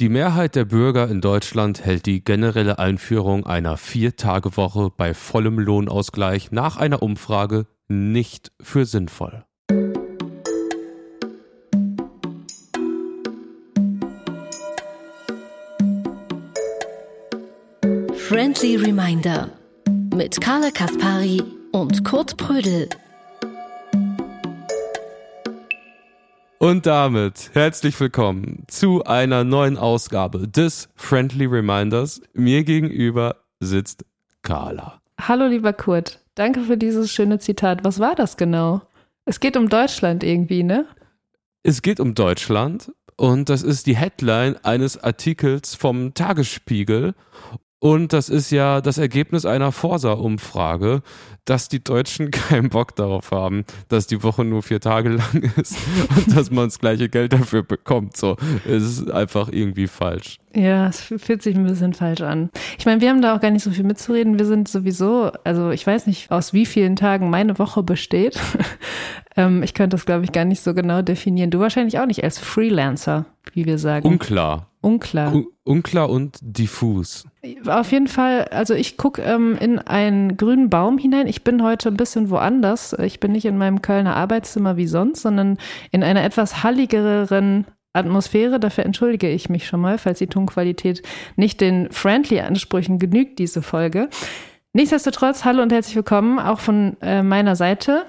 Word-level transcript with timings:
Die 0.00 0.08
Mehrheit 0.08 0.54
der 0.54 0.64
Bürger 0.64 1.08
in 1.08 1.20
Deutschland 1.20 1.84
hält 1.84 2.06
die 2.06 2.22
generelle 2.22 2.78
Einführung 2.78 3.44
einer 3.44 3.76
Vier-Tage-Woche 3.76 4.92
bei 4.96 5.12
vollem 5.12 5.58
Lohnausgleich 5.58 6.52
nach 6.52 6.76
einer 6.76 7.02
Umfrage 7.02 7.66
nicht 7.88 8.52
für 8.62 8.86
sinnvoll. 8.86 9.44
Friendly 18.14 18.76
Reminder 18.76 19.50
mit 20.14 20.40
Carla 20.40 20.70
Kaspari 20.70 21.42
und 21.72 22.04
Kurt 22.04 22.36
Prödel. 22.36 22.88
Und 26.68 26.84
damit 26.84 27.48
herzlich 27.54 27.98
willkommen 27.98 28.64
zu 28.66 29.02
einer 29.02 29.42
neuen 29.42 29.78
Ausgabe 29.78 30.46
des 30.46 30.90
Friendly 30.96 31.46
Reminders. 31.46 32.20
Mir 32.34 32.62
gegenüber 32.62 33.36
sitzt 33.58 34.04
Carla. 34.42 35.00
Hallo 35.18 35.46
lieber 35.46 35.72
Kurt, 35.72 36.22
danke 36.34 36.60
für 36.60 36.76
dieses 36.76 37.10
schöne 37.10 37.38
Zitat. 37.38 37.84
Was 37.84 38.00
war 38.00 38.14
das 38.14 38.36
genau? 38.36 38.82
Es 39.24 39.40
geht 39.40 39.56
um 39.56 39.70
Deutschland 39.70 40.22
irgendwie, 40.22 40.62
ne? 40.62 40.84
Es 41.62 41.80
geht 41.80 42.00
um 42.00 42.14
Deutschland 42.14 42.92
und 43.16 43.48
das 43.48 43.62
ist 43.62 43.86
die 43.86 43.96
Headline 43.96 44.62
eines 44.62 45.02
Artikels 45.02 45.74
vom 45.74 46.12
Tagesspiegel 46.12 47.14
und 47.80 48.12
das 48.12 48.28
ist 48.28 48.50
ja 48.50 48.80
das 48.80 48.98
Ergebnis 48.98 49.46
einer 49.46 49.70
Forsa-Umfrage, 49.70 51.02
dass 51.44 51.68
die 51.68 51.82
Deutschen 51.82 52.30
keinen 52.32 52.70
Bock 52.70 52.96
darauf 52.96 53.30
haben, 53.30 53.64
dass 53.88 54.08
die 54.08 54.22
Woche 54.22 54.44
nur 54.44 54.62
vier 54.62 54.80
Tage 54.80 55.10
lang 55.10 55.52
ist 55.56 55.76
und 56.16 56.36
dass 56.36 56.50
man 56.50 56.66
das 56.66 56.80
gleiche 56.80 57.08
Geld 57.08 57.32
dafür 57.32 57.62
bekommt. 57.62 58.16
So, 58.16 58.36
es 58.66 58.82
ist 58.82 59.10
einfach 59.10 59.48
irgendwie 59.50 59.86
falsch. 59.86 60.38
Ja, 60.54 60.88
es 60.88 61.00
fühlt 61.00 61.42
sich 61.42 61.54
ein 61.54 61.64
bisschen 61.64 61.94
falsch 61.94 62.22
an. 62.22 62.50
Ich 62.78 62.86
meine, 62.86 63.00
wir 63.00 63.10
haben 63.10 63.22
da 63.22 63.36
auch 63.36 63.40
gar 63.40 63.52
nicht 63.52 63.62
so 63.62 63.70
viel 63.70 63.84
mitzureden. 63.84 64.38
Wir 64.38 64.46
sind 64.46 64.66
sowieso, 64.66 65.30
also 65.44 65.70
ich 65.70 65.86
weiß 65.86 66.08
nicht, 66.08 66.32
aus 66.32 66.52
wie 66.52 66.66
vielen 66.66 66.96
Tagen 66.96 67.30
meine 67.30 67.60
Woche 67.60 67.84
besteht. 67.84 68.40
ähm, 69.36 69.62
ich 69.62 69.74
könnte 69.74 69.96
das, 69.96 70.04
glaube 70.04 70.24
ich, 70.24 70.32
gar 70.32 70.44
nicht 70.44 70.62
so 70.62 70.74
genau 70.74 71.02
definieren. 71.02 71.50
Du 71.50 71.60
wahrscheinlich 71.60 72.00
auch 72.00 72.06
nicht 72.06 72.24
als 72.24 72.38
Freelancer, 72.38 73.26
wie 73.52 73.66
wir 73.66 73.78
sagen. 73.78 74.08
Unklar. 74.08 74.67
Unklar. 74.80 75.34
Un 75.34 75.46
unklar 75.64 76.08
und 76.08 76.38
diffus. 76.40 77.26
Auf 77.66 77.92
jeden 77.92 78.08
Fall, 78.08 78.44
also 78.44 78.74
ich 78.74 78.96
gucke 78.96 79.20
ähm, 79.22 79.56
in 79.60 79.78
einen 79.78 80.36
grünen 80.36 80.70
Baum 80.70 80.96
hinein. 80.98 81.26
Ich 81.26 81.44
bin 81.44 81.62
heute 81.62 81.90
ein 81.90 81.96
bisschen 81.96 82.30
woanders. 82.30 82.94
Ich 82.94 83.20
bin 83.20 83.32
nicht 83.32 83.44
in 83.44 83.58
meinem 83.58 83.82
Kölner 83.82 84.16
Arbeitszimmer 84.16 84.76
wie 84.76 84.86
sonst, 84.86 85.22
sondern 85.22 85.58
in 85.90 86.02
einer 86.02 86.24
etwas 86.24 86.62
halligeren 86.62 87.66
Atmosphäre. 87.92 88.58
Dafür 88.58 88.86
entschuldige 88.86 89.28
ich 89.28 89.50
mich 89.50 89.66
schon 89.66 89.80
mal, 89.80 89.98
falls 89.98 90.20
die 90.20 90.26
Tonqualität 90.26 91.02
nicht 91.36 91.60
den 91.60 91.90
Friendly-Ansprüchen 91.90 92.98
genügt, 92.98 93.38
diese 93.38 93.60
Folge. 93.60 94.08
Nichtsdestotrotz, 94.72 95.44
hallo 95.44 95.62
und 95.62 95.72
herzlich 95.72 95.96
willkommen 95.96 96.38
auch 96.38 96.60
von 96.60 96.96
äh, 97.02 97.22
meiner 97.22 97.56
Seite 97.56 98.06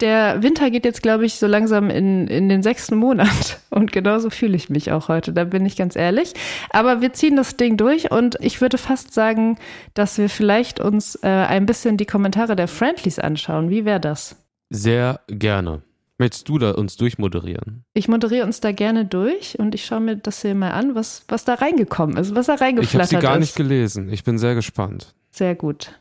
der 0.00 0.42
Winter 0.42 0.70
geht 0.70 0.84
jetzt, 0.84 1.02
glaube 1.02 1.26
ich, 1.26 1.34
so 1.34 1.46
langsam 1.46 1.90
in, 1.90 2.26
in 2.28 2.48
den 2.48 2.62
sechsten 2.62 2.96
Monat. 2.96 3.60
Und 3.70 3.92
genauso 3.92 4.30
fühle 4.30 4.56
ich 4.56 4.70
mich 4.70 4.92
auch 4.92 5.08
heute, 5.08 5.32
da 5.32 5.44
bin 5.44 5.64
ich 5.66 5.76
ganz 5.76 5.96
ehrlich. 5.96 6.34
Aber 6.70 7.00
wir 7.00 7.12
ziehen 7.12 7.36
das 7.36 7.56
Ding 7.56 7.76
durch 7.76 8.10
und 8.10 8.36
ich 8.40 8.60
würde 8.60 8.78
fast 8.78 9.14
sagen, 9.14 9.58
dass 9.94 10.18
wir 10.18 10.28
vielleicht 10.28 10.80
uns 10.80 11.14
äh, 11.22 11.28
ein 11.28 11.66
bisschen 11.66 11.96
die 11.96 12.06
Kommentare 12.06 12.56
der 12.56 12.66
Friendlies 12.66 13.18
anschauen. 13.20 13.70
Wie 13.70 13.84
wäre 13.84 14.00
das? 14.00 14.36
Sehr 14.70 15.20
gerne. 15.28 15.82
Möchtest 16.18 16.48
du 16.48 16.58
da 16.58 16.72
uns 16.72 16.96
durchmoderieren? 16.96 17.84
Ich 17.94 18.08
moderiere 18.08 18.44
uns 18.44 18.60
da 18.60 18.72
gerne 18.72 19.06
durch 19.06 19.58
und 19.58 19.74
ich 19.74 19.86
schaue 19.86 20.00
mir 20.00 20.16
das 20.16 20.42
hier 20.42 20.54
mal 20.54 20.72
an, 20.72 20.94
was, 20.94 21.24
was 21.28 21.44
da 21.44 21.54
reingekommen 21.54 22.16
ist, 22.18 22.34
was 22.34 22.46
da 22.46 22.56
reingeflattert 22.56 23.04
ist. 23.04 23.12
Ich 23.12 23.16
habe 23.16 23.22
sie 23.22 23.26
gar 23.26 23.36
ist. 23.36 23.40
nicht 23.40 23.56
gelesen. 23.56 24.12
Ich 24.12 24.22
bin 24.24 24.36
sehr 24.36 24.54
gespannt. 24.54 25.14
Sehr 25.30 25.54
gut. 25.54 25.99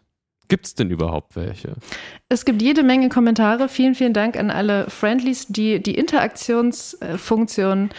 Gibt 0.50 0.66
es 0.66 0.73
denn 0.73 0.89
überhaupt 0.89 1.36
welche? 1.36 1.75
Es 2.28 2.44
gibt 2.44 2.61
jede 2.61 2.82
Menge 2.82 3.10
Kommentare. 3.10 3.70
Vielen, 3.70 3.93
vielen 3.93 4.14
Dank 4.14 4.36
an 4.36 4.49
alle 4.49 4.89
Friendlies, 4.89 5.45
die 5.48 5.82
die 5.82 5.93
Interaktionsfunktion 5.93 7.92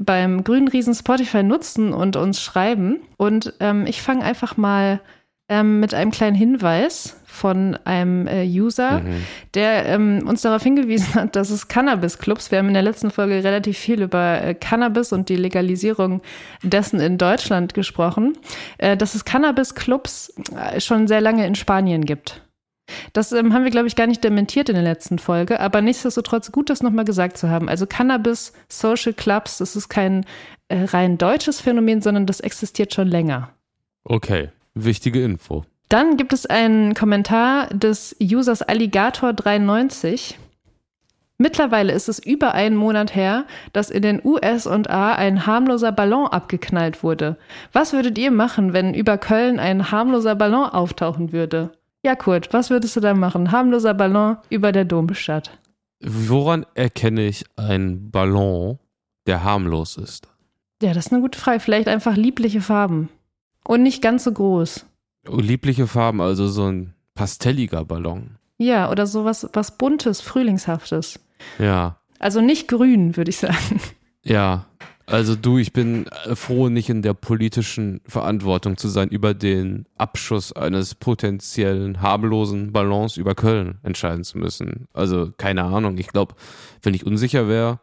beim 0.00 0.42
Grünen 0.42 0.68
Riesen 0.68 0.94
Spotify 0.94 1.42
nutzen 1.42 1.92
und 1.92 2.16
uns 2.16 2.40
schreiben. 2.40 3.00
Und 3.18 3.52
ähm, 3.60 3.86
ich 3.86 4.00
fange 4.00 4.24
einfach 4.24 4.56
mal 4.56 5.00
ähm, 5.50 5.80
mit 5.80 5.92
einem 5.92 6.10
kleinen 6.10 6.34
Hinweis 6.34 7.20
von 7.38 7.78
einem 7.84 8.26
äh, 8.26 8.44
User, 8.44 9.00
mhm. 9.00 9.24
der 9.54 9.86
ähm, 9.86 10.26
uns 10.26 10.42
darauf 10.42 10.62
hingewiesen 10.62 11.14
hat, 11.14 11.36
dass 11.36 11.50
es 11.50 11.68
Cannabis-Clubs, 11.68 12.50
wir 12.50 12.58
haben 12.58 12.68
in 12.68 12.74
der 12.74 12.82
letzten 12.82 13.10
Folge 13.10 13.42
relativ 13.42 13.78
viel 13.78 14.02
über 14.02 14.42
äh, 14.42 14.54
Cannabis 14.54 15.12
und 15.12 15.28
die 15.28 15.36
Legalisierung 15.36 16.20
dessen 16.62 17.00
in 17.00 17.16
Deutschland 17.16 17.74
gesprochen, 17.74 18.36
äh, 18.78 18.96
dass 18.96 19.14
es 19.14 19.24
Cannabis-Clubs 19.24 20.34
äh, 20.54 20.80
schon 20.80 21.06
sehr 21.06 21.20
lange 21.20 21.46
in 21.46 21.54
Spanien 21.54 22.04
gibt. 22.04 22.42
Das 23.12 23.32
ähm, 23.32 23.52
haben 23.52 23.64
wir, 23.64 23.70
glaube 23.70 23.86
ich, 23.86 23.96
gar 23.96 24.06
nicht 24.06 24.24
dementiert 24.24 24.68
in 24.68 24.74
der 24.74 24.84
letzten 24.84 25.18
Folge, 25.18 25.60
aber 25.60 25.80
nichtsdestotrotz 25.82 26.52
gut, 26.52 26.70
das 26.70 26.82
nochmal 26.82 27.04
gesagt 27.04 27.36
zu 27.36 27.48
haben. 27.48 27.68
Also 27.68 27.86
Cannabis, 27.86 28.52
Social 28.68 29.12
Clubs, 29.12 29.58
das 29.58 29.76
ist 29.76 29.88
kein 29.88 30.24
äh, 30.68 30.84
rein 30.84 31.18
deutsches 31.18 31.60
Phänomen, 31.60 32.02
sondern 32.02 32.26
das 32.26 32.40
existiert 32.40 32.94
schon 32.94 33.08
länger. 33.08 33.50
Okay, 34.04 34.48
wichtige 34.74 35.22
Info. 35.22 35.64
Dann 35.88 36.16
gibt 36.18 36.32
es 36.32 36.44
einen 36.44 36.94
Kommentar 36.94 37.68
des 37.68 38.14
Users 38.20 38.66
Alligator93. 38.66 40.34
Mittlerweile 41.38 41.92
ist 41.92 42.08
es 42.08 42.18
über 42.18 42.52
einen 42.52 42.76
Monat 42.76 43.14
her, 43.14 43.46
dass 43.72 43.90
in 43.90 44.02
den 44.02 44.20
USA 44.24 45.12
ein 45.12 45.46
harmloser 45.46 45.92
Ballon 45.92 46.26
abgeknallt 46.26 47.02
wurde. 47.02 47.38
Was 47.72 47.92
würdet 47.92 48.18
ihr 48.18 48.30
machen, 48.30 48.72
wenn 48.72 48.92
über 48.92 49.16
Köln 49.18 49.58
ein 49.60 49.90
harmloser 49.90 50.34
Ballon 50.34 50.68
auftauchen 50.68 51.32
würde? 51.32 51.70
Ja, 52.04 52.16
Kurt, 52.16 52.52
was 52.52 52.70
würdest 52.70 52.96
du 52.96 53.00
da 53.00 53.14
machen? 53.14 53.52
Harmloser 53.52 53.94
Ballon 53.94 54.36
über 54.50 54.72
der 54.72 54.84
Domstadt. 54.84 55.58
Woran 56.00 56.66
erkenne 56.74 57.26
ich 57.26 57.44
einen 57.56 58.10
Ballon, 58.10 58.78
der 59.26 59.42
harmlos 59.42 59.96
ist? 59.96 60.28
Ja, 60.82 60.92
das 60.92 61.06
ist 61.06 61.12
eine 61.12 61.22
gute 61.22 61.38
Frage. 61.38 61.60
Vielleicht 61.60 61.88
einfach 61.88 62.16
liebliche 62.16 62.60
Farben. 62.60 63.08
Und 63.64 63.82
nicht 63.82 64.02
ganz 64.02 64.24
so 64.24 64.32
groß. 64.32 64.86
Liebliche 65.30 65.86
Farben, 65.86 66.20
also 66.20 66.48
so 66.48 66.66
ein 66.66 66.94
pastelliger 67.14 67.84
Ballon. 67.84 68.36
Ja, 68.58 68.90
oder 68.90 69.06
sowas 69.06 69.48
was 69.52 69.78
Buntes, 69.78 70.20
Frühlingshaftes. 70.20 71.20
Ja. 71.58 71.98
Also 72.18 72.40
nicht 72.40 72.68
grün, 72.68 73.16
würde 73.16 73.30
ich 73.30 73.38
sagen. 73.38 73.80
Ja, 74.22 74.66
also 75.08 75.34
du, 75.36 75.56
ich 75.56 75.72
bin 75.72 76.06
äh, 76.06 76.36
froh, 76.36 76.68
nicht 76.68 76.90
in 76.90 77.00
der 77.00 77.14
politischen 77.14 78.02
Verantwortung 78.06 78.76
zu 78.76 78.88
sein, 78.88 79.08
über 79.08 79.32
den 79.32 79.86
Abschuss 79.96 80.52
eines 80.52 80.94
potenziellen 80.94 82.02
harmlosen 82.02 82.72
Ballons 82.72 83.16
über 83.16 83.34
Köln 83.34 83.78
entscheiden 83.82 84.22
zu 84.22 84.36
müssen. 84.36 84.86
Also 84.92 85.32
keine 85.38 85.64
Ahnung. 85.64 85.96
Ich 85.96 86.08
glaube, 86.08 86.34
wenn 86.82 86.92
ich 86.92 87.06
unsicher 87.06 87.48
wäre, 87.48 87.80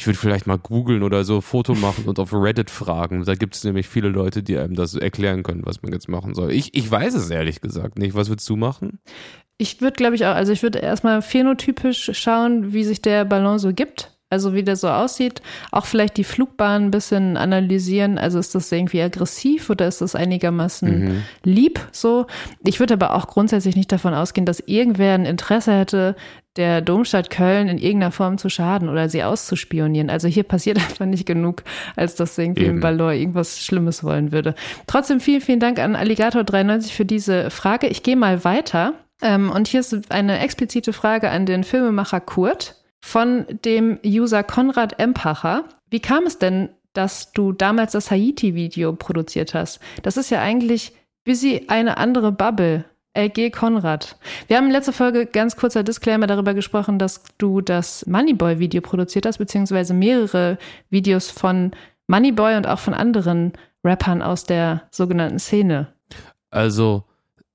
ich 0.00 0.06
würde 0.06 0.18
vielleicht 0.18 0.46
mal 0.46 0.56
googeln 0.56 1.02
oder 1.02 1.24
so, 1.24 1.42
Foto 1.42 1.74
machen 1.74 2.06
und 2.06 2.18
auf 2.18 2.32
Reddit 2.32 2.70
fragen. 2.70 3.22
Da 3.26 3.34
gibt 3.34 3.54
es 3.54 3.64
nämlich 3.64 3.86
viele 3.86 4.08
Leute, 4.08 4.42
die 4.42 4.56
einem 4.56 4.74
das 4.74 4.94
erklären 4.94 5.42
können, 5.42 5.66
was 5.66 5.82
man 5.82 5.92
jetzt 5.92 6.08
machen 6.08 6.32
soll. 6.32 6.52
Ich, 6.52 6.74
ich 6.74 6.90
weiß 6.90 7.12
es 7.12 7.28
ehrlich 7.28 7.60
gesagt 7.60 7.98
nicht. 7.98 8.14
Was 8.14 8.30
würdest 8.30 8.48
du 8.48 8.56
machen? 8.56 8.98
Ich 9.58 9.82
würde, 9.82 9.96
glaube 9.96 10.14
ich, 10.14 10.24
auch, 10.24 10.34
also 10.34 10.52
ich 10.52 10.62
würde 10.62 10.78
erstmal 10.78 11.20
phänotypisch 11.20 12.12
schauen, 12.14 12.72
wie 12.72 12.84
sich 12.84 13.02
der 13.02 13.26
Ballon 13.26 13.58
so 13.58 13.74
gibt. 13.74 14.10
Also 14.30 14.54
wie 14.54 14.62
der 14.62 14.76
so 14.76 14.88
aussieht. 14.88 15.42
Auch 15.72 15.84
vielleicht 15.84 16.16
die 16.16 16.24
Flugbahn 16.24 16.84
ein 16.84 16.90
bisschen 16.92 17.36
analysieren. 17.36 18.16
Also 18.16 18.38
ist 18.38 18.54
das 18.54 18.70
irgendwie 18.72 19.02
aggressiv 19.02 19.68
oder 19.68 19.86
ist 19.88 20.00
das 20.00 20.14
einigermaßen 20.14 21.04
mhm. 21.04 21.22
lieb 21.42 21.80
so? 21.90 22.26
Ich 22.64 22.78
würde 22.78 22.94
aber 22.94 23.16
auch 23.16 23.26
grundsätzlich 23.26 23.74
nicht 23.76 23.90
davon 23.92 24.14
ausgehen, 24.14 24.46
dass 24.46 24.60
irgendwer 24.60 25.14
ein 25.14 25.26
Interesse 25.26 25.72
hätte, 25.72 26.14
der 26.56 26.80
Domstadt 26.80 27.30
Köln 27.30 27.68
in 27.68 27.78
irgendeiner 27.78 28.12
Form 28.12 28.38
zu 28.38 28.48
schaden 28.48 28.88
oder 28.88 29.08
sie 29.08 29.22
auszuspionieren. 29.22 30.10
Also 30.10 30.28
hier 30.28 30.42
passiert 30.42 30.78
einfach 30.88 31.06
nicht 31.06 31.26
genug, 31.26 31.62
als 31.96 32.14
dass 32.16 32.36
irgendwie 32.36 32.64
Eben. 32.64 32.76
im 32.76 32.80
Ballon 32.80 33.12
irgendwas 33.12 33.64
Schlimmes 33.64 34.02
wollen 34.02 34.32
würde. 34.32 34.54
Trotzdem 34.86 35.20
vielen, 35.20 35.40
vielen 35.40 35.60
Dank 35.60 35.78
an 35.78 35.96
Alligator93 35.96 36.92
für 36.92 37.04
diese 37.04 37.50
Frage. 37.50 37.86
Ich 37.86 38.02
gehe 38.02 38.16
mal 38.16 38.44
weiter. 38.44 38.94
Ähm, 39.22 39.50
und 39.50 39.68
hier 39.68 39.80
ist 39.80 40.10
eine 40.10 40.38
explizite 40.40 40.92
Frage 40.92 41.30
an 41.30 41.46
den 41.46 41.64
Filmemacher 41.64 42.20
Kurt 42.20 42.76
von 43.00 43.46
dem 43.64 43.98
User 44.04 44.42
Konrad 44.42 44.98
Empacher. 44.98 45.64
Wie 45.88 46.00
kam 46.00 46.24
es 46.24 46.38
denn, 46.38 46.70
dass 46.92 47.32
du 47.32 47.52
damals 47.52 47.92
das 47.92 48.10
Haiti-Video 48.10 48.92
produziert 48.94 49.54
hast? 49.54 49.80
Das 50.02 50.16
ist 50.16 50.30
ja 50.30 50.40
eigentlich 50.40 50.92
busy 51.24 51.64
eine 51.68 51.96
andere 51.98 52.32
Bubble. 52.32 52.84
LG 53.14 53.50
Konrad. 53.50 54.16
Wir 54.46 54.56
haben 54.56 54.66
in 54.66 54.72
letzter 54.72 54.92
Folge 54.92 55.26
ganz 55.26 55.56
kurzer 55.56 55.82
Disclaimer 55.82 56.26
darüber 56.26 56.54
gesprochen, 56.54 56.98
dass 56.98 57.22
du 57.38 57.60
das 57.60 58.06
Moneyboy-Video 58.06 58.80
produziert 58.80 59.26
hast, 59.26 59.38
beziehungsweise 59.38 59.94
mehrere 59.94 60.58
Videos 60.90 61.30
von 61.30 61.72
Moneyboy 62.06 62.56
und 62.56 62.66
auch 62.66 62.78
von 62.78 62.94
anderen 62.94 63.52
Rappern 63.84 64.22
aus 64.22 64.44
der 64.44 64.82
sogenannten 64.90 65.38
Szene. 65.38 65.92
Also, 66.50 67.04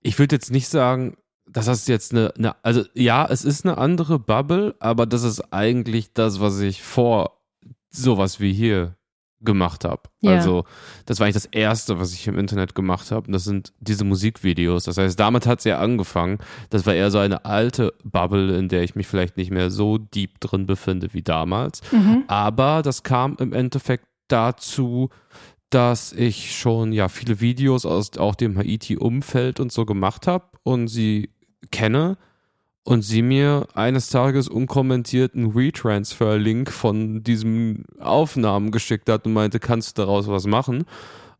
ich 0.02 0.20
würde 0.20 0.36
jetzt 0.36 0.52
nicht 0.52 0.68
sagen, 0.68 1.18
das 1.48 1.68
ist 1.68 1.88
jetzt 1.88 2.12
eine, 2.12 2.34
eine, 2.38 2.56
also 2.64 2.84
ja, 2.94 3.26
es 3.30 3.46
ist 3.46 3.66
eine 3.66 3.78
andere 3.78 4.20
Bubble, 4.20 4.76
aber 4.80 5.06
das 5.06 5.24
ist 5.24 5.54
eigentlich 5.54 6.14
das, 6.14 6.40
was 6.40 6.60
ich 6.60 6.84
vor 6.84 7.42
sowas 7.90 8.40
wie 8.40 8.54
hier 8.54 8.96
gemacht 9.42 9.86
habe. 9.86 10.04
Ja. 10.22 10.34
Also 10.34 10.64
das 11.06 11.20
war 11.20 11.26
eigentlich 11.26 11.36
das 11.36 11.46
Erste, 11.46 12.00
was 12.00 12.14
ich 12.14 12.28
im 12.28 12.38
Internet 12.38 12.76
gemacht 12.76 13.12
habe. 13.12 13.28
Und 13.28 13.34
das 13.34 13.44
sind 13.44 13.74
diese 13.80 14.04
Musikvideos. 14.04 14.86
Das 14.86 14.98
heißt, 14.98 15.20
damit 15.20 15.46
hat 15.46 15.60
es 15.60 15.66
ja 15.66 15.80
angefangen. 15.80 16.40
Das 16.70 16.86
war 16.86 16.94
eher 16.94 17.12
so 17.12 17.20
eine 17.20 17.46
alte 17.46 17.94
Bubble, 18.04 18.58
in 18.58 18.70
der 18.70 18.84
ich 18.84 18.96
mich 18.96 19.08
vielleicht 19.08 19.38
nicht 19.38 19.52
mehr 19.52 19.70
so 19.70 19.98
deep 19.98 20.40
drin 20.40 20.66
befinde 20.66 21.14
wie 21.14 21.22
damals. 21.22 21.82
Aber 22.28 22.82
das 22.82 23.04
kam 23.04 23.38
im 23.40 23.54
Endeffekt 23.54 24.06
dazu, 24.28 25.10
dass 25.70 26.14
ich 26.14 26.56
schon 26.56 26.94
ja 26.94 27.10
viele 27.10 27.42
Videos 27.42 27.86
aus 27.86 28.18
auch 28.18 28.36
dem 28.36 28.58
Haiti-Umfeld 28.58 29.60
und 29.60 29.72
so 29.72 29.86
gemacht 29.86 30.28
habe 30.28 30.46
und 30.64 30.88
sie 30.88 31.30
kenne 31.72 32.18
und 32.86 33.02
sie 33.02 33.24
mir 33.24 33.68
eines 33.74 34.10
Tages 34.10 34.48
unkommentiert 34.48 35.34
einen 35.34 35.52
Retransfer-Link 35.52 36.72
von 36.72 37.24
diesen 37.24 37.84
Aufnahmen 38.00 38.72
geschickt 38.72 39.10
hat 39.10 39.26
und 39.26 39.34
meinte, 39.34 39.60
kannst 39.60 39.98
du 39.98 40.04
daraus 40.04 40.28
was 40.28 40.46
machen? 40.46 40.86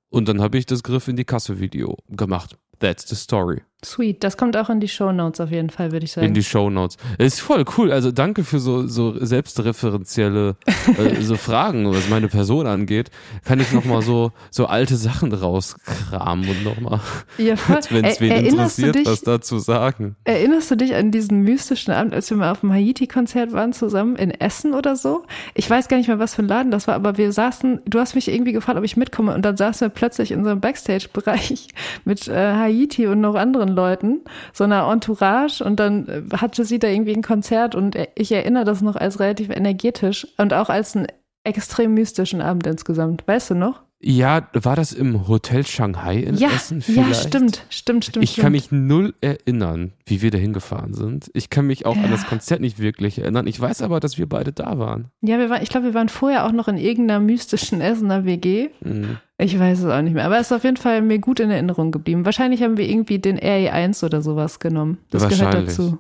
Und 0.10 0.28
dann 0.28 0.42
habe 0.42 0.58
ich 0.58 0.66
das 0.66 0.82
Griff 0.82 1.08
in 1.08 1.16
die 1.16 1.24
Kasse-Video 1.24 1.98
gemacht. 2.10 2.58
That's 2.80 3.08
the 3.08 3.16
story. 3.16 3.62
Sweet. 3.86 4.24
Das 4.24 4.36
kommt 4.38 4.58
auch 4.58 4.70
in 4.70 4.80
die 4.80 4.88
Show 4.88 5.12
Notes 5.12 5.40
auf 5.40 5.52
jeden 5.52 5.70
Fall, 5.70 5.92
würde 5.92 6.06
ich 6.06 6.12
sagen. 6.12 6.28
In 6.28 6.34
die 6.34 6.44
Show 6.44 6.70
Notes. 6.70 6.98
Ist 7.18 7.40
voll 7.42 7.64
cool. 7.78 7.92
Also 7.92 8.12
danke 8.12 8.44
für 8.44 8.60
so, 8.60 8.88
so 8.88 9.14
selbstreferenzielle 9.24 10.56
äh, 10.98 11.16
so 11.22 11.36
Fragen, 11.38 11.92
was 11.92 12.10
meine 12.10 12.28
Person 12.28 12.68
angeht. 12.68 13.12
Kann 13.44 13.60
ich 13.60 13.72
nochmal 13.72 14.02
so, 14.02 14.32
so 14.52 14.66
alte 14.66 14.96
Sachen 14.96 15.32
rauskramen 15.34 16.50
und 16.50 16.64
nochmal, 16.64 17.00
ja, 17.38 17.56
wenn 17.90 18.06
es 18.06 18.20
wen 18.20 18.32
interessiert, 18.32 18.96
dich- 18.96 19.06
was 19.06 19.22
dazu 19.22 19.60
sagen. 19.60 20.16
Erinnerst 20.24 20.72
du 20.72 20.76
dich 20.76 20.96
an 20.96 21.12
diesen 21.12 21.42
mystischen 21.42 21.94
Abend, 21.94 22.14
als 22.14 22.30
wir 22.30 22.38
mal 22.38 22.52
auf 22.52 22.62
dem 22.62 22.72
Haiti-Konzert 22.74 23.52
waren 23.54 23.74
zusammen 23.74 24.16
in 24.16 24.32
Essen 24.32 24.74
oder 24.74 24.96
so? 24.96 25.24
Ich 25.54 25.70
weiß 25.70 25.88
gar 25.88 25.98
nicht 25.98 26.08
mehr, 26.08 26.20
was 26.20 26.36
für 26.36 26.42
ein 26.42 26.48
Laden 26.48 26.72
das 26.72 26.88
war, 26.88 26.96
aber 26.96 27.18
wir 27.18 27.32
saßen, 27.32 27.82
du 27.86 28.00
hast 28.00 28.16
mich 28.16 28.28
irgendwie 28.28 28.52
gefragt, 28.54 28.78
ob 28.78 28.84
ich 28.84 28.98
mitkomme 28.98 29.34
und 29.34 29.44
dann 29.44 29.58
saßen 29.58 29.86
wir 29.86 29.90
plötzlich 29.90 30.32
in 30.32 30.44
so 30.44 30.50
einem 30.50 30.62
Backstage-Bereich 30.62 31.68
mit 32.06 32.28
äh, 32.28 32.54
Haiti 32.54 33.08
und 33.08 33.22
noch 33.22 33.36
anderen 33.36 33.75
Leuten, 33.76 34.22
so 34.54 34.64
einer 34.64 34.90
Entourage 34.92 35.62
und 35.64 35.80
dann 35.80 36.08
äh, 36.08 36.22
hatte 36.38 36.66
sie 36.66 36.80
da 36.80 36.88
irgendwie 36.88 37.14
ein 37.16 37.22
Konzert 37.22 37.76
und 37.76 37.96
äh, 37.96 38.08
ich 38.16 38.32
erinnere 38.32 38.64
das 38.66 38.82
noch 38.82 38.96
als 38.96 39.20
relativ 39.20 39.50
energetisch 39.50 40.28
und 40.38 40.54
auch 40.54 40.70
als 40.70 40.96
einen 40.96 41.08
extrem 41.44 41.94
mystischen 41.94 42.42
Abend 42.42 42.66
insgesamt. 42.66 43.24
Weißt 43.28 43.52
du 43.52 43.56
noch? 43.56 43.82
Ja, 44.02 44.48
war 44.54 44.76
das 44.76 44.92
im 44.92 45.28
Hotel 45.28 45.66
Shanghai 45.66 46.18
in 46.18 46.36
Ja, 46.36 46.50
Essen 46.50 46.84
ja, 46.88 47.04
vielleicht? 47.04 47.28
stimmt, 47.28 47.66
stimmt, 47.70 48.06
stimmt. 48.06 48.24
Ich 48.24 48.32
stimmt. 48.32 48.44
kann 48.44 48.52
mich 48.52 48.72
null 48.72 49.16
erinnern, 49.22 49.94
wie 50.06 50.22
wir 50.22 50.30
da 50.32 50.38
hingefahren 50.38 50.94
sind. 50.94 51.32
Ich 51.34 51.50
kann 51.50 51.66
mich 51.66 51.86
auch 51.86 51.96
an 51.98 52.12
das 52.12 52.28
Konzert 52.28 52.60
nicht 52.62 52.78
wirklich 52.78 53.18
erinnern. 53.20 53.48
Ich 53.48 53.60
weiß 53.60 53.82
aber, 53.82 54.00
dass 54.00 54.18
wir 54.18 54.28
beide 54.28 54.52
da 54.52 54.78
waren. 54.78 55.08
Ja, 55.22 55.40
wir 55.40 55.50
waren, 55.50 55.64
ich 55.64 55.70
glaube, 55.70 55.88
wir 55.88 55.94
waren 55.94 56.10
vorher 56.10 56.46
auch 56.46 56.52
noch 56.52 56.68
in 56.68 56.78
irgendeiner 56.78 57.20
mystischen 57.20 57.82
Essener 57.82 58.26
WG. 58.26 58.70
Mhm. 58.82 59.18
Ich 59.38 59.60
weiß 59.60 59.80
es 59.80 59.86
auch 59.86 60.02
nicht 60.02 60.14
mehr, 60.14 60.26
aber 60.26 60.40
es 60.40 60.48
ist 60.48 60.54
auf 60.54 60.64
jeden 60.64 60.78
Fall 60.78 61.02
mir 61.02 61.20
gut 61.20 61.42
in 61.42 61.52
Erinnerung 61.52 61.92
geblieben. 61.92 62.24
Wahrscheinlich 62.24 62.64
haben 62.64 62.78
wir 62.78 62.88
irgendwie 62.88 63.20
den 63.20 63.38
RE1 63.38 64.06
oder 64.06 64.22
sowas 64.22 64.60
genommen. 64.60 65.00
Das 65.10 65.28
gehört 65.28 65.54
dazu. 65.54 65.98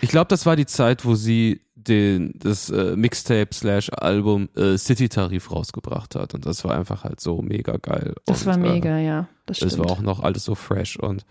Ich 0.00 0.08
glaube, 0.08 0.28
das 0.28 0.46
war 0.46 0.56
die 0.56 0.66
Zeit, 0.66 1.04
wo 1.04 1.14
sie 1.14 1.60
den, 1.86 2.32
das 2.36 2.70
äh, 2.70 2.96
Mixtape 2.96 3.48
slash 3.52 3.90
Album 3.92 4.48
äh, 4.56 4.76
City 4.76 5.08
Tarif 5.08 5.50
rausgebracht 5.50 6.14
hat. 6.14 6.34
Und 6.34 6.46
das 6.46 6.64
war 6.64 6.76
einfach 6.76 7.04
halt 7.04 7.20
so 7.20 7.42
mega 7.42 7.76
geil. 7.76 8.14
Das 8.26 8.42
und, 8.42 8.46
war 8.46 8.54
Äh, 8.56 8.72
mega, 8.72 8.98
ja. 8.98 9.28
Das 9.46 9.56
stimmt. 9.56 9.72
es 9.72 9.78
war 9.78 9.90
auch 9.90 10.00
noch 10.00 10.20
alles 10.20 10.44
so 10.44 10.54
fresh 10.54 10.96
und 10.96 11.24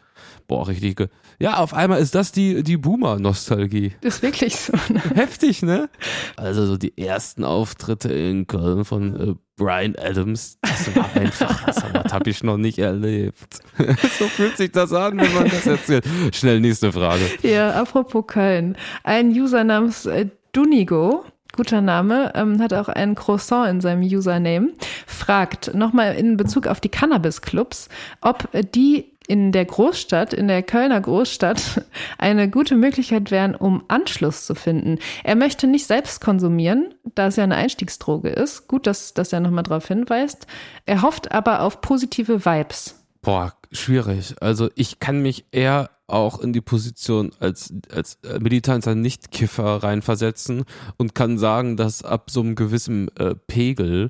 boah, 0.47 0.67
richtige. 0.67 1.09
Ja, 1.39 1.57
auf 1.57 1.73
einmal 1.73 2.01
ist 2.01 2.15
das 2.15 2.33
die, 2.33 2.63
die 2.63 2.75
Boomer-Nostalgie. 2.75 3.93
ist 4.01 4.21
wirklich 4.21 4.57
so. 4.57 4.73
Ne? 4.89 5.01
Heftig, 5.15 5.61
ne? 5.61 5.89
Also 6.35 6.65
so 6.65 6.75
die 6.75 6.97
ersten 6.97 7.45
Auftritte 7.45 8.11
in 8.11 8.45
Köln 8.47 8.83
von 8.83 9.29
äh, 9.29 9.35
Brian 9.55 9.95
Adams, 9.97 10.57
das 10.61 10.93
war 10.95 11.09
einfach, 11.15 11.65
das 11.65 11.83
habe 12.13 12.29
ich 12.29 12.43
noch 12.43 12.57
nicht 12.57 12.79
erlebt. 12.79 13.59
so 14.19 14.25
fühlt 14.27 14.57
sich 14.57 14.71
das 14.71 14.91
an, 14.91 15.17
wenn 15.17 15.33
man 15.33 15.49
das 15.49 15.65
erzählt. 15.65 16.05
Schnell 16.33 16.59
nächste 16.59 16.91
Frage. 16.91 17.23
Ja, 17.41 17.71
apropos 17.79 18.25
Köln. 18.27 18.75
Ein 19.03 19.29
User 19.29 19.63
namens 19.63 20.05
äh, 20.05 20.27
Dunigo, 20.51 21.25
guter 21.55 21.81
Name, 21.81 22.31
ähm, 22.35 22.61
hat 22.61 22.73
auch 22.73 22.89
ein 22.89 23.15
Croissant 23.15 23.69
in 23.69 23.81
seinem 23.81 24.01
Username, 24.01 24.73
fragt 25.05 25.73
nochmal 25.73 26.15
in 26.15 26.37
Bezug 26.37 26.67
auf 26.67 26.79
die 26.79 26.89
Cannabis-Clubs, 26.89 27.89
ob 28.21 28.49
die 28.73 29.11
in 29.29 29.51
der 29.51 29.65
Großstadt, 29.65 30.33
in 30.33 30.47
der 30.47 30.63
Kölner 30.63 30.99
Großstadt, 30.99 31.83
eine 32.17 32.49
gute 32.49 32.75
Möglichkeit 32.75 33.29
wären, 33.29 33.53
um 33.53 33.83
Anschluss 33.87 34.47
zu 34.47 34.55
finden. 34.55 34.97
Er 35.23 35.35
möchte 35.35 35.67
nicht 35.67 35.85
selbst 35.85 36.19
konsumieren, 36.19 36.95
da 37.13 37.27
es 37.27 37.35
ja 37.35 37.43
eine 37.43 37.55
Einstiegsdroge 37.55 38.29
ist. 38.29 38.67
Gut, 38.67 38.87
dass, 38.87 39.13
dass 39.13 39.31
er 39.31 39.39
nochmal 39.39 39.63
darauf 39.63 39.87
hinweist. 39.87 40.47
Er 40.87 41.03
hofft 41.03 41.31
aber 41.31 41.61
auf 41.61 41.79
positive 41.81 42.43
Vibes. 42.43 42.98
Boah, 43.29 43.53
schwierig. 43.71 44.33
Also 44.41 44.71
ich 44.73 44.97
kann 44.97 45.21
mich 45.21 45.45
eher 45.51 45.91
auch 46.07 46.39
in 46.39 46.51
die 46.51 46.61
Position 46.61 47.29
als, 47.39 47.71
als 47.93 48.17
äh, 48.23 48.39
militanter 48.39 48.95
Nichtkiffer 48.95 49.83
reinversetzen 49.83 50.63
und 50.97 51.13
kann 51.13 51.37
sagen, 51.37 51.77
dass 51.77 52.03
ab 52.03 52.31
so 52.31 52.41
einem 52.41 52.55
gewissen 52.55 53.15
äh, 53.17 53.35
Pegel, 53.35 54.09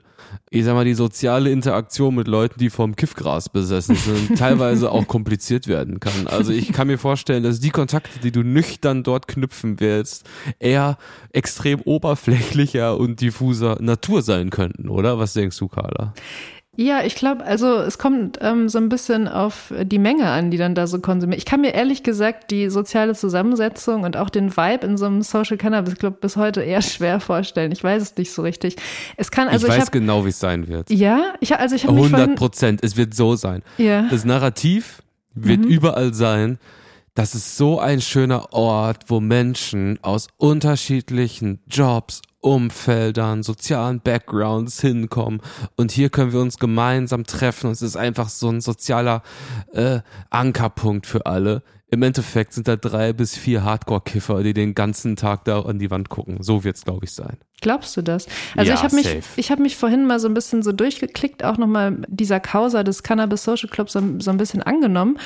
ich 0.49 0.63
sag 0.63 0.75
mal, 0.75 0.85
die 0.85 0.93
soziale 0.93 1.51
Interaktion 1.51 2.15
mit 2.15 2.29
Leuten, 2.29 2.61
die 2.61 2.69
vom 2.69 2.95
Kiffgras 2.95 3.49
besessen 3.49 3.95
sind, 3.95 4.37
teilweise 4.37 4.89
auch 4.89 5.05
kompliziert 5.05 5.67
werden 5.67 5.99
kann. 5.99 6.27
Also 6.27 6.53
ich 6.53 6.71
kann 6.71 6.87
mir 6.87 6.97
vorstellen, 6.97 7.43
dass 7.43 7.59
die 7.59 7.71
Kontakte, 7.71 8.19
die 8.23 8.31
du 8.31 8.43
nüchtern 8.43 9.03
dort 9.03 9.27
knüpfen 9.27 9.81
willst, 9.81 10.25
eher 10.59 10.97
extrem 11.33 11.81
oberflächlicher 11.81 12.97
und 12.97 13.19
diffuser 13.19 13.81
Natur 13.81 14.21
sein 14.21 14.49
könnten, 14.49 14.87
oder? 14.87 15.19
Was 15.19 15.33
denkst 15.33 15.57
du, 15.57 15.67
Carla? 15.67 16.13
Ja, 16.81 17.03
ich 17.03 17.15
glaube, 17.15 17.43
also 17.43 17.79
es 17.79 17.97
kommt 17.97 18.39
ähm, 18.39 18.69
so 18.69 18.77
ein 18.77 18.87
bisschen 18.87 19.27
auf 19.27 19.73
die 19.81 19.99
Menge 19.99 20.29
an, 20.29 20.49
die 20.49 20.55
dann 20.55 20.75
da 20.75 20.87
so 20.87 20.99
konsumiert. 20.99 21.37
Ich 21.37 21.45
kann 21.45 21.59
mir 21.59 21.73
ehrlich 21.73 22.03
gesagt 22.03 22.51
die 22.51 22.69
soziale 22.69 23.15
Zusammensetzung 23.15 24.03
und 24.03 24.15
auch 24.15 24.29
den 24.29 24.55
Vibe 24.55 24.87
in 24.87 24.95
so 24.95 25.05
einem 25.05 25.21
Social 25.21 25.57
Cannabis 25.57 25.97
Club 25.97 26.21
bis 26.21 26.37
heute 26.37 26.61
eher 26.61 26.81
schwer 26.81 27.19
vorstellen. 27.19 27.73
Ich 27.73 27.83
weiß 27.83 28.01
es 28.01 28.15
nicht 28.15 28.31
so 28.31 28.43
richtig. 28.43 28.77
Es 29.17 29.29
kann 29.29 29.49
also 29.49 29.67
ich 29.67 29.73
ich, 29.73 29.77
weiß 29.77 29.87
habe 29.87 29.99
genau, 29.99 30.23
wie 30.23 30.29
es 30.29 30.39
sein 30.39 30.69
wird. 30.69 30.89
ja, 30.89 31.33
ich 31.41 31.53
also 31.53 31.75
ich 31.75 31.83
habe 31.83 31.95
mich 31.95 32.05
100 32.05 32.19
vorhin, 32.21 32.35
Prozent. 32.35 32.79
Es 32.81 32.95
wird 32.95 33.13
so 33.13 33.35
sein. 33.35 33.61
ja, 33.77 34.07
Das 34.09 34.23
Narrativ 34.23 35.03
wird 35.33 35.65
überall 35.65 36.13
sein. 36.13 36.59
Das 37.13 37.35
ist 37.35 37.57
so 37.57 37.81
ein 37.81 37.99
schöner 37.99 38.53
Ort, 38.53 39.03
wo 39.07 39.19
Menschen 39.19 39.99
aus 40.01 40.29
unterschiedlichen 40.37 41.59
Jobs, 41.67 42.21
Umfeldern, 42.41 43.43
sozialen 43.43 43.99
Backgrounds 43.99 44.81
hinkommen. 44.81 45.41
Und 45.75 45.91
hier 45.91 46.09
können 46.09 46.33
wir 46.33 46.39
uns 46.39 46.57
gemeinsam 46.57 47.25
treffen. 47.25 47.67
Und 47.67 47.73
es 47.73 47.81
ist 47.81 47.97
einfach 47.97 48.29
so 48.29 48.49
ein 48.49 48.61
sozialer 48.61 49.23
äh, 49.73 49.99
Ankerpunkt 50.29 51.05
für 51.05 51.25
alle. 51.25 51.63
Im 51.91 52.03
Endeffekt 52.03 52.53
sind 52.53 52.67
da 52.67 52.75
drei 52.75 53.13
bis 53.13 53.35
vier 53.35 53.63
Hardcore-Kiffer, 53.63 54.43
die 54.43 54.53
den 54.53 54.75
ganzen 54.75 55.15
Tag 55.15 55.43
da 55.45 55.61
an 55.61 55.79
die 55.79 55.89
Wand 55.89 56.09
gucken. 56.09 56.41
So 56.41 56.63
wird's, 56.63 56.85
glaube 56.85 57.05
ich, 57.05 57.11
sein. 57.11 57.37
Glaubst 57.61 57.95
du 57.97 58.01
das? 58.01 58.27
Also 58.55 58.71
Ja, 58.71 58.75
ich 58.75 58.83
habe 58.83 58.95
mich, 58.95 59.19
ich 59.35 59.51
habe 59.51 59.61
mich 59.61 59.75
vorhin 59.75 60.05
mal 60.05 60.19
so 60.19 60.27
ein 60.27 60.33
bisschen 60.33 60.63
so 60.63 60.71
durchgeklickt, 60.71 61.43
auch 61.43 61.57
nochmal 61.57 61.97
dieser 62.07 62.39
Causa 62.39 62.83
des 62.83 63.03
Cannabis 63.03 63.43
Social 63.43 63.69
Clubs 63.69 63.93
so, 63.93 64.01
so 64.19 64.31
ein 64.31 64.37
bisschen 64.37 64.63
angenommen. 64.63 65.17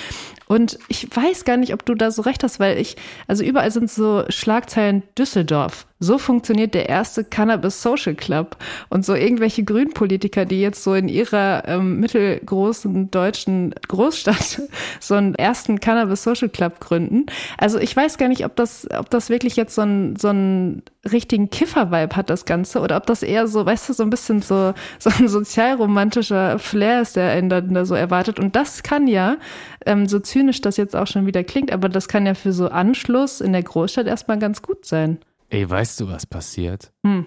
Und 0.47 0.77
ich 0.87 1.07
weiß 1.15 1.45
gar 1.45 1.57
nicht, 1.57 1.73
ob 1.73 1.85
du 1.85 1.95
da 1.95 2.11
so 2.11 2.21
recht 2.21 2.43
hast, 2.43 2.59
weil 2.59 2.77
ich, 2.77 2.95
also 3.27 3.43
überall 3.43 3.71
sind 3.71 3.89
so 3.89 4.23
Schlagzeilen 4.29 5.03
Düsseldorf. 5.17 5.85
So 5.99 6.17
funktioniert 6.17 6.73
der 6.73 6.89
erste 6.89 7.23
Cannabis 7.23 7.81
Social 7.81 8.13
Club. 8.13 8.57
Und 8.89 9.05
so 9.05 9.15
irgendwelche 9.15 9.63
Grünpolitiker, 9.63 10.45
die 10.45 10.61
jetzt 10.61 10.83
so 10.83 10.93
in 10.95 11.07
ihrer 11.07 11.63
ähm, 11.67 11.99
mittelgroßen 11.99 13.09
deutschen 13.09 13.73
Großstadt 13.87 14.61
so 14.99 15.15
einen 15.15 15.33
ersten 15.35 15.79
Cannabis 15.79 16.23
Social 16.23 16.49
Club 16.49 16.79
gründen. 16.79 17.25
Also 17.57 17.79
ich 17.79 17.95
weiß 17.95 18.17
gar 18.17 18.27
nicht, 18.27 18.45
ob 18.45 18.55
das, 18.55 18.87
ob 18.91 19.09
das 19.09 19.29
wirklich 19.29 19.55
jetzt 19.55 19.75
so 19.75 19.81
ein, 19.81 20.15
so 20.17 20.27
ein 20.27 20.83
richtigen 21.11 21.49
Kiffer-Vibe 21.49 22.15
hat, 22.15 22.29
das 22.29 22.45
Ganze, 22.45 22.79
oder 22.79 22.97
ob 22.97 23.05
das 23.05 23.23
eher 23.23 23.47
so, 23.47 23.65
weißt 23.65 23.89
du, 23.89 23.93
so 23.93 24.03
ein 24.03 24.09
bisschen 24.09 24.41
so, 24.41 24.73
so 24.99 25.09
ein 25.09 25.27
sozialromantischer 25.27 26.59
Flair 26.59 27.01
ist, 27.01 27.15
der 27.15 27.31
einen 27.31 27.49
da 27.49 27.85
so 27.85 27.95
erwartet. 27.95 28.39
Und 28.39 28.55
das 28.55 28.83
kann 28.83 29.07
ja, 29.07 29.37
ähm, 29.85 30.07
so 30.07 30.19
zynisch 30.19 30.61
das 30.61 30.77
jetzt 30.77 30.95
auch 30.95 31.07
schon 31.07 31.25
wieder 31.25 31.43
klingt, 31.43 31.71
aber 31.71 31.89
das 31.89 32.07
kann 32.07 32.25
ja 32.25 32.33
für 32.33 32.53
so 32.53 32.69
Anschluss 32.69 33.41
in 33.41 33.53
der 33.53 33.63
Großstadt 33.63 34.07
erstmal 34.07 34.39
ganz 34.39 34.61
gut 34.61 34.85
sein. 34.85 35.19
Ey, 35.49 35.69
weißt 35.69 35.99
du, 35.99 36.07
was 36.07 36.25
passiert? 36.25 36.91
Hm. 37.05 37.25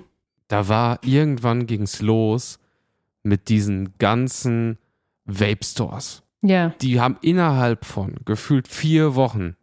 Da 0.49 0.69
war 0.69 0.99
irgendwann 1.03 1.67
ging's 1.67 2.01
los 2.01 2.59
mit 3.23 3.49
diesen 3.49 3.95
ganzen 3.99 4.79
Vape-Stores. 5.25 6.23
Ja. 6.43 6.75
Die 6.81 7.01
haben 7.01 7.19
innerhalb 7.23 7.85
von 7.85 8.15
gefühlt 8.25 8.69
vier 8.69 9.17
Wochen 9.17 9.57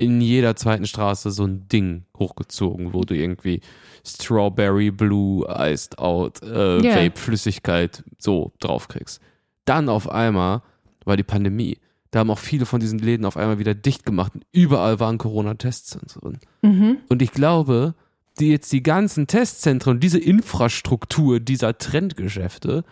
in 0.00 0.20
jeder 0.22 0.56
zweiten 0.56 0.86
Straße 0.86 1.30
so 1.30 1.44
ein 1.44 1.68
Ding 1.68 2.04
hochgezogen, 2.18 2.94
wo 2.94 3.02
du 3.02 3.14
irgendwie 3.14 3.60
Strawberry 4.06 4.90
Blue 4.90 5.46
Iced 5.46 5.98
Out 5.98 6.42
äh, 6.42 6.80
Ja. 6.80 6.96
Vape-Flüssigkeit 6.96 8.02
so 8.18 8.52
draufkriegst. 8.60 9.20
Dann 9.66 9.90
auf 9.90 10.08
einmal 10.08 10.62
war 11.04 11.18
die 11.18 11.22
Pandemie. 11.22 11.76
Da 12.12 12.20
haben 12.20 12.30
auch 12.30 12.38
viele 12.38 12.64
von 12.64 12.80
diesen 12.80 12.98
Läden 12.98 13.26
auf 13.26 13.36
einmal 13.36 13.58
wieder 13.58 13.74
dicht 13.74 14.06
gemacht 14.06 14.32
und 14.34 14.44
überall 14.52 15.00
waren 15.00 15.18
Corona-Tests 15.18 15.98
drin. 16.20 16.38
Mhm. 16.62 16.96
Und 17.10 17.20
ich 17.20 17.32
glaube, 17.32 17.94
die 18.38 18.50
jetzt 18.50 18.72
die 18.72 18.82
ganzen 18.82 19.26
Testzentren 19.26 19.94
und 19.94 20.00
diese 20.02 20.18
Infrastruktur 20.18 21.40
dieser 21.40 21.76
Trendgeschäfte, 21.76 22.84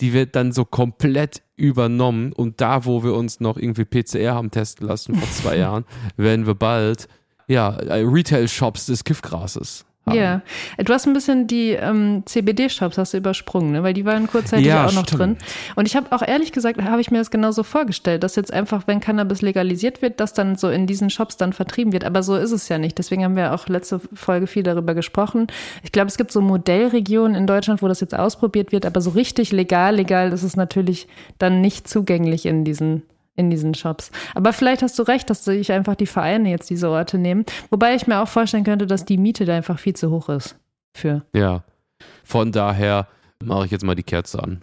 die 0.00 0.12
wird 0.12 0.36
dann 0.36 0.52
so 0.52 0.64
komplett 0.64 1.42
übernommen. 1.56 2.32
Und 2.32 2.60
da, 2.60 2.84
wo 2.84 3.02
wir 3.02 3.14
uns 3.14 3.40
noch 3.40 3.56
irgendwie 3.56 3.84
PCR 3.84 4.34
haben 4.34 4.50
testen 4.50 4.86
lassen 4.86 5.14
vor 5.14 5.30
zwei 5.30 5.56
Jahren, 5.58 5.84
werden 6.16 6.46
wir 6.46 6.54
bald 6.54 7.08
ja 7.46 7.68
Retail-Shops 7.70 8.86
des 8.86 9.04
Kiffgrases 9.04 9.84
Ja, 10.06 10.42
du 10.78 10.92
hast 10.92 11.06
ein 11.06 11.12
bisschen 11.12 11.46
die 11.46 11.70
ähm, 11.70 12.22
CBD-Shops 12.26 12.98
hast 12.98 13.12
du 13.14 13.18
übersprungen, 13.18 13.72
ne? 13.72 13.82
weil 13.82 13.94
die 13.94 14.04
waren 14.04 14.26
kurzzeitig 14.26 14.66
Ja, 14.66 14.86
auch 14.86 14.92
noch 14.92 15.04
stimmt. 15.06 15.20
drin. 15.20 15.36
Und 15.76 15.86
ich 15.86 15.94
habe 15.94 16.10
auch 16.10 16.22
ehrlich 16.26 16.52
gesagt, 16.52 16.82
habe 16.82 17.00
ich 17.00 17.10
mir 17.10 17.18
das 17.18 17.30
genauso 17.30 17.62
vorgestellt, 17.62 18.24
dass 18.24 18.34
jetzt 18.34 18.52
einfach, 18.52 18.86
wenn 18.86 18.98
Cannabis 19.00 19.40
legalisiert 19.42 20.02
wird, 20.02 20.18
das 20.18 20.32
dann 20.32 20.56
so 20.56 20.68
in 20.68 20.86
diesen 20.86 21.10
Shops 21.10 21.36
dann 21.36 21.52
vertrieben 21.52 21.92
wird. 21.92 22.04
Aber 22.04 22.22
so 22.22 22.34
ist 22.34 22.50
es 22.50 22.68
ja 22.68 22.78
nicht. 22.78 22.98
Deswegen 22.98 23.22
haben 23.24 23.36
wir 23.36 23.54
auch 23.54 23.68
letzte 23.68 24.00
Folge 24.12 24.46
viel 24.46 24.62
darüber 24.62 24.94
gesprochen. 24.94 25.46
Ich 25.84 25.92
glaube, 25.92 26.08
es 26.08 26.16
gibt 26.16 26.32
so 26.32 26.40
Modellregionen 26.40 27.36
in 27.36 27.46
Deutschland, 27.46 27.80
wo 27.82 27.86
das 27.88 28.00
jetzt 28.00 28.14
ausprobiert 28.14 28.72
wird, 28.72 28.86
aber 28.86 29.00
so 29.00 29.10
richtig 29.10 29.52
legal, 29.52 29.94
legal 29.94 30.32
ist 30.32 30.42
es 30.42 30.56
natürlich 30.56 31.06
dann 31.38 31.60
nicht 31.60 31.86
zugänglich 31.88 32.46
in 32.46 32.64
diesen 32.64 33.02
in 33.36 33.50
diesen 33.50 33.74
Shops. 33.74 34.10
Aber 34.34 34.52
vielleicht 34.52 34.82
hast 34.82 34.98
du 34.98 35.02
recht, 35.02 35.30
dass 35.30 35.44
sich 35.44 35.72
einfach 35.72 35.94
die 35.94 36.06
Vereine 36.06 36.50
jetzt 36.50 36.70
diese 36.70 36.90
Orte 36.90 37.18
nehmen. 37.18 37.44
Wobei 37.70 37.94
ich 37.94 38.06
mir 38.06 38.20
auch 38.20 38.28
vorstellen 38.28 38.64
könnte, 38.64 38.86
dass 38.86 39.04
die 39.04 39.18
Miete 39.18 39.44
da 39.44 39.56
einfach 39.56 39.78
viel 39.78 39.94
zu 39.94 40.10
hoch 40.10 40.28
ist. 40.28 40.56
Für. 40.92 41.24
Ja. 41.34 41.62
Von 42.24 42.52
daher 42.52 43.06
mache 43.42 43.66
ich 43.66 43.70
jetzt 43.70 43.84
mal 43.84 43.94
die 43.94 44.02
Kerze 44.02 44.42
an. 44.42 44.62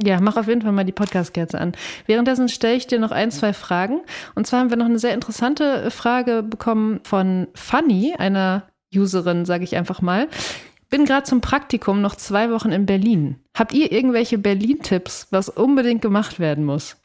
Ja, 0.00 0.20
mach 0.20 0.36
auf 0.36 0.46
jeden 0.46 0.62
Fall 0.62 0.72
mal 0.72 0.84
die 0.84 0.92
Podcast-Kerze 0.92 1.60
an. 1.60 1.72
Währenddessen 2.06 2.48
stelle 2.48 2.76
ich 2.76 2.86
dir 2.86 3.00
noch 3.00 3.10
ein, 3.10 3.32
zwei 3.32 3.52
Fragen. 3.52 4.00
Und 4.36 4.46
zwar 4.46 4.60
haben 4.60 4.70
wir 4.70 4.76
noch 4.76 4.86
eine 4.86 5.00
sehr 5.00 5.14
interessante 5.14 5.90
Frage 5.90 6.44
bekommen 6.44 7.00
von 7.02 7.48
Fanny, 7.54 8.14
einer 8.16 8.62
Userin, 8.94 9.44
sage 9.44 9.64
ich 9.64 9.76
einfach 9.76 10.00
mal. 10.00 10.28
Bin 10.88 11.04
gerade 11.04 11.24
zum 11.24 11.40
Praktikum 11.40 12.00
noch 12.00 12.14
zwei 12.14 12.50
Wochen 12.50 12.70
in 12.70 12.86
Berlin. 12.86 13.40
Habt 13.56 13.74
ihr 13.74 13.90
irgendwelche 13.90 14.38
Berlin-Tipps, 14.38 15.26
was 15.30 15.48
unbedingt 15.48 16.00
gemacht 16.00 16.38
werden 16.38 16.64
muss? 16.64 16.96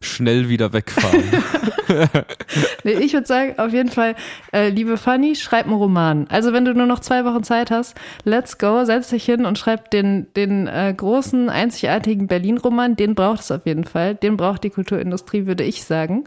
Schnell 0.00 0.48
wieder 0.48 0.72
wegfahren. 0.72 1.22
Nee, 2.84 2.94
ich 2.94 3.12
würde 3.12 3.26
sagen, 3.26 3.58
auf 3.58 3.72
jeden 3.72 3.90
Fall, 3.90 4.14
äh, 4.52 4.68
liebe 4.70 4.96
Fanny, 4.96 5.36
schreib 5.36 5.66
einen 5.66 5.74
Roman. 5.74 6.26
Also 6.28 6.52
wenn 6.52 6.64
du 6.64 6.74
nur 6.74 6.86
noch 6.86 7.00
zwei 7.00 7.24
Wochen 7.24 7.42
Zeit 7.42 7.70
hast, 7.70 7.96
let's 8.24 8.58
go, 8.58 8.84
setz 8.84 9.08
dich 9.10 9.24
hin 9.24 9.44
und 9.44 9.58
schreib 9.58 9.90
den, 9.90 10.26
den 10.34 10.66
äh, 10.66 10.92
großen, 10.96 11.48
einzigartigen 11.48 12.26
Berlin-Roman. 12.26 12.96
Den 12.96 13.14
braucht 13.14 13.40
es 13.40 13.50
auf 13.50 13.66
jeden 13.66 13.84
Fall. 13.84 14.14
Den 14.14 14.36
braucht 14.36 14.64
die 14.64 14.70
Kulturindustrie, 14.70 15.46
würde 15.46 15.64
ich 15.64 15.84
sagen. 15.84 16.24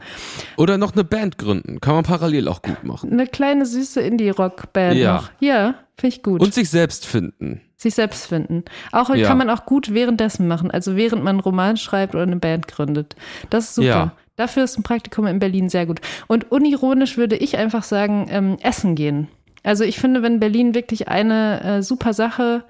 Oder 0.57 0.77
noch 0.77 0.93
eine 0.93 1.03
Band 1.03 1.37
gründen. 1.37 1.79
Kann 1.81 1.95
man 1.95 2.03
parallel 2.03 2.47
auch 2.47 2.61
gut 2.61 2.83
machen. 2.83 3.11
Eine 3.11 3.27
kleine, 3.27 3.65
süße 3.65 4.01
Indie-Rock-Band 4.01 4.97
Ja. 4.97 5.13
noch. 5.15 5.31
Ja, 5.39 5.75
finde 5.97 6.15
ich 6.15 6.23
gut. 6.23 6.41
Und 6.41 6.53
sich 6.53 6.69
selbst 6.69 7.05
finden. 7.05 7.61
Sich 7.79 7.95
selbst 7.95 8.27
finden. 8.27 8.65
Auch 8.91 9.09
Ja. 9.15 9.27
kann 9.27 9.37
man 9.37 9.49
auch 9.49 9.65
gut 9.65 9.93
währenddessen 9.93 10.47
machen, 10.47 10.69
also 10.69 10.95
während 10.95 11.23
man 11.23 11.37
einen 11.37 11.39
Roman 11.39 11.77
schreibt 11.77 12.13
oder 12.13 12.23
eine 12.23 12.35
Band 12.35 12.67
gründet. 12.67 13.15
Das 13.49 13.65
ist 13.69 13.75
super. 13.75 13.87
Ja. 13.87 14.11
Dafür 14.35 14.63
ist 14.65 14.77
ein 14.77 14.83
Praktikum 14.83 15.25
in 15.27 15.39
Berlin 15.39 15.69
sehr 15.69 15.85
gut. 15.85 15.99
Und 16.27 16.51
unironisch 16.51 17.17
würde 17.17 17.35
ich 17.35 17.57
einfach 17.57 17.83
sagen, 17.83 18.27
ähm, 18.29 18.57
essen 18.61 18.95
gehen. 18.95 19.27
Also 19.63 19.83
ich 19.83 19.99
finde, 19.99 20.21
wenn 20.23 20.39
Berlin 20.39 20.73
wirklich 20.75 21.07
eine 21.07 21.61
äh, 21.63 21.81
super 21.81 22.13
Sache 22.13 22.63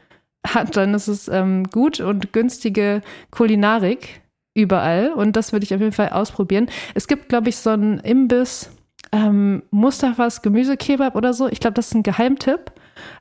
hat, 0.45 0.77
dann 0.77 0.93
ist 0.93 1.07
es 1.07 1.27
ähm, 1.27 1.65
gut 1.65 1.99
und 1.99 2.31
günstige 2.33 3.01
Kulinarik 3.31 4.21
überall. 4.55 5.09
Und 5.13 5.35
das 5.35 5.53
würde 5.53 5.63
ich 5.63 5.73
auf 5.73 5.79
jeden 5.81 5.91
Fall 5.91 6.09
ausprobieren. 6.09 6.69
Es 6.95 7.07
gibt, 7.07 7.29
glaube 7.29 7.49
ich, 7.49 7.57
so 7.57 7.69
einen 7.71 7.99
Imbiss, 7.99 8.71
ähm, 9.11 9.63
Mustafas 9.71 10.41
Gemüsekebab 10.41 11.15
oder 11.15 11.33
so. 11.33 11.47
Ich 11.47 11.59
glaube, 11.59 11.73
das 11.75 11.87
ist 11.87 11.93
ein 11.95 12.03
Geheimtipp. 12.03 12.71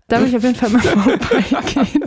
Da 0.09 0.21
will 0.21 0.29
ich 0.29 0.37
auf 0.37 0.43
jeden 0.43 0.55
Fall 0.55 0.71
mal 0.71 0.81
vorbeigehen. 0.83 2.05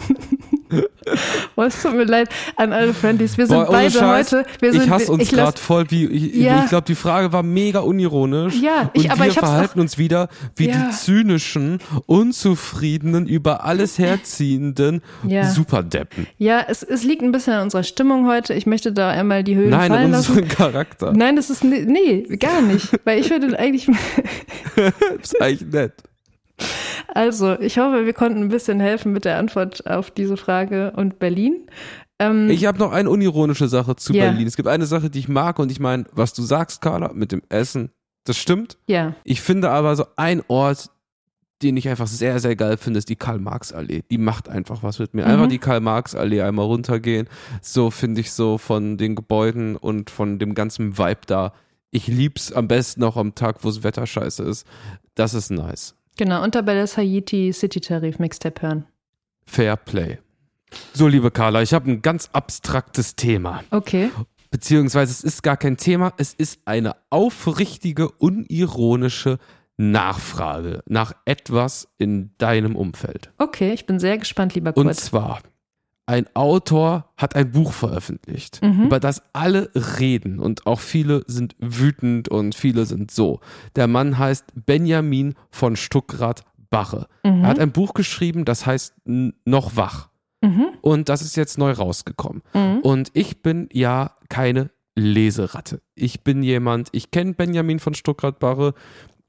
Oh, 1.55 1.63
es 1.63 1.81
tut 1.81 1.93
mir 1.93 2.05
leid 2.05 2.29
an 2.55 2.71
alle 2.73 2.93
Friendlies. 2.93 3.37
Wir 3.37 3.45
sind 3.45 3.57
Boah, 3.57 3.71
beide 3.71 3.91
Scheiß, 3.91 4.31
heute. 4.31 4.45
Wir 4.59 4.71
sind, 4.71 4.85
ich 4.85 4.89
hasse 4.89 5.11
uns 5.11 5.29
gerade 5.29 5.59
voll, 5.59 5.85
wie 5.89 6.05
ich, 6.05 6.35
Ja. 6.35 6.63
ich 6.63 6.69
glaube, 6.69 6.85
die 6.87 6.95
Frage 6.95 7.31
war 7.33 7.43
mega 7.43 7.79
unironisch. 7.79 8.55
Ja, 8.61 8.89
ich- 8.93 9.03
und 9.05 9.11
aber 9.11 9.25
wir 9.25 9.27
ich 9.31 9.33
verhalten 9.37 9.79
auch- 9.79 9.83
uns 9.83 9.97
wieder 9.97 10.29
wie 10.55 10.69
Ja. 10.69 10.87
die 10.89 10.95
zynischen, 10.95 11.79
unzufriedenen, 12.07 13.27
über 13.27 13.65
alles 13.65 13.99
herziehenden 13.99 15.01
Ja. 15.27 15.49
Superdeppen. 15.49 16.25
Ja, 16.37 16.63
es, 16.67 16.83
es 16.83 17.03
liegt 17.03 17.21
ein 17.21 17.31
bisschen 17.33 17.53
an 17.53 17.63
unserer 17.63 17.83
Stimmung 17.83 18.25
heute. 18.27 18.53
Ich 18.53 18.65
möchte 18.65 18.93
da 18.93 19.09
einmal 19.09 19.43
die 19.43 19.55
Höhen 19.55 19.69
Nein, 19.71 19.91
fallen 19.91 20.11
lassen. 20.11 20.31
unserem 20.31 20.47
Charakter. 20.47 21.11
Nein, 21.13 21.35
das 21.35 21.49
ist 21.49 21.63
nee, 21.63 21.85
nee, 21.85 22.21
gar 22.37 22.61
nicht. 22.61 22.87
Weil 23.03 23.19
ich 23.19 23.29
würde 23.29 23.59
eigentlich. 23.59 23.87
ist 25.21 25.41
eigentlich 25.41 25.69
nett. 25.71 25.93
Also, 27.13 27.59
ich 27.59 27.77
hoffe, 27.77 28.05
wir 28.05 28.13
konnten 28.13 28.39
ein 28.41 28.49
bisschen 28.49 28.79
helfen 28.79 29.11
mit 29.11 29.25
der 29.25 29.37
Antwort 29.37 29.85
auf 29.87 30.11
diese 30.11 30.37
Frage 30.37 30.91
und 30.95 31.19
Berlin. 31.19 31.65
Ähm, 32.19 32.49
Ich 32.49 32.65
habe 32.65 32.77
noch 32.79 32.91
eine 32.91 33.09
unironische 33.09 33.67
Sache 33.67 33.95
zu 33.95 34.13
Ja. 34.13 34.25
Berlin. 34.29 34.47
Es 34.47 34.55
gibt 34.55 34.67
eine 34.67 34.85
Sache, 34.85 35.09
die 35.09 35.19
ich 35.19 35.27
mag 35.27 35.59
und 35.59 35.71
ich 35.71 35.79
meine, 35.79 36.05
was 36.13 36.33
du 36.33 36.41
sagst, 36.43 36.81
Carla, 36.81 37.11
mit 37.13 37.31
dem 37.31 37.41
Essen, 37.49 37.91
das 38.25 38.37
stimmt. 38.37 38.77
ja, 38.87 39.15
Ich 39.23 39.41
finde 39.41 39.69
aber 39.71 39.95
so 39.95 40.05
ein 40.15 40.41
Ort, 40.47 40.89
den 41.63 41.77
ich 41.77 41.87
einfach 41.89 42.07
sehr, 42.07 42.39
sehr 42.39 42.55
geil 42.55 42.77
finde, 42.77 42.97
ist 42.99 43.09
die 43.09 43.15
Karl-Marx-Allee. 43.15 44.01
Die 44.09 44.17
macht 44.17 44.49
einfach 44.49 44.81
was 44.81 44.97
mit 44.99 45.13
mir. 45.13 45.25
Einfach 45.27 45.45
Mhm. 45.45 45.49
die 45.49 45.57
Karl-Marx-Allee 45.59 46.41
einmal 46.41 46.65
runtergehen. 46.65 47.27
So 47.61 47.91
finde 47.91 48.21
ich 48.21 48.31
so 48.31 48.57
von 48.57 48.97
den 48.97 49.15
Gebäuden 49.15 49.75
und 49.75 50.09
von 50.09 50.39
dem 50.39 50.55
ganzen 50.55 50.97
Vibe 50.97 51.21
da. 51.27 51.53
Ich 51.91 52.07
lieb's 52.07 52.51
am 52.51 52.67
besten 52.67 53.03
auch 53.03 53.15
am 53.17 53.35
Tag, 53.35 53.63
wo 53.63 53.67
das 53.67 53.83
Wetter 53.83 54.07
scheiße 54.07 54.41
ist. 54.43 54.65
Das 55.13 55.33
ist 55.35 55.51
nice. 55.51 55.95
Genau. 56.17 56.43
Und 56.43 56.55
dabei 56.55 56.75
das 56.75 56.97
Haiti 56.97 57.51
City 57.53 57.79
Tarif 57.81 58.19
Mixtape 58.19 58.61
hören. 58.61 58.85
Fair 59.45 59.75
Play. 59.75 60.19
So, 60.93 61.07
liebe 61.07 61.31
Carla, 61.31 61.61
ich 61.61 61.73
habe 61.73 61.91
ein 61.91 62.01
ganz 62.01 62.29
abstraktes 62.31 63.15
Thema. 63.15 63.63
Okay. 63.71 64.09
Beziehungsweise 64.51 65.11
es 65.11 65.23
ist 65.23 65.43
gar 65.43 65.57
kein 65.57 65.77
Thema, 65.77 66.13
es 66.17 66.33
ist 66.33 66.59
eine 66.65 66.95
aufrichtige, 67.09 68.09
unironische 68.09 69.37
Nachfrage 69.77 70.83
nach 70.87 71.13
etwas 71.25 71.87
in 71.97 72.31
deinem 72.37 72.75
Umfeld. 72.75 73.31
Okay, 73.37 73.73
ich 73.73 73.85
bin 73.85 73.99
sehr 73.99 74.17
gespannt, 74.17 74.53
lieber 74.55 74.75
Und 74.75 74.85
Kurt. 74.85 74.95
zwar, 74.97 75.39
ein 76.07 76.25
Autor 76.35 77.05
hat 77.15 77.35
ein 77.35 77.51
Buch 77.51 77.71
veröffentlicht, 77.73 78.61
Mhm. 78.61 78.85
über 78.85 78.99
das 78.99 79.21
alle 79.33 79.69
reden 79.99 80.39
und 80.39 80.65
auch 80.65 80.79
viele 80.79 81.23
sind 81.27 81.55
wütend 81.59 82.27
und 82.29 82.55
viele 82.55 82.85
sind 82.85 83.11
so. 83.11 83.39
Der 83.75 83.87
Mann 83.87 84.17
heißt 84.17 84.45
Benjamin 84.65 85.35
von 85.51 85.75
Stuckrad-Bache. 85.75 87.07
Mhm. 87.23 87.43
Er 87.43 87.47
hat 87.47 87.59
ein 87.59 87.71
Buch 87.71 87.93
geschrieben, 87.93 88.45
das 88.45 88.65
heißt 88.65 88.95
Noch 89.05 89.75
wach. 89.75 90.09
Mhm. 90.43 90.67
Und 90.81 91.07
das 91.09 91.21
ist 91.21 91.35
jetzt 91.37 91.57
neu 91.57 91.71
rausgekommen. 91.71 92.41
Mhm. 92.53 92.79
Und 92.79 93.11
ich 93.13 93.41
bin 93.43 93.69
ja 93.71 94.15
keine 94.27 94.71
Leseratte. 94.95 95.81
Ich 95.95 96.23
bin 96.23 96.43
jemand, 96.43 96.89
ich 96.91 97.11
kenne 97.11 97.33
Benjamin 97.33 97.79
von 97.79 97.93
Stuckrad-Barre 97.93 98.73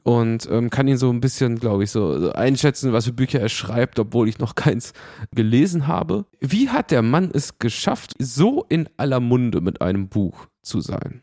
und 0.02 0.48
ähm, 0.50 0.70
kann 0.70 0.88
ihn 0.88 0.96
so 0.96 1.10
ein 1.10 1.20
bisschen, 1.20 1.58
glaube 1.58 1.84
ich, 1.84 1.90
so 1.90 2.32
einschätzen, 2.32 2.92
was 2.92 3.04
für 3.04 3.12
Bücher 3.12 3.40
er 3.40 3.48
schreibt, 3.48 3.98
obwohl 3.98 4.28
ich 4.28 4.38
noch 4.38 4.54
keins 4.54 4.92
gelesen 5.34 5.86
habe. 5.86 6.26
Wie 6.40 6.68
hat 6.68 6.90
der 6.90 7.02
Mann 7.02 7.30
es 7.32 7.58
geschafft, 7.58 8.14
so 8.18 8.64
in 8.68 8.88
aller 8.96 9.20
Munde 9.20 9.60
mit 9.60 9.80
einem 9.80 10.08
Buch 10.08 10.46
zu 10.62 10.80
sein? 10.80 11.22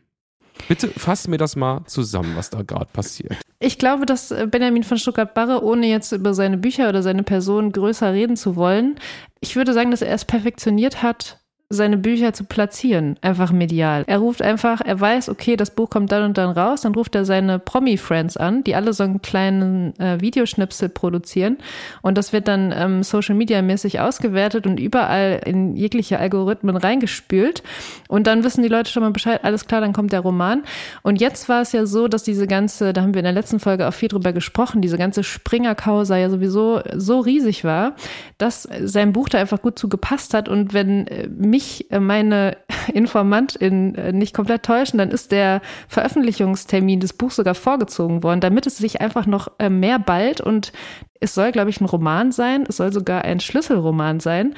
Bitte 0.68 0.88
fass 0.88 1.26
mir 1.26 1.38
das 1.38 1.56
mal 1.56 1.84
zusammen, 1.86 2.36
was 2.36 2.50
da 2.50 2.62
gerade 2.62 2.90
passiert. 2.92 3.36
Ich 3.60 3.78
glaube, 3.78 4.06
dass 4.06 4.30
äh, 4.30 4.46
Benjamin 4.50 4.84
von 4.84 4.98
Stuttgart-Barre, 4.98 5.64
ohne 5.64 5.86
jetzt 5.86 6.12
über 6.12 6.34
seine 6.34 6.58
Bücher 6.58 6.88
oder 6.88 7.02
seine 7.02 7.22
Person 7.22 7.72
größer 7.72 8.12
reden 8.12 8.36
zu 8.36 8.56
wollen, 8.56 8.96
ich 9.40 9.56
würde 9.56 9.72
sagen, 9.72 9.90
dass 9.90 10.02
er 10.02 10.14
es 10.14 10.24
perfektioniert 10.24 11.02
hat, 11.02 11.39
seine 11.72 11.96
Bücher 11.96 12.32
zu 12.32 12.42
platzieren, 12.42 13.16
einfach 13.20 13.52
medial. 13.52 14.02
Er 14.08 14.18
ruft 14.18 14.42
einfach, 14.42 14.80
er 14.80 14.98
weiß, 15.00 15.28
okay, 15.28 15.54
das 15.54 15.70
Buch 15.70 15.88
kommt 15.88 16.10
dann 16.10 16.24
und 16.24 16.36
dann 16.36 16.50
raus, 16.50 16.80
dann 16.80 16.96
ruft 16.96 17.14
er 17.14 17.24
seine 17.24 17.60
Promi-Friends 17.60 18.36
an, 18.36 18.64
die 18.64 18.74
alle 18.74 18.92
so 18.92 19.04
einen 19.04 19.22
kleinen 19.22 19.98
äh, 20.00 20.20
Videoschnipsel 20.20 20.88
produzieren. 20.88 21.58
Und 22.02 22.18
das 22.18 22.32
wird 22.32 22.48
dann 22.48 22.74
ähm, 22.76 23.04
Social-Media-mäßig 23.04 24.00
ausgewertet 24.00 24.66
und 24.66 24.80
überall 24.80 25.42
in 25.46 25.76
jegliche 25.76 26.18
Algorithmen 26.18 26.76
reingespült. 26.76 27.62
Und 28.08 28.26
dann 28.26 28.42
wissen 28.42 28.62
die 28.62 28.68
Leute 28.68 28.90
schon 28.90 29.04
mal 29.04 29.12
Bescheid, 29.12 29.44
alles 29.44 29.68
klar, 29.68 29.80
dann 29.80 29.92
kommt 29.92 30.10
der 30.10 30.20
Roman. 30.20 30.64
Und 31.02 31.20
jetzt 31.20 31.48
war 31.48 31.62
es 31.62 31.70
ja 31.70 31.86
so, 31.86 32.08
dass 32.08 32.24
diese 32.24 32.48
ganze, 32.48 32.92
da 32.92 33.02
haben 33.02 33.14
wir 33.14 33.20
in 33.20 33.24
der 33.24 33.32
letzten 33.32 33.60
Folge 33.60 33.86
auch 33.86 33.94
viel 33.94 34.08
drüber 34.08 34.32
gesprochen, 34.32 34.82
diese 34.82 34.98
ganze 34.98 35.22
Springer-Causa 35.22 36.16
ja 36.16 36.30
sowieso 36.30 36.80
so 36.96 37.20
riesig 37.20 37.62
war, 37.62 37.94
dass 38.38 38.68
sein 38.82 39.12
Buch 39.12 39.28
da 39.28 39.38
einfach 39.38 39.62
gut 39.62 39.78
zu 39.78 39.88
gepasst 39.88 40.34
hat. 40.34 40.48
Und 40.48 40.74
wenn 40.74 41.06
äh, 41.06 41.28
mich 41.28 41.59
äh, 41.90 42.00
meine 42.00 42.56
InformantInnen 42.92 43.94
äh, 43.94 44.12
nicht 44.12 44.34
komplett 44.34 44.64
täuschen, 44.64 44.98
dann 44.98 45.10
ist 45.10 45.32
der 45.32 45.60
Veröffentlichungstermin 45.88 47.00
des 47.00 47.12
Buchs 47.12 47.36
sogar 47.36 47.54
vorgezogen 47.54 48.22
worden, 48.22 48.40
damit 48.40 48.66
es 48.66 48.78
sich 48.78 49.00
einfach 49.00 49.26
noch 49.26 49.48
äh, 49.58 49.70
mehr 49.70 49.98
bald 49.98 50.40
und 50.40 50.72
es 51.20 51.34
soll, 51.34 51.52
glaube 51.52 51.70
ich, 51.70 51.80
ein 51.80 51.86
Roman 51.86 52.32
sein, 52.32 52.64
es 52.68 52.78
soll 52.78 52.92
sogar 52.92 53.22
ein 53.24 53.40
Schlüsselroman 53.40 54.20
sein, 54.20 54.54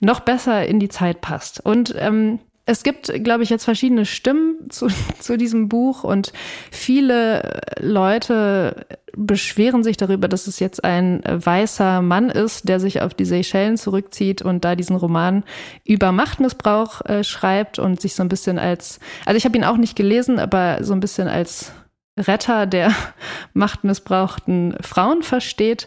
noch 0.00 0.20
besser 0.20 0.66
in 0.66 0.78
die 0.78 0.88
Zeit 0.88 1.20
passt. 1.20 1.64
Und 1.64 1.94
ähm, 1.98 2.38
es 2.66 2.82
gibt, 2.82 3.12
glaube 3.22 3.42
ich, 3.42 3.50
jetzt 3.50 3.64
verschiedene 3.64 4.06
Stimmen 4.06 4.70
zu, 4.70 4.88
zu 5.18 5.36
diesem 5.36 5.68
Buch 5.68 6.04
und 6.04 6.32
viele 6.70 7.60
Leute 7.80 8.86
beschweren 9.16 9.84
sich 9.84 9.96
darüber, 9.96 10.28
dass 10.28 10.46
es 10.46 10.58
jetzt 10.58 10.82
ein 10.82 11.22
weißer 11.24 12.02
Mann 12.02 12.30
ist, 12.30 12.68
der 12.68 12.80
sich 12.80 13.00
auf 13.00 13.14
die 13.14 13.24
Seychellen 13.24 13.76
zurückzieht 13.76 14.42
und 14.42 14.64
da 14.64 14.74
diesen 14.74 14.96
Roman 14.96 15.44
über 15.84 16.10
Machtmissbrauch 16.10 17.00
äh, 17.02 17.22
schreibt 17.22 17.78
und 17.78 18.00
sich 18.00 18.14
so 18.14 18.22
ein 18.22 18.28
bisschen 18.28 18.58
als, 18.58 18.98
also 19.24 19.36
ich 19.36 19.44
habe 19.44 19.56
ihn 19.56 19.64
auch 19.64 19.76
nicht 19.76 19.94
gelesen, 19.94 20.38
aber 20.38 20.82
so 20.82 20.94
ein 20.94 21.00
bisschen 21.00 21.28
als 21.28 21.72
Retter 22.18 22.66
der 22.66 22.92
machtmissbrauchten 23.54 24.76
Frauen 24.80 25.22
versteht. 25.22 25.86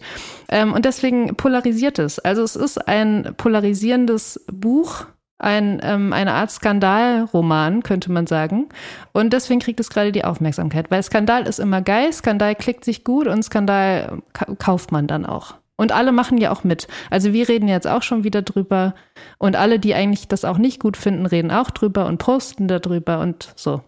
Ähm, 0.49 0.73
und 0.73 0.85
deswegen 0.85 1.35
polarisiert 1.35 1.99
es. 1.99 2.19
Also 2.19 2.43
es 2.43 2.55
ist 2.55 2.87
ein 2.87 3.33
polarisierendes 3.37 4.45
Buch 4.51 5.05
ein, 5.39 5.79
ähm, 5.83 6.13
eine 6.13 6.33
Art 6.33 6.51
Skandalroman, 6.51 7.83
könnte 7.83 8.11
man 8.11 8.27
sagen. 8.27 8.69
Und 9.13 9.33
deswegen 9.33 9.59
kriegt 9.59 9.79
es 9.79 9.89
gerade 9.89 10.11
die 10.11 10.23
Aufmerksamkeit, 10.23 10.89
weil 10.89 11.03
Skandal 11.03 11.47
ist 11.47 11.59
immer 11.59 11.81
geil, 11.81 12.11
Skandal 12.11 12.55
klickt 12.55 12.83
sich 12.85 13.03
gut 13.03 13.27
und 13.27 13.43
Skandal 13.43 14.21
ka 14.33 14.45
kauft 14.57 14.91
man 14.91 15.07
dann 15.07 15.25
auch. 15.25 15.55
Und 15.79 15.91
alle 15.91 16.11
machen 16.11 16.39
ja 16.39 16.51
auch 16.51 16.63
mit. 16.63 16.87
Also 17.11 17.33
wir 17.33 17.47
reden 17.47 17.67
jetzt 17.67 17.87
auch 17.87 18.01
schon 18.01 18.23
wieder 18.23 18.41
drüber 18.41 18.95
und 19.37 19.55
alle, 19.55 19.77
die 19.77 19.93
eigentlich 19.93 20.27
das 20.27 20.43
auch 20.43 20.57
nicht 20.57 20.79
gut 20.79 20.97
finden, 20.97 21.27
reden 21.27 21.51
auch 21.51 21.69
drüber 21.69 22.07
und 22.07 22.17
posten 22.17 22.67
darüber 22.67 23.19
und 23.19 23.53
so. 23.55 23.81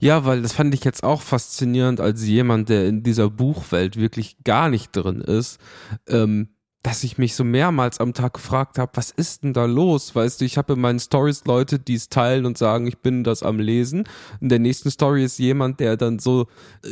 Ja, 0.00 0.24
weil 0.24 0.42
das 0.42 0.54
fand 0.54 0.74
ich 0.74 0.84
jetzt 0.84 1.04
auch 1.04 1.20
faszinierend 1.20 2.00
als 2.00 2.24
jemand, 2.26 2.68
der 2.70 2.86
in 2.86 3.02
dieser 3.02 3.28
Buchwelt 3.30 3.96
wirklich 3.96 4.36
gar 4.44 4.68
nicht 4.70 4.92
drin 4.92 5.20
ist. 5.20 5.58
Ähm, 6.08 6.48
dass 6.82 7.02
ich 7.02 7.18
mich 7.18 7.34
so 7.34 7.42
mehrmals 7.42 7.98
am 7.98 8.14
Tag 8.14 8.34
gefragt 8.34 8.78
habe, 8.78 8.92
was 8.94 9.10
ist 9.10 9.42
denn 9.42 9.52
da 9.52 9.64
los? 9.64 10.14
Weißt 10.14 10.40
du, 10.40 10.44
ich 10.44 10.56
habe 10.56 10.74
in 10.74 10.80
meinen 10.80 11.00
Stories 11.00 11.44
Leute, 11.44 11.78
die 11.78 11.94
es 11.94 12.08
teilen 12.08 12.46
und 12.46 12.56
sagen, 12.56 12.86
ich 12.86 12.98
bin 12.98 13.24
das 13.24 13.42
am 13.42 13.58
Lesen. 13.58 14.04
In 14.40 14.48
der 14.48 14.60
nächsten 14.60 14.90
Story 14.90 15.24
ist 15.24 15.38
jemand, 15.38 15.80
der 15.80 15.96
dann 15.96 16.18
so 16.18 16.46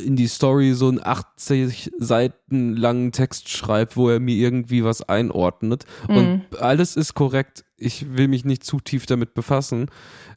in 0.05 0.17
die 0.17 0.27
Story 0.27 0.73
so 0.75 0.89
einen 0.89 1.01
80 1.03 1.93
Seiten 1.99 2.75
langen 2.75 3.13
Text 3.13 3.49
schreibt, 3.49 3.97
wo 3.97 4.09
er 4.09 4.19
mir 4.19 4.35
irgendwie 4.35 4.83
was 4.83 5.03
einordnet. 5.03 5.85
Mhm. 6.09 6.17
Und 6.17 6.61
alles 6.61 6.97
ist 6.97 7.15
korrekt. 7.15 7.66
Ich 7.79 8.17
will 8.17 8.29
mich 8.29 8.45
nicht 8.45 8.65
zu 8.65 8.81
tief 8.81 9.07
damit 9.07 9.35
befassen. 9.35 9.91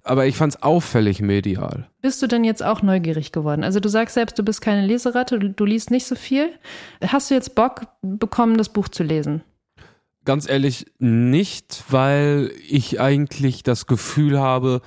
Aber 0.04 0.26
ich 0.26 0.36
fand 0.36 0.56
es 0.56 0.62
auffällig 0.62 1.22
medial. 1.22 1.90
Bist 2.02 2.22
du 2.22 2.28
denn 2.28 2.44
jetzt 2.44 2.64
auch 2.64 2.82
neugierig 2.82 3.32
geworden? 3.32 3.64
Also 3.64 3.80
du 3.80 3.90
sagst 3.90 4.16
selbst, 4.16 4.38
du 4.38 4.44
bist 4.44 4.62
keine 4.62 4.86
Leseratte, 4.86 5.40
du, 5.40 5.50
du 5.50 5.66
liest 5.66 5.92
nicht 5.92 6.06
so 6.06 6.16
viel. 6.16 6.50
Hast 7.06 7.30
du 7.30 7.36
jetzt 7.36 7.56
Bock 7.56 7.88
bekommen, 8.02 8.58
das 8.58 8.70
Buch 8.70 8.90
zu 8.90 9.04
lesen? 9.04 9.42
Ganz 10.26 10.50
ehrlich, 10.50 10.86
nicht, 11.00 11.84
weil 11.90 12.52
ich 12.68 13.00
eigentlich 13.00 13.64
das 13.64 13.88
Gefühl 13.88 14.40
habe, 14.40 14.82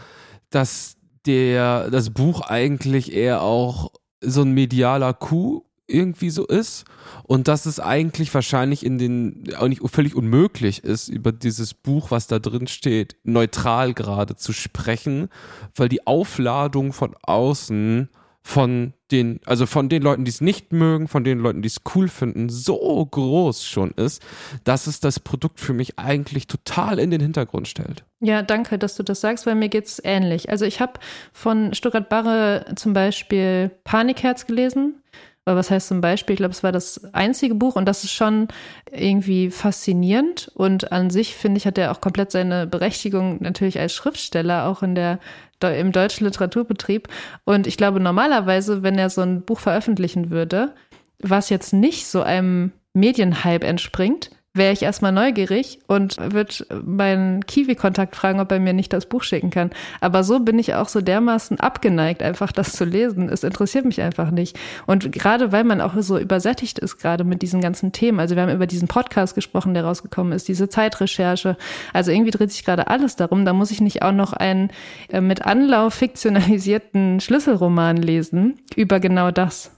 dass 0.50 0.96
der, 1.26 1.90
das 1.90 2.10
Buch 2.10 2.42
eigentlich 2.42 3.12
eher 3.12 3.42
auch 3.42 3.92
so 4.20 4.42
ein 4.42 4.52
medialer 4.52 5.14
Coup 5.14 5.64
irgendwie 5.92 6.30
so 6.30 6.46
ist 6.46 6.84
und 7.24 7.48
dass 7.48 7.66
es 7.66 7.80
eigentlich 7.80 8.32
wahrscheinlich 8.34 8.84
in 8.84 8.98
den 8.98 9.54
auch 9.56 9.68
nicht 9.68 9.82
völlig 9.90 10.14
unmöglich 10.14 10.84
ist 10.84 11.08
über 11.08 11.32
dieses 11.32 11.74
Buch, 11.74 12.10
was 12.10 12.26
da 12.26 12.38
drin 12.38 12.66
steht, 12.66 13.16
neutral 13.24 13.94
gerade 13.94 14.36
zu 14.36 14.52
sprechen, 14.52 15.28
weil 15.74 15.88
die 15.88 16.06
Aufladung 16.06 16.92
von 16.92 17.14
außen 17.22 18.08
von 18.42 18.92
den, 19.12 19.40
also 19.46 19.66
von 19.66 19.88
den 19.88 20.02
Leuten, 20.02 20.24
die 20.24 20.30
es 20.30 20.40
nicht 20.40 20.72
mögen, 20.72 21.06
von 21.06 21.22
den 21.22 21.38
Leuten, 21.38 21.62
die 21.62 21.68
es 21.68 21.82
cool 21.94 22.08
finden, 22.08 22.48
so 22.48 23.06
groß 23.06 23.64
schon 23.64 23.92
ist, 23.92 24.20
dass 24.64 24.88
es 24.88 25.00
das 25.00 25.20
Produkt 25.20 25.60
für 25.60 25.72
mich 25.72 25.98
eigentlich 25.98 26.48
total 26.48 26.98
in 26.98 27.10
den 27.10 27.20
Hintergrund 27.20 27.68
stellt. 27.68 28.04
Ja, 28.20 28.42
danke, 28.42 28.78
dass 28.78 28.96
du 28.96 29.04
das 29.04 29.20
sagst, 29.20 29.46
weil 29.46 29.54
mir 29.54 29.68
geht's 29.68 30.00
ähnlich. 30.02 30.50
Also 30.50 30.64
ich 30.64 30.80
habe 30.80 30.94
von 31.32 31.72
Stuttgart 31.72 32.08
Barre 32.08 32.66
zum 32.74 32.94
Beispiel 32.94 33.70
Panikherz 33.84 34.46
gelesen 34.46 35.02
aber 35.44 35.56
was 35.58 35.70
heißt 35.70 35.88
zum 35.88 36.00
Beispiel, 36.00 36.34
ich 36.34 36.38
glaube, 36.38 36.52
es 36.52 36.62
war 36.62 36.70
das 36.70 37.12
einzige 37.12 37.56
Buch 37.56 37.74
und 37.74 37.86
das 37.86 38.04
ist 38.04 38.12
schon 38.12 38.46
irgendwie 38.90 39.50
faszinierend. 39.50 40.52
Und 40.54 40.92
an 40.92 41.10
sich, 41.10 41.34
finde 41.34 41.58
ich, 41.58 41.66
hat 41.66 41.78
er 41.78 41.90
auch 41.90 42.00
komplett 42.00 42.30
seine 42.30 42.66
Berechtigung 42.66 43.38
natürlich 43.40 43.80
als 43.80 43.92
Schriftsteller, 43.92 44.66
auch 44.66 44.84
in 44.84 44.94
der, 44.94 45.18
im 45.60 45.90
deutschen 45.90 46.26
Literaturbetrieb. 46.26 47.08
Und 47.44 47.66
ich 47.66 47.76
glaube, 47.76 47.98
normalerweise, 47.98 48.84
wenn 48.84 48.98
er 48.98 49.10
so 49.10 49.22
ein 49.22 49.42
Buch 49.42 49.58
veröffentlichen 49.58 50.30
würde, 50.30 50.74
was 51.18 51.50
jetzt 51.50 51.72
nicht 51.72 52.06
so 52.06 52.22
einem 52.22 52.72
Medienhype 52.94 53.66
entspringt, 53.66 54.30
wäre 54.54 54.72
ich 54.72 54.82
erstmal 54.82 55.12
neugierig 55.12 55.78
und 55.86 56.16
würde 56.18 56.82
meinen 56.84 57.46
Kiwi-Kontakt 57.46 58.16
fragen, 58.16 58.38
ob 58.38 58.52
er 58.52 58.60
mir 58.60 58.74
nicht 58.74 58.92
das 58.92 59.06
Buch 59.06 59.22
schicken 59.22 59.50
kann. 59.50 59.70
Aber 60.00 60.24
so 60.24 60.40
bin 60.40 60.58
ich 60.58 60.74
auch 60.74 60.88
so 60.88 61.00
dermaßen 61.00 61.58
abgeneigt, 61.58 62.22
einfach 62.22 62.52
das 62.52 62.72
zu 62.72 62.84
lesen. 62.84 63.30
Es 63.30 63.44
interessiert 63.44 63.86
mich 63.86 64.02
einfach 64.02 64.30
nicht. 64.30 64.58
Und 64.86 65.10
gerade 65.10 65.52
weil 65.52 65.64
man 65.64 65.80
auch 65.80 65.94
so 65.98 66.18
übersättigt 66.18 66.78
ist, 66.78 66.98
gerade 66.98 67.24
mit 67.24 67.40
diesen 67.40 67.62
ganzen 67.62 67.92
Themen. 67.92 68.20
Also 68.20 68.36
wir 68.36 68.42
haben 68.42 68.54
über 68.54 68.66
diesen 68.66 68.88
Podcast 68.88 69.34
gesprochen, 69.34 69.72
der 69.72 69.84
rausgekommen 69.84 70.34
ist, 70.34 70.48
diese 70.48 70.68
Zeitrecherche. 70.68 71.56
Also 71.94 72.10
irgendwie 72.10 72.30
dreht 72.30 72.52
sich 72.52 72.64
gerade 72.64 72.88
alles 72.88 73.16
darum. 73.16 73.46
Da 73.46 73.54
muss 73.54 73.70
ich 73.70 73.80
nicht 73.80 74.02
auch 74.02 74.12
noch 74.12 74.34
einen 74.34 74.70
äh, 75.08 75.22
mit 75.22 75.46
Anlauf 75.46 75.94
fiktionalisierten 75.94 77.20
Schlüsselroman 77.20 77.96
lesen 77.96 78.60
über 78.76 79.00
genau 79.00 79.30
das. 79.30 79.70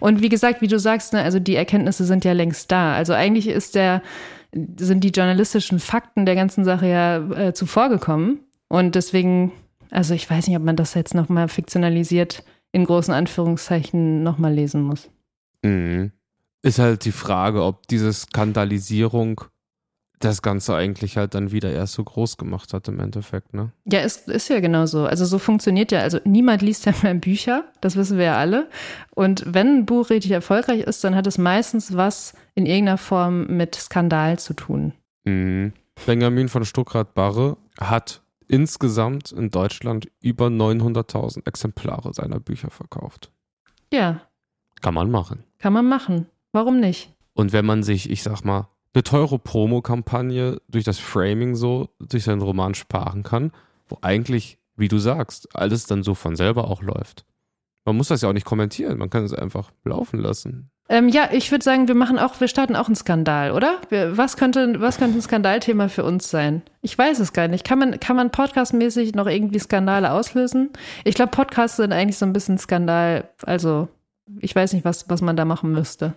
Und 0.00 0.22
wie 0.22 0.28
gesagt, 0.28 0.62
wie 0.62 0.68
du 0.68 0.78
sagst, 0.78 1.12
ne, 1.12 1.22
also 1.22 1.38
die 1.38 1.56
Erkenntnisse 1.56 2.04
sind 2.04 2.24
ja 2.24 2.32
längst 2.32 2.70
da. 2.72 2.94
Also 2.94 3.12
eigentlich 3.12 3.48
ist 3.48 3.74
der, 3.74 4.02
sind 4.78 5.04
die 5.04 5.10
journalistischen 5.10 5.80
Fakten 5.80 6.26
der 6.26 6.34
ganzen 6.34 6.64
Sache 6.64 6.88
ja 6.88 7.16
äh, 7.30 7.54
zuvor. 7.54 7.90
Und 8.68 8.94
deswegen, 8.94 9.52
also 9.90 10.14
ich 10.14 10.28
weiß 10.28 10.46
nicht, 10.46 10.56
ob 10.56 10.64
man 10.64 10.76
das 10.76 10.94
jetzt 10.94 11.14
nochmal 11.14 11.48
fiktionalisiert 11.48 12.44
in 12.72 12.84
großen 12.84 13.14
Anführungszeichen 13.14 14.22
nochmal 14.22 14.52
lesen 14.52 14.82
muss. 14.82 15.08
Mhm. 15.62 16.12
Ist 16.62 16.78
halt 16.78 17.04
die 17.04 17.12
Frage, 17.12 17.62
ob 17.62 17.86
diese 17.86 18.12
Skandalisierung 18.12 19.42
das 20.18 20.42
Ganze 20.42 20.74
eigentlich 20.74 21.16
halt 21.16 21.34
dann 21.34 21.52
wieder 21.52 21.70
erst 21.70 21.94
so 21.94 22.04
groß 22.04 22.36
gemacht 22.38 22.72
hat 22.72 22.88
im 22.88 23.00
Endeffekt, 23.00 23.52
ne? 23.54 23.72
Ja, 23.84 24.00
ist, 24.00 24.28
ist 24.28 24.48
ja 24.48 24.60
genau 24.60 24.86
so. 24.86 25.04
Also 25.04 25.24
so 25.24 25.38
funktioniert 25.38 25.92
ja, 25.92 26.00
also 26.00 26.18
niemand 26.24 26.62
liest 26.62 26.86
ja 26.86 26.94
mehr 27.02 27.14
Bücher, 27.14 27.64
das 27.80 27.96
wissen 27.96 28.16
wir 28.16 28.26
ja 28.26 28.36
alle. 28.36 28.68
Und 29.14 29.44
wenn 29.46 29.78
ein 29.78 29.86
Buch 29.86 30.10
richtig 30.10 30.30
erfolgreich 30.30 30.80
ist, 30.80 31.04
dann 31.04 31.14
hat 31.14 31.26
es 31.26 31.38
meistens 31.38 31.96
was 31.96 32.34
in 32.54 32.66
irgendeiner 32.66 32.98
Form 32.98 33.46
mit 33.46 33.74
Skandal 33.74 34.38
zu 34.38 34.54
tun. 34.54 34.92
Mhm. 35.24 35.72
Benjamin 36.06 36.48
von 36.48 36.64
Stuckrad-Barre 36.64 37.56
hat 37.80 38.22
insgesamt 38.48 39.32
in 39.32 39.50
Deutschland 39.50 40.08
über 40.20 40.46
900.000 40.46 41.46
Exemplare 41.46 42.12
seiner 42.12 42.40
Bücher 42.40 42.70
verkauft. 42.70 43.30
Ja. 43.92 44.20
Kann 44.82 44.94
man 44.94 45.10
machen. 45.10 45.44
Kann 45.58 45.72
man 45.72 45.88
machen. 45.88 46.26
Warum 46.52 46.80
nicht? 46.80 47.12
Und 47.34 47.52
wenn 47.52 47.66
man 47.66 47.82
sich, 47.82 48.10
ich 48.10 48.22
sag 48.22 48.44
mal, 48.44 48.68
eine 48.96 49.04
teure 49.04 49.38
Promo-Kampagne 49.38 50.60
durch 50.68 50.84
das 50.84 50.98
Framing 50.98 51.54
so, 51.54 51.90
durch 52.00 52.24
seinen 52.24 52.40
Roman 52.40 52.74
sparen 52.74 53.22
kann, 53.22 53.52
wo 53.88 53.98
eigentlich, 54.00 54.58
wie 54.74 54.88
du 54.88 54.98
sagst, 54.98 55.54
alles 55.54 55.86
dann 55.86 56.02
so 56.02 56.14
von 56.14 56.34
selber 56.34 56.68
auch 56.70 56.82
läuft. 56.82 57.26
Man 57.84 57.96
muss 57.96 58.08
das 58.08 58.22
ja 58.22 58.28
auch 58.30 58.32
nicht 58.32 58.46
kommentieren, 58.46 58.98
man 58.98 59.10
kann 59.10 59.24
es 59.24 59.34
einfach 59.34 59.70
laufen 59.84 60.18
lassen. 60.18 60.70
Ähm, 60.88 61.08
ja, 61.08 61.28
ich 61.32 61.50
würde 61.50 61.64
sagen, 61.64 61.88
wir 61.88 61.94
machen 61.94 62.18
auch, 62.18 62.40
wir 62.40 62.48
starten 62.48 62.76
auch 62.76 62.86
einen 62.86 62.96
Skandal, 62.96 63.52
oder? 63.52 63.80
Was 63.90 64.36
könnte, 64.36 64.80
was 64.80 64.98
könnte 64.98 65.18
ein 65.18 65.22
Skandalthema 65.22 65.88
für 65.88 66.04
uns 66.04 66.30
sein? 66.30 66.62
Ich 66.80 66.96
weiß 66.96 67.18
es 67.18 67.32
gar 67.32 67.48
nicht. 67.48 67.64
Kann 67.64 67.78
man, 67.78 68.00
kann 68.00 68.16
man 68.16 68.30
podcastmäßig 68.30 69.14
noch 69.14 69.26
irgendwie 69.26 69.58
Skandale 69.58 70.12
auslösen? 70.12 70.70
Ich 71.04 71.16
glaube, 71.16 71.32
Podcasts 71.32 71.76
sind 71.76 71.92
eigentlich 71.92 72.18
so 72.18 72.24
ein 72.24 72.32
bisschen 72.32 72.58
Skandal. 72.58 73.28
Also, 73.42 73.88
ich 74.38 74.54
weiß 74.54 74.72
nicht, 74.72 74.84
was, 74.84 75.08
was 75.10 75.20
man 75.22 75.36
da 75.36 75.44
machen 75.44 75.72
müsste. 75.72 76.14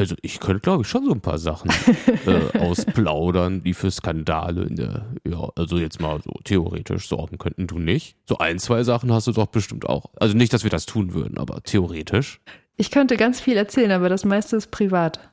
Also 0.00 0.14
ich 0.22 0.40
könnte, 0.40 0.60
glaube 0.60 0.82
ich, 0.82 0.88
schon 0.88 1.04
so 1.04 1.12
ein 1.12 1.20
paar 1.20 1.38
Sachen 1.38 1.70
äh, 2.26 2.58
ausplaudern, 2.58 3.62
die 3.62 3.74
für 3.74 3.90
Skandale 3.90 4.62
in 4.62 4.76
der, 4.76 5.06
ja, 5.28 5.50
also 5.56 5.76
jetzt 5.76 6.00
mal 6.00 6.20
so 6.22 6.32
theoretisch 6.42 7.06
sorgen 7.06 7.36
könnten. 7.36 7.66
Du 7.66 7.78
nicht? 7.78 8.16
So 8.26 8.38
ein, 8.38 8.58
zwei 8.58 8.82
Sachen 8.82 9.12
hast 9.12 9.26
du 9.26 9.32
doch 9.32 9.46
bestimmt 9.46 9.86
auch. 9.86 10.06
Also 10.16 10.34
nicht, 10.36 10.54
dass 10.54 10.64
wir 10.64 10.70
das 10.70 10.86
tun 10.86 11.12
würden, 11.12 11.36
aber 11.36 11.62
theoretisch. 11.62 12.40
Ich 12.76 12.90
könnte 12.90 13.18
ganz 13.18 13.42
viel 13.42 13.58
erzählen, 13.58 13.92
aber 13.92 14.08
das 14.08 14.24
meiste 14.24 14.56
ist 14.56 14.70
privat. 14.70 15.29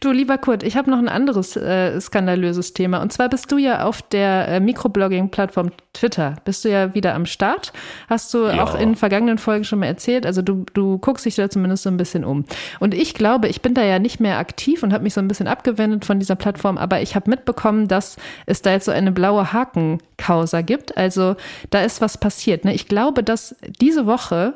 Du, 0.00 0.10
lieber 0.10 0.38
Kurt, 0.38 0.64
ich 0.64 0.76
habe 0.76 0.90
noch 0.90 0.98
ein 0.98 1.08
anderes 1.08 1.56
äh, 1.56 2.00
skandalöses 2.00 2.72
Thema. 2.72 3.00
Und 3.00 3.12
zwar 3.12 3.28
bist 3.28 3.52
du 3.52 3.58
ja 3.58 3.84
auf 3.84 4.02
der 4.02 4.48
äh, 4.48 4.60
Mikroblogging-Plattform 4.60 5.70
Twitter. 5.92 6.34
Bist 6.44 6.64
du 6.64 6.70
ja 6.70 6.94
wieder 6.94 7.14
am 7.14 7.26
Start. 7.26 7.72
Hast 8.08 8.34
du 8.34 8.46
ja. 8.46 8.62
auch 8.62 8.74
in 8.74 8.96
vergangenen 8.96 9.38
Folgen 9.38 9.64
schon 9.64 9.78
mal 9.78 9.86
erzählt. 9.86 10.26
Also 10.26 10.42
du, 10.42 10.64
du 10.74 10.98
guckst 10.98 11.24
dich 11.24 11.36
da 11.36 11.48
zumindest 11.48 11.84
so 11.84 11.90
ein 11.90 11.96
bisschen 11.96 12.24
um. 12.24 12.44
Und 12.80 12.94
ich 12.94 13.14
glaube, 13.14 13.46
ich 13.46 13.62
bin 13.62 13.74
da 13.74 13.84
ja 13.84 14.00
nicht 14.00 14.18
mehr 14.18 14.38
aktiv 14.38 14.82
und 14.82 14.92
habe 14.92 15.04
mich 15.04 15.14
so 15.14 15.20
ein 15.20 15.28
bisschen 15.28 15.46
abgewendet 15.46 16.04
von 16.04 16.18
dieser 16.18 16.34
Plattform. 16.34 16.76
Aber 16.76 17.00
ich 17.00 17.14
habe 17.14 17.30
mitbekommen, 17.30 17.86
dass 17.86 18.16
es 18.46 18.62
da 18.62 18.72
jetzt 18.72 18.86
so 18.86 18.92
eine 18.92 19.12
blaue 19.12 19.52
Haken-Causa 19.52 20.62
gibt. 20.62 20.96
Also 20.96 21.36
da 21.70 21.82
ist 21.82 22.00
was 22.00 22.18
passiert. 22.18 22.64
Ne? 22.64 22.74
Ich 22.74 22.88
glaube, 22.88 23.22
dass 23.22 23.54
diese 23.80 24.06
Woche 24.06 24.54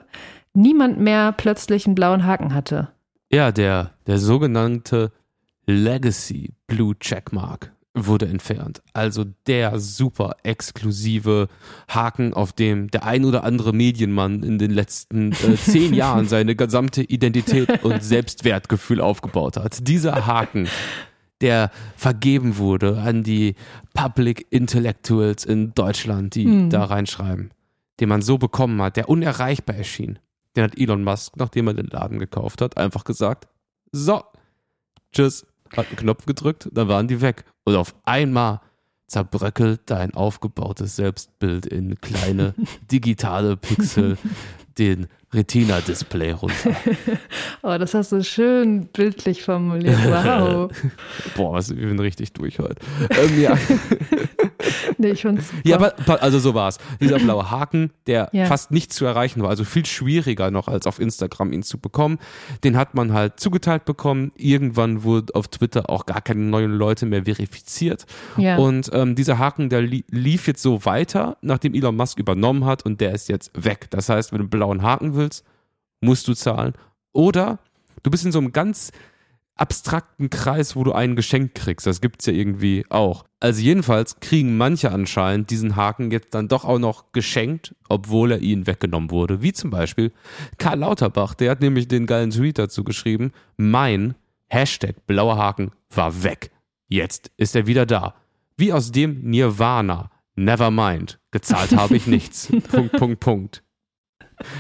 niemand 0.53 0.99
mehr 0.99 1.33
plötzlich 1.33 1.87
einen 1.87 1.95
blauen 1.95 2.27
Haken 2.27 2.55
hatte. 2.55 2.89
Ja, 3.37 3.53
der, 3.53 3.91
der 4.07 4.17
sogenannte 4.17 5.13
Legacy 5.67 6.55
Blue 6.69 6.99
Checkmark 6.99 7.71
wurde 7.93 8.29
entfernt. 8.29 8.81
Also 8.95 9.27
der 9.47 9.79
super 9.79 10.37
exklusive 10.43 11.49
Haken, 11.87 12.33
auf 12.33 12.55
dem 12.55 12.91
der 12.91 13.05
ein 13.05 13.27
oder 13.27 13.45
andere 13.45 13.75
Medienmann 13.75 14.43
in 14.43 14.57
den 14.57 14.71
letzten 14.71 15.33
äh, 15.33 15.55
zehn 15.63 15.93
Jahren 15.93 16.27
seine 16.29 16.57
gesamte 16.57 17.03
Identität 17.03 17.85
und 17.85 18.03
Selbstwertgefühl 18.03 19.03
aufgebaut 19.03 19.59
hat. 19.59 19.87
Dieser 19.87 20.25
Haken, 20.25 20.67
der 21.43 21.71
vergeben 21.95 22.57
wurde 22.57 22.97
an 22.97 23.23
die 23.23 23.55
Public 23.93 24.47
Intellectuals 24.49 25.45
in 25.45 25.75
Deutschland, 25.75 26.37
die 26.37 26.47
Hm. 26.47 26.71
da 26.71 26.85
reinschreiben, 26.85 27.51
den 28.01 28.09
man 28.09 28.23
so 28.23 28.39
bekommen 28.39 28.81
hat, 28.81 28.97
der 28.97 29.11
unerreichbar 29.11 29.77
erschien. 29.77 30.19
Den 30.57 30.65
hat 30.65 30.79
Elon 30.79 31.05
Musk, 31.05 31.37
nachdem 31.37 31.69
er 31.69 31.75
den 31.75 31.87
Laden 31.87 32.19
gekauft 32.19 32.63
hat, 32.63 32.77
einfach 32.77 33.05
gesagt, 33.05 33.47
so, 33.93 34.25
tschüss, 35.13 35.47
hat 35.77 35.87
einen 35.89 35.97
Knopf 35.97 36.27
gedrückt, 36.27 36.69
dann 36.73 36.89
waren 36.89 37.09
die 37.09 37.21
weg. 37.21 37.45
Und 37.65 37.77
auf 37.77 37.95
einmal 38.05 38.61
zerbröckelt 39.07 39.83
dein 39.87 40.15
aufgebautes 40.15 40.97
Selbstbild 40.97 41.67
in 41.67 42.01
kleine 42.01 42.55
digitale 42.91 43.57
Pixel 43.57 44.19
den 44.79 45.07
Retina-Display 45.37 46.33
runter. 46.33 46.71
Oh, 47.63 47.77
das 47.79 47.95
hast 47.95 48.13
du 48.13 48.23
schön 48.23 48.87
bildlich 48.93 49.43
formuliert. 49.43 49.99
Wow. 50.07 50.71
Boah, 51.37 51.53
was, 51.55 51.71
ich 51.71 51.77
bin 51.81 51.99
richtig 51.99 52.33
durch 52.33 52.59
heute. 52.59 52.77
Ähm, 53.11 53.41
ja. 53.41 53.57
Nee, 54.99 55.11
ich 55.11 55.23
find's 55.23 55.49
super. 55.49 55.61
ja, 55.65 55.77
aber 55.77 56.23
also 56.23 56.39
so 56.39 56.55
war's. 56.55 56.79
Dieser 57.01 57.19
blaue 57.19 57.51
Haken, 57.51 57.91
der 58.07 58.29
Ja. 58.33 58.47
fast 58.47 58.71
nicht 58.71 58.93
zu 58.93 59.05
erreichen 59.05 59.43
war, 59.43 59.51
also 59.51 59.65
viel 59.65 59.85
schwieriger 59.87 60.51
noch 60.51 60.69
als 60.69 60.87
auf 60.87 60.99
Instagram 60.99 61.53
ihn 61.53 61.63
zu 61.63 61.79
bekommen, 61.79 62.19
den 62.65 62.77
hat 62.77 62.95
man 62.95 63.13
halt 63.13 63.39
zugeteilt 63.41 63.85
bekommen. 63.85 64.33
Irgendwann 64.37 65.03
wurde 65.03 65.35
auf 65.35 65.49
Twitter 65.49 65.91
auch 65.91 66.07
gar 66.07 66.21
keine 66.21 66.41
neuen 66.41 66.73
Leute 66.73 67.07
mehr 67.07 67.25
verifiziert. 67.25 68.07
Ja. 68.37 68.57
Und 68.57 68.91
ähm, 68.93 69.15
dieser 69.15 69.39
Haken, 69.39 69.69
der 69.69 69.83
li 69.83 70.05
lief 70.11 70.47
jetzt 70.47 70.63
so 70.63 70.85
weiter, 70.85 71.37
nachdem 71.43 71.75
Elon 71.75 71.97
Musk 71.97 72.19
übernommen 72.19 72.65
hat 72.65 72.85
und 72.85 73.01
der 73.01 73.13
ist 73.13 73.29
jetzt 73.29 73.51
weg. 73.57 73.89
Das 73.91 74.09
heißt, 74.09 74.33
wenn 74.33 74.39
du 74.39 74.45
einen 74.45 74.51
blauen 74.51 74.83
Haken 74.83 75.15
willst, 75.15 75.26
musst 76.01 76.29
du 76.29 76.35
zahlen. 76.35 76.75
Oder 77.13 77.59
du 78.03 78.11
bist 78.11 78.25
in 78.25 78.33
so 78.33 78.39
einem 78.39 78.53
ganz 78.53 78.93
abstrakten 79.57 80.29
Kreis, 80.31 80.77
wo 80.77 80.85
du 80.85 80.93
einen 80.93 81.17
geschenkt 81.17 81.55
kriegst. 81.55 81.87
Das 81.87 82.01
gibt's 82.01 82.27
ja 82.27 82.33
irgendwie 82.33 82.85
auch. 82.91 83.25
Also 83.41 83.63
jedenfalls 83.63 84.21
kriegen 84.21 84.57
manche 84.57 84.93
anscheinend 84.93 85.51
diesen 85.51 85.77
Haken 85.77 86.11
jetzt 86.11 86.35
dann 86.35 86.49
doch 86.49 86.65
auch 86.65 86.79
noch 86.79 87.13
geschenkt, 87.13 87.75
obwohl 87.89 88.33
er 88.33 88.41
ihnen 88.41 88.67
weggenommen 88.67 89.11
wurde. 89.11 89.43
Wie 89.43 89.53
zum 89.53 89.71
Beispiel 89.71 90.13
Karl 90.59 90.81
Lauterbach, 90.81 91.35
der 91.35 91.51
hat 91.51 91.61
nämlich 91.61 91.89
den 91.89 92.07
geilen 92.07 92.31
Tweet 92.31 92.59
dazu 92.59 92.85
geschrieben, 92.85 93.33
mein 93.57 94.15
Hashtag 94.49 95.07
blauer 95.07 95.37
Haken 95.39 95.73
war 95.91 96.23
weg. 96.23 96.51
Jetzt 96.89 97.31
ist 97.37 97.57
er 97.57 97.67
wieder 97.67 97.87
da. 97.87 98.15
Wie 98.57 98.73
aus 98.73 98.93
dem 98.93 99.23
Nirvana. 99.23 100.11
Nevermind. 100.37 101.19
Gezahlt 101.31 101.75
habe 101.75 101.97
ich 101.97 102.07
nichts. 102.07 102.53
Punkt, 102.71 102.93
Punkt, 102.93 103.21
Punkt. 103.21 103.63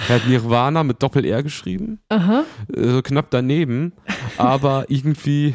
Er 0.08 0.16
hat 0.16 0.26
Nirvana 0.26 0.82
mit 0.82 1.02
Doppel-R 1.02 1.42
geschrieben 1.42 2.00
Aha. 2.08 2.44
äh, 2.74 2.88
so 2.88 3.02
knapp 3.02 3.30
daneben, 3.30 3.92
aber 4.38 4.86
irgendwie, 4.88 5.54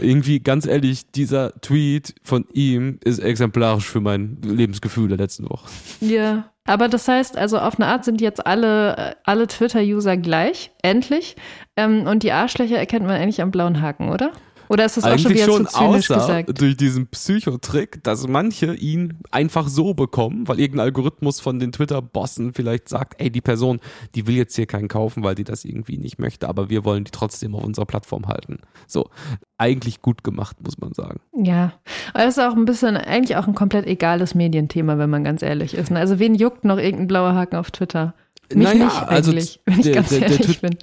irgendwie 0.00 0.40
ganz 0.40 0.66
ehrlich, 0.66 1.10
dieser 1.12 1.52
Tweet 1.60 2.14
von 2.22 2.46
ihm 2.52 2.98
ist 3.04 3.18
exemplarisch 3.18 3.88
für 3.88 4.00
mein 4.00 4.38
Lebensgefühl 4.42 5.08
der 5.08 5.18
letzten 5.18 5.48
Woche. 5.48 5.68
Ja. 6.00 6.50
Aber 6.68 6.88
das 6.88 7.06
heißt, 7.06 7.38
also 7.38 7.58
auf 7.58 7.78
eine 7.78 7.86
Art 7.86 8.04
sind 8.04 8.20
jetzt 8.20 8.44
alle, 8.44 8.96
äh, 8.96 9.14
alle 9.22 9.46
Twitter-User 9.46 10.16
gleich, 10.16 10.72
endlich. 10.82 11.36
Ähm, 11.76 12.08
und 12.08 12.24
die 12.24 12.32
Arschlöcher 12.32 12.76
erkennt 12.76 13.06
man 13.06 13.20
eigentlich 13.20 13.40
am 13.40 13.52
blauen 13.52 13.80
Haken, 13.80 14.08
oder? 14.08 14.32
Oder 14.68 14.84
ist 14.86 14.96
das 14.96 15.04
auch 15.04 15.18
schon 15.18 15.32
wieder 15.32 15.44
schon 15.44 15.66
zu 15.66 15.72
zynisch 15.72 16.10
außer 16.10 16.42
gesagt? 16.42 16.60
durch 16.60 16.76
diesen 16.76 17.06
Psychotrick, 17.08 18.02
dass 18.02 18.26
manche 18.26 18.74
ihn 18.74 19.18
einfach 19.30 19.68
so 19.68 19.94
bekommen, 19.94 20.48
weil 20.48 20.58
irgendein 20.60 20.86
Algorithmus 20.86 21.40
von 21.40 21.58
den 21.58 21.72
Twitter-Bossen 21.72 22.52
vielleicht 22.54 22.88
sagt, 22.88 23.20
ey, 23.20 23.30
die 23.30 23.40
Person, 23.40 23.80
die 24.14 24.26
will 24.26 24.36
jetzt 24.36 24.56
hier 24.56 24.66
keinen 24.66 24.88
kaufen, 24.88 25.22
weil 25.22 25.34
die 25.34 25.44
das 25.44 25.64
irgendwie 25.64 25.98
nicht 25.98 26.18
möchte, 26.18 26.48
aber 26.48 26.68
wir 26.70 26.84
wollen 26.84 27.04
die 27.04 27.10
trotzdem 27.10 27.54
auf 27.54 27.64
unserer 27.64 27.86
Plattform 27.86 28.26
halten. 28.26 28.58
So, 28.86 29.10
eigentlich 29.58 30.02
gut 30.02 30.24
gemacht, 30.24 30.56
muss 30.64 30.78
man 30.78 30.92
sagen. 30.92 31.20
Ja, 31.34 31.72
aber 32.14 32.24
es 32.24 32.36
ist 32.36 32.42
auch 32.42 32.54
ein 32.56 32.64
bisschen, 32.64 32.96
eigentlich 32.96 33.36
auch 33.36 33.46
ein 33.46 33.54
komplett 33.54 33.86
egales 33.86 34.34
Medienthema, 34.34 34.98
wenn 34.98 35.10
man 35.10 35.24
ganz 35.24 35.42
ehrlich 35.42 35.74
ist. 35.74 35.90
ne? 35.90 35.98
Also 35.98 36.18
wen 36.18 36.34
juckt 36.34 36.64
noch 36.64 36.78
irgendein 36.78 37.06
blauer 37.06 37.34
Haken 37.34 37.56
auf 37.56 37.70
Twitter? 37.70 38.14
Mich 38.54 38.62
Naja, 38.64 38.84
nicht 38.84 39.02
also 39.02 39.30
eigentlich, 39.32 39.60
wenn 39.64 39.78
ich 39.80 39.84
der- 39.86 39.94
ganz 39.94 40.08
der- 40.10 40.20
der 40.20 40.30
ehrlich 40.30 40.58
Twi- 40.58 40.60
bin. 40.68 40.78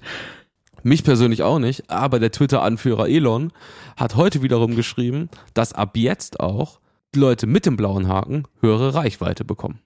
Mich 0.83 1.03
persönlich 1.03 1.43
auch 1.43 1.59
nicht, 1.59 1.89
aber 1.89 2.19
der 2.19 2.31
Twitter-Anführer 2.31 3.07
Elon 3.07 3.51
hat 3.95 4.15
heute 4.15 4.41
wiederum 4.41 4.75
geschrieben, 4.75 5.29
dass 5.53 5.73
ab 5.73 5.95
jetzt 5.95 6.39
auch 6.39 6.79
die 7.15 7.19
Leute 7.19 7.47
mit 7.47 7.65
dem 7.65 7.77
blauen 7.77 8.07
Haken 8.07 8.43
höhere 8.59 8.93
Reichweite 8.93 9.45
bekommen. 9.45 9.79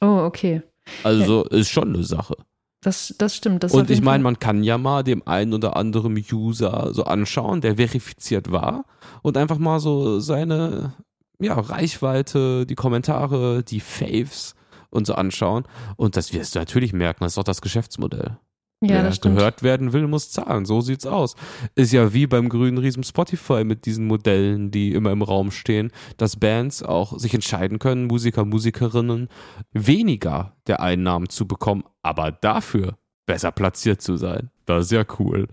Oh, 0.00 0.22
okay. 0.24 0.62
Also 1.02 1.44
ist 1.44 1.70
schon 1.70 1.94
eine 1.94 2.04
Sache. 2.04 2.36
Das, 2.82 3.14
das 3.16 3.34
stimmt. 3.34 3.62
Das 3.62 3.72
Und 3.72 3.90
ich 3.90 4.02
meine, 4.02 4.22
man 4.22 4.38
kann 4.38 4.62
ja 4.62 4.76
mal 4.76 5.02
dem 5.02 5.26
einen 5.26 5.54
oder 5.54 5.76
anderen 5.76 6.22
User 6.30 6.90
so 6.92 7.04
anschauen, 7.04 7.62
der 7.62 7.76
verifiziert 7.76 8.52
war 8.52 8.84
und 9.22 9.38
einfach 9.38 9.58
mal 9.58 9.80
so 9.80 10.20
seine 10.20 10.92
ja, 11.40 11.58
Reichweite, 11.58 12.66
die 12.66 12.74
Kommentare, 12.74 13.64
die 13.64 13.80
Faves 13.80 14.54
und 14.90 15.06
so 15.06 15.14
anschauen. 15.14 15.64
Und 15.96 16.16
das 16.16 16.32
wirst 16.34 16.54
du 16.54 16.58
natürlich 16.58 16.92
merken, 16.92 17.24
das 17.24 17.32
ist 17.32 17.38
doch 17.38 17.44
das 17.44 17.62
Geschäftsmodell. 17.62 18.36
Ja, 18.84 19.02
Wer 19.02 19.10
gehört 19.32 19.62
werden 19.62 19.92
will, 19.92 20.06
muss 20.06 20.30
zahlen. 20.30 20.64
So 20.64 20.80
sieht's 20.80 21.06
aus. 21.06 21.36
Ist 21.74 21.92
ja 21.92 22.12
wie 22.12 22.26
beim 22.26 22.48
grünen 22.48 22.78
Riesen 22.78 23.04
Spotify 23.04 23.64
mit 23.64 23.86
diesen 23.86 24.06
Modellen, 24.06 24.70
die 24.70 24.92
immer 24.92 25.12
im 25.12 25.22
Raum 25.22 25.50
stehen, 25.50 25.90
dass 26.16 26.36
Bands 26.36 26.82
auch 26.82 27.18
sich 27.18 27.34
entscheiden 27.34 27.78
können, 27.78 28.06
Musiker, 28.06 28.44
Musikerinnen, 28.44 29.28
weniger 29.72 30.56
der 30.66 30.80
Einnahmen 30.80 31.28
zu 31.28 31.46
bekommen, 31.46 31.84
aber 32.02 32.32
dafür 32.32 32.96
besser 33.26 33.52
platziert 33.52 34.02
zu 34.02 34.16
sein. 34.16 34.50
Das 34.66 34.86
ist 34.86 34.92
ja 34.92 35.04
cool. 35.18 35.48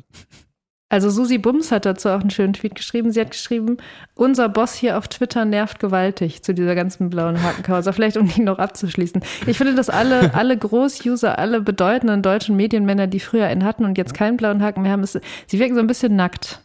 Also 0.91 1.09
Susi 1.09 1.37
Bums 1.37 1.71
hat 1.71 1.85
dazu 1.85 2.09
auch 2.09 2.19
einen 2.19 2.31
schönen 2.31 2.51
Tweet 2.51 2.75
geschrieben. 2.75 3.13
Sie 3.13 3.21
hat 3.21 3.31
geschrieben, 3.31 3.77
unser 4.13 4.49
Boss 4.49 4.73
hier 4.73 4.97
auf 4.97 5.07
Twitter 5.07 5.45
nervt 5.45 5.79
gewaltig 5.79 6.43
zu 6.43 6.53
dieser 6.53 6.75
ganzen 6.75 7.09
blauen 7.09 7.41
Hakenkause. 7.41 7.93
Vielleicht 7.93 8.17
um 8.17 8.29
ihn 8.35 8.43
noch 8.43 8.59
abzuschließen. 8.59 9.21
Ich 9.47 9.57
finde, 9.57 9.73
dass 9.73 9.89
alle, 9.89 10.33
alle 10.35 10.57
Groß-User, 10.57 11.39
alle 11.39 11.61
bedeutenden 11.61 12.21
deutschen 12.21 12.57
Medienmänner, 12.57 13.07
die 13.07 13.21
früher 13.21 13.45
einen 13.45 13.63
hatten 13.63 13.85
und 13.85 13.97
jetzt 13.97 14.13
keinen 14.13 14.35
blauen 14.35 14.61
Haken 14.61 14.81
mehr 14.81 14.91
haben, 14.91 15.03
ist, 15.03 15.17
sie 15.47 15.59
wirken 15.59 15.75
so 15.75 15.79
ein 15.79 15.87
bisschen 15.87 16.17
nackt. 16.17 16.59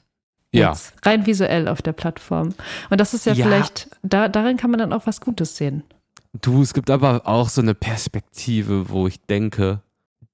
Ja. 0.50 0.70
Jetzt, 0.70 0.94
rein 1.06 1.24
visuell 1.24 1.68
auf 1.68 1.80
der 1.80 1.92
Plattform. 1.92 2.52
Und 2.90 3.00
das 3.00 3.14
ist 3.14 3.26
ja, 3.26 3.32
Ja. 3.32 3.46
vielleicht, 3.46 3.88
da, 4.02 4.26
darin 4.28 4.56
kann 4.56 4.72
man 4.72 4.80
dann 4.80 4.92
auch 4.92 5.06
was 5.06 5.20
Gutes 5.20 5.56
sehen. 5.56 5.84
Du, 6.42 6.62
es 6.62 6.74
gibt 6.74 6.90
aber 6.90 7.28
auch 7.28 7.48
so 7.48 7.60
eine 7.60 7.74
Perspektive, 7.76 8.90
wo 8.90 9.06
ich 9.06 9.20
denke, 9.26 9.82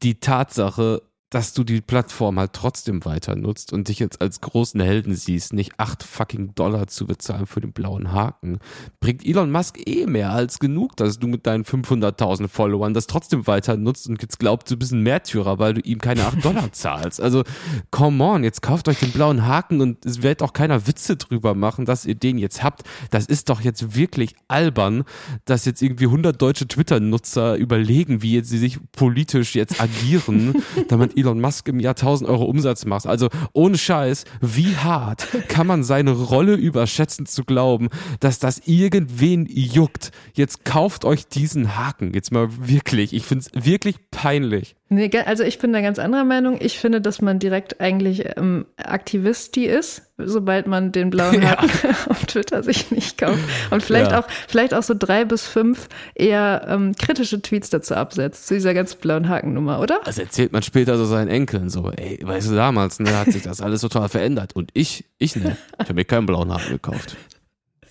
die 0.03 0.19
Tatsache, 0.19 1.03
dass 1.33 1.55
du 1.55 1.65
die 1.65 1.81
Plattform 1.81 2.39
halt 2.39 2.53
trotzdem 2.53 3.07
weiter 3.07 3.37
nutzt 3.37 3.73
und 3.73 3.89
dich 3.89 3.99
jetzt 3.99 4.21
als 4.21 4.43
großen 4.43 4.81
Helden 4.81 5.15
siehst, 5.15 5.55
nicht 5.55 5.73
acht 5.79 6.03
fucking 6.03 6.55
Dollar 6.55 6.89
zu 6.89 7.07
bezahlen 7.07 7.47
für 7.47 7.63
den 7.63 7.73
blauen 7.73 8.13
Haken, 8.13 8.59
bringt 9.01 9.25
Elon 9.25 9.51
Musk 9.51 9.79
eh 9.87 10.05
mehr 10.05 10.33
als 10.33 10.59
genug, 10.59 10.95
dass 10.97 11.19
du 11.19 11.27
mit 11.27 11.47
deinen 11.47 11.65
500.000 11.65 12.49
Followern 12.49 12.93
das 12.93 13.07
trotzdem 13.07 13.47
weiter 13.47 13.79
nutzt 13.79 14.11
und 14.11 14.21
jetzt 14.21 14.39
glaubst, 14.39 14.71
du 14.71 14.77
bist 14.77 14.93
ein 14.93 15.03
Märtyrer, 15.03 15.59
weil 15.59 15.73
du 15.73 15.81
ihm 15.81 16.01
keine 16.01 16.27
acht 16.27 16.45
Dollar 16.45 16.71
zahlst. 16.73 17.19
Also, 17.19 17.45
come 17.91 18.23
on, 18.23 18.45
jetzt 18.45 18.61
kauft 18.61 18.87
euch 18.89 19.01
den 19.01 19.13
blauen 19.13 19.47
Haken 19.47 19.81
und 19.81 20.05
es 20.05 20.23
wird 20.23 20.43
auch 20.43 20.53
keiner 20.53 20.87
Witze 20.87 21.17
drüber 21.17 21.55
machen, 21.55 21.87
dass 21.87 22.05
ihr 22.05 22.15
den 22.15 22.37
jetzt 22.37 22.63
habt. 22.63 22.83
Das 23.11 23.25
ist 23.25 23.49
doch 23.49 23.63
jetzt 23.63 23.97
wirklich 23.97 24.37
albern, 24.49 25.05
dass 25.47 25.65
jetzt 25.65 25.81
irgendwie 25.81 26.05
100 26.05 26.41
deutsche 26.41 26.69
Twitter-Nutzer 26.69 27.57
überlegen, 27.57 28.21
wie 28.21 28.35
jetzt 28.35 28.51
sie 28.51 28.59
sich 28.59 28.79
politisch 28.93 29.55
jetzt 29.55 29.81
agieren, 29.81 30.63
damit 30.89 31.17
Elon 31.23 31.41
Musk 31.41 31.69
im 31.69 31.81
Jahr 31.81 31.95
1000 31.95 32.29
Euro 32.29 32.45
Umsatz 32.45 32.85
macht. 32.85 33.07
Also 33.07 33.29
ohne 33.53 33.79
Scheiß, 33.79 34.25
wie 34.41 34.77
hart 34.77 35.29
kann 35.49 35.67
man 35.67 35.85
seine 35.85 36.11
Rolle 36.11 36.55
überschätzen 36.55 37.27
zu 37.27 37.45
glauben, 37.45 37.89
dass 38.21 38.39
das 38.39 38.63
irgendwen 38.67 39.47
juckt? 39.47 40.11
Jetzt 40.35 40.65
kauft 40.65 41.05
euch 41.05 41.27
diesen 41.29 41.77
Haken. 41.77 42.13
Jetzt 42.13 42.33
mal 42.33 42.49
wirklich. 42.69 43.13
Ich 43.13 43.25
finde 43.25 43.47
es 43.47 43.65
wirklich 43.65 43.97
peinlich. 44.11 44.75
Nee, 44.95 45.11
also 45.25 45.43
ich 45.43 45.59
bin 45.59 45.73
da 45.73 45.81
ganz 45.81 45.99
anderer 45.99 46.25
Meinung. 46.25 46.59
Ich 46.61 46.79
finde, 46.79 47.01
dass 47.01 47.23
man 47.23 47.39
direkt 47.39 47.81
eigentlich 47.81 48.25
ähm, 48.37 48.67
Aktivisti 48.77 49.65
ist, 49.65 50.03
sobald 50.19 50.67
man 50.67 50.93
den 50.93 51.09
blauen 51.11 51.33
Ja. 51.43 51.51
Haken 51.63 51.71
auf 52.11 52.27
Twitter 52.27 52.63
sich 52.63 52.91
nicht 52.91 53.17
kauft. 53.19 53.39
Und 53.71 53.83
vielleicht 53.83 54.11
Ja. 54.13 54.21
auch, 54.21 54.27
vielleicht 54.49 54.75
auch 54.75 54.83
so 54.83 54.95
drei 54.99 55.25
bis 55.25 55.47
fünf 55.47 55.89
eher 56.15 56.67
ähm, 56.69 56.95
kritische 56.95 57.41
Tweets 57.41 57.71
dazu 57.71 57.95
absetzt, 57.95 58.47
zu 58.47 58.55
dieser 58.55 58.75
ganz 58.75 58.95
blauen 58.95 59.29
Hakennummer, 59.29 59.81
oder? 59.81 60.01
Das 60.05 60.19
erzählt 60.19 60.53
man 60.53 60.63
später 60.63 60.99
so 60.99 61.07
seinen 61.07 61.29
Enkeln 61.29 61.71
so, 61.71 61.91
ey, 61.91 62.19
weißt 62.23 62.51
du, 62.51 62.55
damals 62.55 63.01
ne, 63.01 63.19
hat 63.19 63.33
sich 63.33 63.43
das 63.43 63.61
alles 63.61 63.81
total 63.81 64.09
verändert. 64.11 64.55
Und 64.55 64.71
ich, 64.75 65.07
ich 65.19 65.37
ne, 65.37 65.57
ich 65.75 65.81
habe 65.81 65.95
mir 65.95 66.05
keinen 66.05 66.27
blauen 66.27 66.53
Haken 66.53 66.71
gekauft. 66.73 67.17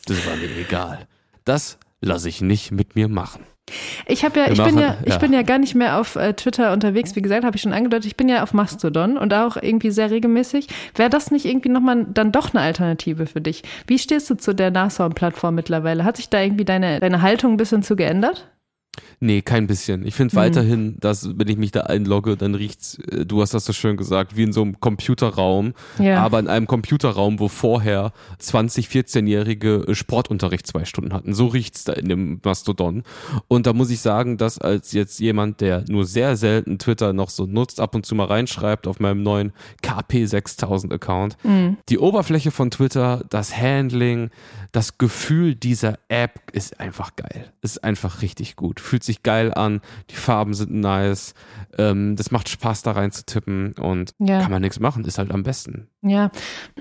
Das 0.06 0.26
war 0.28 0.36
mir 0.36 0.50
egal. 0.60 1.08
Das 1.46 1.78
lasse 2.02 2.30
ich 2.30 2.42
nicht 2.42 2.72
mit 2.72 2.96
mir 2.96 3.08
machen. 3.08 3.42
Ich 4.08 4.26
habe 4.26 4.40
ja, 4.40 4.52
ich 4.52 4.62
bin 4.62 4.78
ja, 4.78 4.98
ich 5.06 5.18
bin 5.18 5.32
ja 5.34 5.42
gar 5.44 5.58
nicht 5.58 5.76
mehr 5.76 6.00
auf 6.00 6.16
äh, 6.16 6.34
Twitter 6.34 6.74
unterwegs. 6.74 7.16
Wie 7.16 7.22
gesagt, 7.22 7.46
habe 7.46 7.56
ich 7.56 7.62
schon 7.62 7.74
angedeutet, 7.74 8.06
ich 8.06 8.18
bin 8.18 8.28
ja 8.28 8.44
auf 8.44 8.54
Mastodon 8.54 9.18
und 9.18 9.34
auch 9.34 9.58
irgendwie 9.58 9.92
sehr 9.92 10.12
regelmäßig. 10.12 10.68
Wäre 10.96 11.10
das 11.10 11.32
nicht 11.32 11.46
irgendwie 11.46 11.70
nochmal 11.70 12.06
dann 12.10 12.32
doch 12.32 12.54
eine 12.54 12.64
Alternative 12.64 13.26
für 13.26 13.42
dich? 13.42 13.64
Wie 13.88 14.00
stehst 14.00 14.30
du 14.30 14.36
zu 14.36 14.54
der 14.54 14.72
Nashorn-Plattform 14.72 15.56
mittlerweile? 15.56 16.04
Hat 16.04 16.18
sich 16.18 16.30
da 16.30 16.42
irgendwie 16.42 16.66
deine, 16.66 17.00
deine 17.00 17.22
Haltung 17.22 17.54
ein 17.54 17.58
bisschen 17.58 17.84
zu 17.84 17.96
geändert? 17.96 18.51
Nee, 19.20 19.42
kein 19.42 19.68
bisschen. 19.68 20.06
Ich 20.06 20.16
finde 20.16 20.36
Mhm. 20.36 20.40
weiterhin, 20.40 20.96
dass 21.00 21.38
wenn 21.38 21.48
ich 21.48 21.58
mich 21.58 21.72
da 21.72 21.82
einlogge, 21.82 22.38
dann 22.38 22.56
riecht's, 22.56 22.98
äh, 23.12 23.26
du 23.26 23.42
hast 23.42 23.54
das 23.54 23.66
so 23.66 23.74
schön 23.74 23.98
gesagt, 23.98 24.36
wie 24.36 24.44
in 24.44 24.54
so 24.54 24.62
einem 24.64 24.80
Computerraum, 24.80 25.74
Ja. 26.00 26.24
aber 26.24 26.40
in 26.40 26.48
einem 26.48 26.66
Computerraum, 26.68 27.40
wo 27.40 27.48
vorher 27.48 28.14
20, 28.40 28.88
14-jährige 28.88 29.86
äh, 29.88 29.96
Sportunterricht 29.96 30.66
zwei 30.66 30.86
Stunden 30.86 31.14
hatten. 31.14 31.34
So 31.34 31.48
riecht's 31.48 31.84
da 31.84 31.94
in 31.94 32.10
dem 32.10 32.40
Mastodon. 32.44 33.04
Und 33.48 33.68
da 33.68 33.74
muss 33.74 33.90
ich 33.92 34.00
sagen, 34.02 34.38
dass 34.38 34.58
als 34.58 34.92
jetzt 34.92 35.20
jemand, 35.20 35.62
der 35.62 35.84
nur 35.88 36.06
sehr 36.06 36.36
selten 36.36 36.80
Twitter 36.80 37.14
noch 37.14 37.30
so 37.30 37.46
nutzt, 37.46 37.80
ab 37.80 37.94
und 37.96 38.06
zu 38.06 38.16
mal 38.16 38.26
reinschreibt 38.26 38.88
auf 38.88 39.00
meinem 39.00 39.22
neuen 39.24 39.54
KP6000 39.84 40.92
Account, 40.94 41.38
Mhm. 41.44 41.78
die 41.90 42.00
Oberfläche 42.00 42.52
von 42.52 42.72
Twitter, 42.72 43.24
das 43.30 43.56
Handling, 43.58 44.30
das 44.72 44.98
Gefühl 44.98 45.56
dieser 45.56 46.00
App 46.08 46.40
ist 46.54 46.80
einfach 46.80 47.16
geil. 47.16 47.52
Ist 47.62 47.84
einfach 47.84 48.22
richtig 48.22 48.56
gut. 48.56 48.80
Fühlt 48.92 49.06
sich 49.06 49.24
geil 49.24 49.54
an. 49.54 49.80
Die 50.10 50.16
Farben 50.16 50.54
sind 50.54 50.70
nice. 50.74 51.34
Ähm, 51.78 52.18
das 52.18 52.30
macht 52.30 52.50
Spaß, 52.50 52.82
da 52.84 52.92
rein 52.92 53.14
zu 53.14 53.26
tippen 53.26 53.72
und 53.80 54.14
Ja. 54.20 54.42
kann 54.42 54.52
man 54.52 54.62
nichts 54.62 54.82
machen. 54.82 55.06
Ist 55.06 55.18
halt 55.18 55.32
am 55.32 55.44
besten. 55.44 55.88
Ja, 56.04 56.32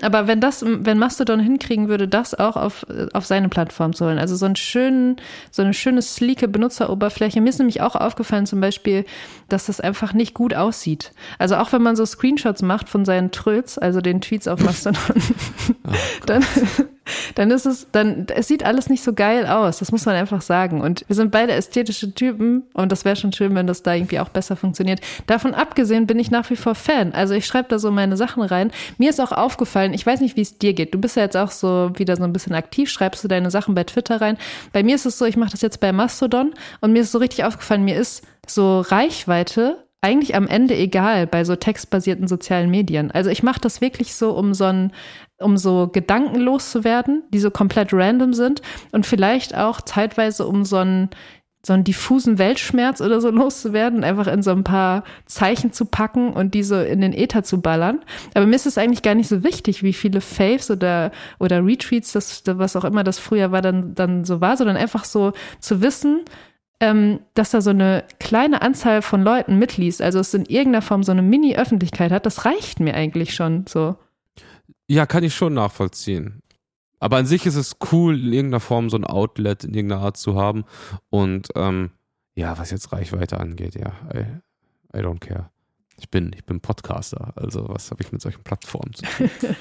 aber 0.01 0.25
wenn 0.25 0.41
das, 0.41 0.65
wenn 0.65 0.97
Mastodon 0.97 1.39
hinkriegen 1.39 1.89
würde, 1.89 2.07
das 2.07 2.33
auch 2.33 2.55
auf, 2.55 2.87
auf 3.13 3.27
seine 3.27 3.49
Plattform 3.49 3.93
zu 3.93 4.05
holen, 4.05 4.17
also 4.17 4.35
so 4.35 4.47
einen 4.47 4.55
schönen, 4.55 5.17
so 5.51 5.61
eine 5.61 5.75
schöne, 5.75 6.01
sleeke 6.01 6.47
Benutzeroberfläche. 6.47 7.39
Mir 7.39 7.49
ist 7.49 7.59
nämlich 7.59 7.81
auch 7.81 7.95
aufgefallen 7.95 8.47
zum 8.47 8.61
Beispiel, 8.61 9.05
dass 9.47 9.67
das 9.67 9.79
einfach 9.79 10.13
nicht 10.13 10.33
gut 10.33 10.55
aussieht. 10.55 11.11
Also 11.37 11.57
auch 11.57 11.71
wenn 11.71 11.83
man 11.83 11.95
so 11.95 12.03
Screenshots 12.03 12.63
macht 12.63 12.89
von 12.89 13.05
seinen 13.05 13.29
Tröts, 13.29 13.77
also 13.77 14.01
den 14.01 14.21
Tweets 14.21 14.47
auf 14.47 14.59
Mastodon, 14.59 14.99
dann, 16.25 16.43
dann 17.35 17.51
ist 17.51 17.67
es, 17.67 17.91
dann, 17.91 18.25
es 18.33 18.47
sieht 18.47 18.63
alles 18.63 18.89
nicht 18.89 19.03
so 19.03 19.13
geil 19.13 19.45
aus. 19.45 19.77
Das 19.77 19.91
muss 19.91 20.05
man 20.07 20.15
einfach 20.15 20.41
sagen. 20.41 20.81
Und 20.81 21.05
wir 21.07 21.15
sind 21.15 21.29
beide 21.29 21.53
ästhetische 21.53 22.15
Typen 22.15 22.63
und 22.73 22.91
das 22.91 23.05
wäre 23.05 23.15
schon 23.15 23.33
schön, 23.33 23.53
wenn 23.53 23.67
das 23.67 23.83
da 23.83 23.93
irgendwie 23.93 24.19
auch 24.19 24.29
besser 24.29 24.55
funktioniert. 24.55 24.99
Davon 25.27 25.53
abgesehen 25.53 26.07
bin 26.07 26.17
ich 26.17 26.31
nach 26.31 26.49
wie 26.49 26.55
vor 26.55 26.73
Fan. 26.73 27.13
Also 27.13 27.35
ich 27.35 27.45
schreibe 27.45 27.69
da 27.69 27.77
so 27.77 27.91
meine 27.91 28.17
Sachen 28.17 28.41
rein. 28.41 28.71
Mir 28.97 29.10
ist 29.11 29.21
auch 29.21 29.31
aufgefallen, 29.31 29.93
ich 29.93 30.05
weiß 30.05 30.21
nicht, 30.21 30.35
wie 30.35 30.41
es 30.41 30.57
dir 30.57 30.73
geht. 30.73 30.93
Du 30.93 30.99
bist 30.99 31.15
ja 31.15 31.23
jetzt 31.23 31.37
auch 31.37 31.51
so 31.51 31.91
wieder 31.95 32.15
so 32.15 32.23
ein 32.23 32.33
bisschen 32.33 32.55
aktiv, 32.55 32.89
schreibst 32.89 33.23
du 33.23 33.27
deine 33.27 33.51
Sachen 33.51 33.75
bei 33.75 33.83
Twitter 33.83 34.19
rein. 34.19 34.37
Bei 34.73 34.81
mir 34.81 34.95
ist 34.95 35.05
es 35.05 35.19
so, 35.19 35.25
ich 35.25 35.37
mache 35.37 35.51
das 35.51 35.61
jetzt 35.61 35.79
bei 35.79 35.91
Mastodon 35.91 36.53
und 36.81 36.93
mir 36.93 37.03
ist 37.03 37.11
so 37.11 37.19
richtig 37.19 37.43
aufgefallen, 37.43 37.83
mir 37.83 37.95
ist 37.95 38.25
so 38.47 38.81
Reichweite 38.81 39.85
eigentlich 40.01 40.35
am 40.35 40.47
Ende 40.47 40.75
egal 40.75 41.27
bei 41.27 41.43
so 41.43 41.55
textbasierten 41.55 42.27
sozialen 42.27 42.71
Medien. 42.71 43.11
Also 43.11 43.29
ich 43.29 43.43
mache 43.43 43.61
das 43.61 43.81
wirklich 43.81 44.15
so, 44.15 44.31
um 44.31 44.55
so 44.55 44.65
ein, 44.65 44.93
um 45.37 45.57
so 45.57 45.89
Gedanken 45.93 46.39
loszuwerden, 46.39 47.23
die 47.29 47.39
so 47.39 47.51
komplett 47.51 47.93
random 47.93 48.33
sind 48.33 48.63
und 48.91 49.05
vielleicht 49.05 49.55
auch 49.55 49.79
zeitweise 49.79 50.47
um 50.47 50.65
so 50.65 50.77
einen 50.77 51.09
so 51.63 51.73
einen 51.73 51.83
diffusen 51.83 52.37
Weltschmerz 52.37 53.01
oder 53.01 53.21
so 53.21 53.29
loszuwerden, 53.29 54.03
einfach 54.03 54.27
in 54.27 54.41
so 54.41 54.51
ein 54.51 54.63
paar 54.63 55.03
Zeichen 55.25 55.71
zu 55.71 55.85
packen 55.85 56.33
und 56.33 56.53
die 56.53 56.63
so 56.63 56.79
in 56.79 57.01
den 57.01 57.13
Äther 57.13 57.43
zu 57.43 57.61
ballern. 57.61 57.99
Aber 58.33 58.45
mir 58.45 58.55
ist 58.55 58.65
es 58.65 58.77
eigentlich 58.77 59.03
gar 59.03 59.15
nicht 59.15 59.27
so 59.27 59.43
wichtig, 59.43 59.83
wie 59.83 59.93
viele 59.93 60.21
Faves 60.21 60.71
oder, 60.71 61.11
oder 61.39 61.63
Retweets, 61.65 62.13
das, 62.13 62.43
was 62.45 62.75
auch 62.75 62.85
immer 62.85 63.03
das 63.03 63.19
früher 63.19 63.51
war, 63.51 63.61
dann, 63.61 63.93
dann 63.93 64.25
so 64.25 64.41
war, 64.41 64.57
sondern 64.57 64.77
einfach 64.77 65.05
so 65.05 65.33
zu 65.59 65.81
wissen, 65.81 66.25
ähm, 66.79 67.19
dass 67.35 67.51
da 67.51 67.61
so 67.61 67.69
eine 67.69 68.03
kleine 68.19 68.63
Anzahl 68.63 69.03
von 69.03 69.21
Leuten 69.21 69.59
mitliest, 69.59 70.01
also 70.01 70.19
es 70.19 70.33
in 70.33 70.45
irgendeiner 70.45 70.81
Form 70.81 71.03
so 71.03 71.11
eine 71.11 71.21
Mini-Öffentlichkeit 71.21 72.11
hat, 72.11 72.25
das 72.25 72.45
reicht 72.45 72.79
mir 72.79 72.95
eigentlich 72.95 73.35
schon 73.35 73.65
so. 73.69 73.95
Ja, 74.87 75.05
kann 75.05 75.23
ich 75.23 75.35
schon 75.35 75.53
nachvollziehen. 75.53 76.40
Aber 77.01 77.17
an 77.17 77.25
sich 77.25 77.47
ist 77.47 77.55
es 77.55 77.77
cool, 77.91 78.17
in 78.17 78.31
irgendeiner 78.31 78.59
Form 78.59 78.89
so 78.89 78.95
ein 78.95 79.05
Outlet 79.05 79.63
in 79.63 79.73
irgendeiner 79.73 80.01
Art 80.01 80.17
zu 80.17 80.35
haben. 80.35 80.65
Und 81.09 81.49
ähm, 81.55 81.89
ja, 82.35 82.57
was 82.59 82.69
jetzt 82.69 82.93
Reichweite 82.93 83.39
angeht, 83.39 83.75
ja, 83.75 83.93
I, 84.13 84.97
I 84.97 85.01
don't 85.01 85.19
care. 85.19 85.49
Ich 85.97 86.09
bin, 86.09 86.31
ich 86.33 86.45
bin 86.45 86.61
Podcaster, 86.61 87.33
also 87.35 87.67
was 87.67 87.91
habe 87.91 88.03
ich 88.03 88.11
mit 88.11 88.21
solchen 88.21 88.43
Plattformen 88.43 88.93
zu 88.93 89.03
tun? 89.03 89.29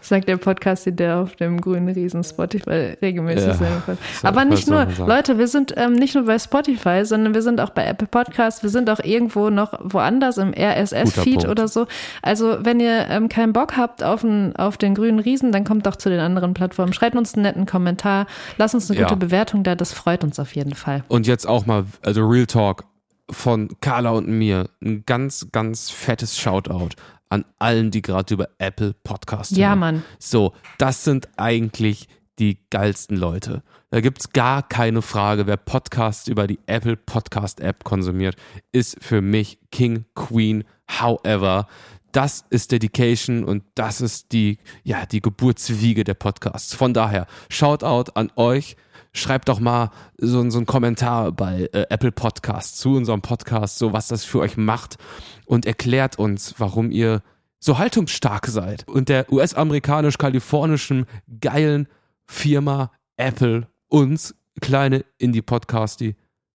Sagt 0.00 0.28
der 0.28 0.36
Podcast, 0.36 0.86
der 0.86 1.18
auf 1.20 1.36
dem 1.36 1.60
grünen 1.60 1.88
Riesen 1.88 2.24
Spotify 2.24 2.96
regelmäßig 3.00 3.46
Ja. 3.48 3.54
sein. 3.54 3.82
So, 4.20 4.28
Aber 4.28 4.44
nicht 4.44 4.68
nur, 4.68 4.80
sagen? 4.90 5.08
Leute, 5.08 5.38
wir 5.38 5.48
sind 5.48 5.72
ähm, 5.76 5.92
nicht 5.94 6.14
nur 6.14 6.24
bei 6.24 6.38
Spotify, 6.38 7.04
sondern 7.04 7.32
wir 7.34 7.40
sind 7.42 7.60
auch 7.60 7.70
bei 7.70 7.84
Apple 7.86 8.08
Podcasts, 8.08 8.62
wir 8.62 8.70
sind 8.70 8.90
auch 8.90 8.98
irgendwo 9.02 9.50
noch 9.50 9.72
woanders 9.82 10.36
im 10.38 10.52
RSS-Feed 10.52 11.46
oder 11.48 11.68
so. 11.68 11.86
Also 12.20 12.58
wenn 12.60 12.80
ihr 12.80 13.06
ähm, 13.08 13.28
keinen 13.28 13.52
Bock 13.52 13.76
habt 13.76 14.02
auf, 14.02 14.24
einen, 14.24 14.54
auf 14.56 14.76
den 14.76 14.94
grünen 14.94 15.20
Riesen, 15.20 15.52
dann 15.52 15.64
kommt 15.64 15.86
doch 15.86 15.96
zu 15.96 16.10
den 16.10 16.20
anderen 16.20 16.52
Plattformen. 16.52 16.92
Schreibt 16.92 17.16
uns 17.16 17.34
einen 17.34 17.44
netten 17.44 17.64
Kommentar, 17.66 18.26
lasst 18.58 18.74
uns 18.74 18.90
eine 18.90 19.00
Ja. 19.00 19.06
gute 19.06 19.16
Bewertung 19.18 19.62
da, 19.62 19.74
das 19.74 19.92
freut 19.92 20.24
uns 20.24 20.38
auf 20.38 20.54
jeden 20.54 20.74
Fall. 20.74 21.04
Und 21.08 21.26
jetzt 21.26 21.46
auch 21.46 21.64
mal, 21.64 21.84
also 22.02 22.26
Real 22.26 22.46
Talk 22.46 22.84
von 23.30 23.70
Carla 23.80 24.10
und 24.10 24.28
mir, 24.28 24.68
ein 24.82 25.04
ganz, 25.06 25.48
ganz 25.50 25.88
fettes 25.90 26.36
Shoutout 26.38 26.90
an 27.34 27.44
allen, 27.58 27.90
die 27.90 28.00
gerade 28.02 28.32
über 28.34 28.48
Apple 28.58 28.94
Podcast 29.02 29.56
Ja, 29.56 29.70
hören. 29.70 29.78
Mann. 29.80 30.04
So, 30.18 30.54
das 30.78 31.04
sind 31.04 31.28
eigentlich 31.36 32.08
die 32.38 32.58
geilsten 32.70 33.16
Leute. 33.16 33.62
Da 33.90 34.00
gibt's 34.00 34.32
gar 34.32 34.62
keine 34.62 35.02
Frage, 35.02 35.46
wer 35.46 35.56
Podcasts 35.56 36.26
über 36.28 36.46
die 36.46 36.58
Apple 36.66 36.96
Podcast 36.96 37.60
App 37.60 37.84
konsumiert, 37.84 38.36
ist 38.72 38.96
für 39.00 39.20
mich 39.20 39.58
King, 39.70 40.04
Queen, 40.14 40.64
however. 41.00 41.66
Das 42.14 42.44
ist 42.48 42.70
Dedication 42.70 43.42
und 43.42 43.64
das 43.74 44.00
ist 44.00 44.30
die, 44.30 44.58
ja, 44.84 45.04
die 45.04 45.20
Geburtswiege 45.20 46.04
der 46.04 46.14
Podcasts. 46.14 46.72
Von 46.72 46.94
daher, 46.94 47.26
Shoutout 47.50 48.12
an 48.14 48.30
euch. 48.36 48.76
Schreibt 49.12 49.48
doch 49.48 49.58
mal 49.58 49.90
so, 50.16 50.48
so 50.48 50.58
einen 50.58 50.66
Kommentar 50.66 51.32
bei 51.32 51.68
äh, 51.72 51.86
Apple 51.90 52.12
Podcasts 52.12 52.78
zu 52.78 52.94
unserem 52.94 53.20
Podcast, 53.20 53.78
so 53.78 53.92
was 53.92 54.06
das 54.06 54.24
für 54.24 54.38
euch 54.38 54.56
macht 54.56 54.96
und 55.44 55.66
erklärt 55.66 56.16
uns, 56.16 56.54
warum 56.58 56.92
ihr 56.92 57.20
so 57.58 57.78
haltungsstark 57.78 58.46
seid 58.46 58.86
und 58.86 59.08
der 59.08 59.32
US-amerikanisch-kalifornischen 59.32 61.06
geilen 61.40 61.88
Firma 62.26 62.92
Apple 63.16 63.66
uns 63.88 64.36
kleine 64.60 65.04
Indie-Podcasti 65.18 66.14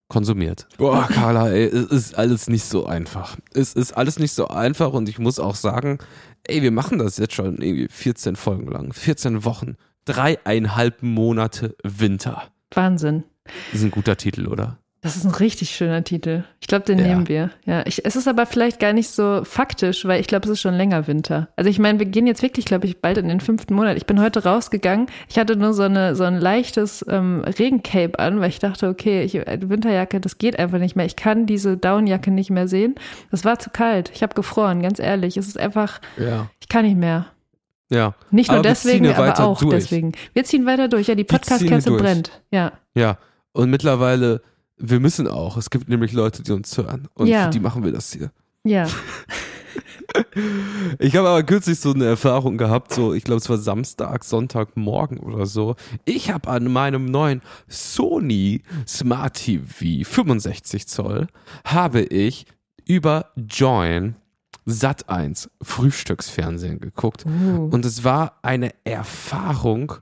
konsumiert. 0.10 0.67
Boah, 0.78 1.08
Carla, 1.08 1.50
ey, 1.50 1.65
es 1.65 1.86
ist 1.86 2.15
alles 2.17 2.50
nicht 2.50 2.65
so 2.65 2.86
einfach. 2.86 3.38
Es 3.54 3.74
ist 3.74 3.93
alles 3.93 4.19
nicht 4.19 4.34
so 4.34 4.48
einfach 4.48 4.91
und 4.91 5.08
ich 5.08 5.19
muss 5.19 5.39
auch 5.39 5.56
sagen, 5.56 6.00
ey, 6.43 6.62
wir 6.62 6.72
machen 6.72 6.98
das 6.98 7.17
jetzt 7.17 7.36
schon 7.36 7.62
irgendwie 7.62 7.88
14 7.89 8.36
Folgen 8.36 8.67
lang, 8.67 8.91
14 8.91 9.45
Wochen, 9.45 9.78
dreieinhalb 10.06 11.02
Monate 11.02 11.76
Winter. 11.84 12.43
Wahnsinn. 12.72 13.24
Das 13.72 13.80
ist 13.80 13.84
ein 13.84 13.91
guter 13.91 14.17
Titel, 14.17 14.48
oder? 14.48 14.80
Das 15.01 15.15
ist 15.15 15.23
ein 15.23 15.31
richtig 15.31 15.69
schöner 15.69 16.03
Titel. 16.03 16.43
Ich 16.59 16.67
glaube, 16.67 16.83
den 16.83 16.99
Ja. 16.99 17.05
nehmen 17.07 17.29
wir. 17.29 17.51
Ja, 17.65 17.85
ich, 17.85 18.05
es 18.05 18.17
ist 18.17 18.27
aber 18.27 18.45
vielleicht 18.45 18.81
gar 18.81 18.91
nicht 18.91 19.09
so 19.09 19.41
faktisch, 19.45 20.03
weil 20.03 20.19
ich 20.19 20.27
glaube, 20.27 20.43
es 20.45 20.51
ist 20.51 20.59
schon 20.59 20.73
länger 20.73 21.07
Winter. 21.07 21.47
Also 21.55 21.69
ich 21.69 21.79
meine, 21.79 21.99
wir 21.99 22.05
gehen 22.05 22.27
jetzt 22.27 22.41
wirklich, 22.41 22.65
glaube 22.65 22.85
ich, 22.85 22.99
bald 23.01 23.17
in 23.17 23.29
den 23.29 23.39
fünften 23.39 23.73
Monat. 23.75 23.95
Ich 23.95 24.05
bin 24.05 24.19
heute 24.19 24.43
rausgegangen. 24.43 25.07
Ich 25.29 25.39
hatte 25.39 25.55
nur 25.55 25.73
so 25.73 25.83
eine 25.83 26.15
so 26.15 26.25
ein 26.25 26.35
leichtes 26.38 27.05
ähm, 27.07 27.45
Regencape 27.45 28.19
an, 28.19 28.41
weil 28.41 28.49
ich 28.49 28.59
dachte, 28.59 28.89
okay, 28.89 29.23
ich, 29.23 29.35
äh, 29.35 29.57
Winterjacke, 29.69 30.19
das 30.19 30.38
geht 30.38 30.59
einfach 30.59 30.79
nicht 30.79 30.97
mehr. 30.97 31.05
Ich 31.05 31.15
kann 31.15 31.45
diese 31.45 31.77
Downjacke 31.77 32.29
nicht 32.29 32.49
mehr 32.49 32.67
sehen. 32.67 32.95
Das 33.31 33.45
war 33.45 33.57
zu 33.57 33.69
kalt. 33.69 34.12
Ich 34.13 34.21
habe 34.21 34.33
gefroren, 34.33 34.81
ganz 34.81 34.99
ehrlich. 34.99 35.38
Es 35.38 35.47
ist 35.47 35.57
einfach, 35.57 36.01
Ja. 36.17 36.49
ich 36.59 36.67
kann 36.67 36.83
nicht 36.85 36.97
mehr. 36.97 37.27
Ja. 37.89 38.15
Nicht 38.31 38.49
nur 38.49 38.59
Aber 38.59 38.67
deswegen, 38.67 39.07
aber 39.07 39.39
auch 39.39 39.59
durch. 39.62 39.71
deswegen. 39.75 40.12
Wir 40.33 40.43
ziehen 40.43 40.65
weiter 40.65 40.89
durch. 40.89 41.07
Ja, 41.07 41.15
die 41.15 41.23
Podcast-Kerze 41.23 41.91
brennt. 41.95 42.31
Ja. 42.51 42.73
Ja. 42.93 43.17
Und 43.53 43.69
mittlerweile, 43.69 44.41
wir 44.80 45.00
müssen 45.00 45.28
auch. 45.28 45.58
Es 45.58 45.70
gibt 45.70 45.89
nämlich 45.89 46.13
Leute, 46.13 46.44
die 46.44 46.52
uns 46.52 46.78
hören. 46.78 47.08
Und 47.13 47.28
Ja. 47.28 47.46
für 47.46 47.50
die 47.52 47.60
machen 47.60 47.84
wir 47.84 47.92
das 47.92 48.12
hier. 48.13 48.32
Ja. 48.63 48.88
Ich 50.98 51.15
habe 51.15 51.30
aber 51.30 51.44
kürzlich 51.44 51.80
so 51.80 51.94
eine 51.94 52.06
Erfahrung 52.06 52.58
gehabt, 52.58 52.92
so, 52.94 53.13
ich 53.13 53.24
glaube, 53.24 53.39
es 53.39 53.50
war 53.50 53.58
Samstag, 53.58 54.24
Sonntagmorgen 54.24 55.20
oder 55.20 55.46
so. 55.46 55.76
Ich 56.04 56.32
habe 56.32 56.50
an 56.50 56.72
meinem 56.72 57.06
neuen 57.06 57.42
Sony 57.68 58.63
Smart 58.88 59.36
TV 59.36 60.04
65 60.04 60.88
Zoll, 60.88 61.28
habe 61.63 62.02
ich 62.02 62.46
über 62.88 63.32
Join 63.36 64.15
Sat 64.65 65.10
1 65.10 65.50
Frühstücksfernsehen 65.62 66.80
geguckt. 66.80 67.26
Uh. 67.26 67.70
Und 67.72 67.86
es 67.86 68.04
war 68.04 68.39
eine 68.42 68.72
Erfahrung. 68.84 69.94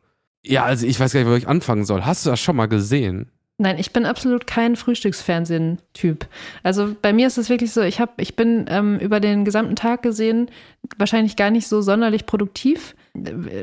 Ja, 0.46 0.63
also 0.63 0.88
ich 0.88 1.00
weiß 1.00 1.13
gar 1.13 1.20
nicht, 1.20 1.30
wo 1.30 1.36
ich 1.36 1.48
anfangen 1.48 1.86
soll. 1.86 2.06
Hast 2.06 2.26
du 2.26 2.30
das 2.30 2.40
schon 2.40 2.56
mal 2.56 2.68
gesehen? 2.68 3.30
Nein, 3.60 3.80
ich 3.80 3.91
bin 3.91 4.06
absolut 4.06 4.46
kein 4.46 4.76
Frühstücksfernsehen-Typ. 4.76 6.28
Also 6.62 6.96
bei 7.02 7.12
mir 7.12 7.26
ist 7.26 7.39
es 7.39 7.50
wirklich 7.50 7.74
so, 7.74 7.82
ich 7.82 8.00
habe, 8.00 8.12
ich 8.17 8.36
bin 8.36 8.65
ähm, 8.70 9.00
über 9.00 9.20
den 9.20 9.46
gesamten 9.46 9.76
Tag 9.76 10.04
gesehen 10.04 10.52
wahrscheinlich 10.98 11.36
gar 11.36 11.50
nicht 11.50 11.67
so 11.67 11.82
sonderlich 11.82 12.28
produktiv. 12.28 12.96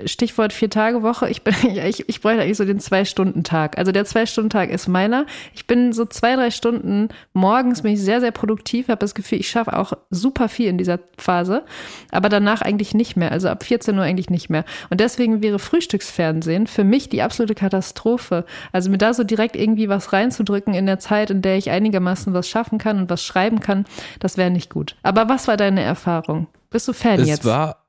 Stichwort 0.07 0.53
Vier-Tage-Woche, 0.53 1.29
ich, 1.29 1.43
bin, 1.43 1.55
ich, 1.63 2.09
ich 2.09 2.21
bräuchte 2.21 2.43
eigentlich 2.43 2.57
so 2.57 2.65
den 2.65 2.81
Zwei-Stunden-Tag. 2.81 3.79
Also 3.79 3.93
der 3.93 4.05
Zwei-Stunden-Tag 4.05 4.71
ist 4.71 4.89
meiner. 4.89 5.27
Ich 5.55 5.67
bin 5.67 5.93
so 5.93 6.05
zwei, 6.05 6.37
drei 6.37 6.51
Stunden 6.51 7.09
morgens 7.33 7.83
bin 7.83 7.93
ich 7.93 8.01
sehr, 8.01 8.21
sehr 8.21 8.31
produktiv, 8.31 8.89
habe 8.89 8.99
das 8.99 9.15
Gefühl, 9.15 9.41
ich 9.41 9.49
schaffe 9.49 9.77
auch 9.77 9.93
super 10.11 10.49
viel 10.49 10.69
in 10.69 10.79
dieser 10.79 10.99
Phase, 11.19 11.65
aber 12.11 12.29
danach 12.29 12.63
eigentlich 12.63 12.95
nicht 12.95 13.17
mehr. 13.17 13.33
Also 13.33 13.49
ab 13.49 13.65
14 13.65 13.97
Uhr 13.97 14.05
eigentlich 14.05 14.31
nicht 14.31 14.51
mehr. 14.51 14.65
Und 14.91 15.01
deswegen 15.01 15.43
wäre 15.43 15.59
Frühstücksfernsehen 15.59 16.67
für 16.67 16.85
mich 16.85 17.09
die 17.09 17.23
absolute 17.23 17.55
Katastrophe. 17.55 18.45
Also 18.73 18.91
mir 18.91 18.99
da 18.99 19.15
so 19.15 19.25
direkt 19.25 19.57
irgendwie 19.57 19.89
was 19.89 20.13
reinzudrücken 20.13 20.75
in 20.75 20.87
der 20.87 20.99
Zeit, 20.99 21.31
in 21.31 21.43
der 21.43 21.57
ich 21.57 21.71
einigermaßen 21.71 22.33
was 22.35 22.49
schaffen 22.49 22.79
kann 22.79 22.99
und 22.99 23.11
was 23.11 23.25
schreiben 23.25 23.61
kann, 23.61 23.85
das 24.21 24.37
wäre 24.37 24.51
nicht 24.51 24.71
gut. 24.71 24.97
Aber 25.03 25.29
was 25.29 25.49
war 25.49 25.57
deine 25.57 25.83
Erfahrung? 25.83 26.49
Bist 26.71 26.89
du 26.89 26.93
Fan 26.93 27.21
es 27.21 27.29
jetzt? 27.29 27.41
Es 27.41 27.45
war 27.45 27.84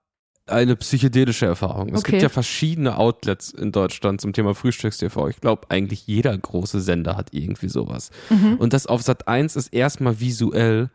eine 0.47 0.75
psychedelische 0.75 1.45
Erfahrung. 1.45 1.89
Es 1.93 1.99
Okay. 2.01 2.11
gibt 2.11 2.23
ja 2.23 2.29
verschiedene 2.29 2.97
Outlets 2.97 3.49
in 3.51 3.71
Deutschland 3.71 4.21
zum 4.21 4.31
Thema 4.33 4.53
Frühstückstv. 4.53 5.27
Ich 5.29 5.41
glaube, 5.41 5.63
eigentlich 5.69 6.05
jeder 6.07 6.37
große 6.37 6.81
Sender 6.81 7.17
hat 7.17 7.29
irgendwie 7.31 7.69
sowas. 7.69 8.11
Mhm. 8.29 8.55
Und 8.57 8.73
das 8.73 8.85
auf 8.87 9.01
Sat 9.01 9.27
1 9.27 9.55
ist 9.55 9.73
erstmal 9.73 10.19
visuell. 10.19 10.89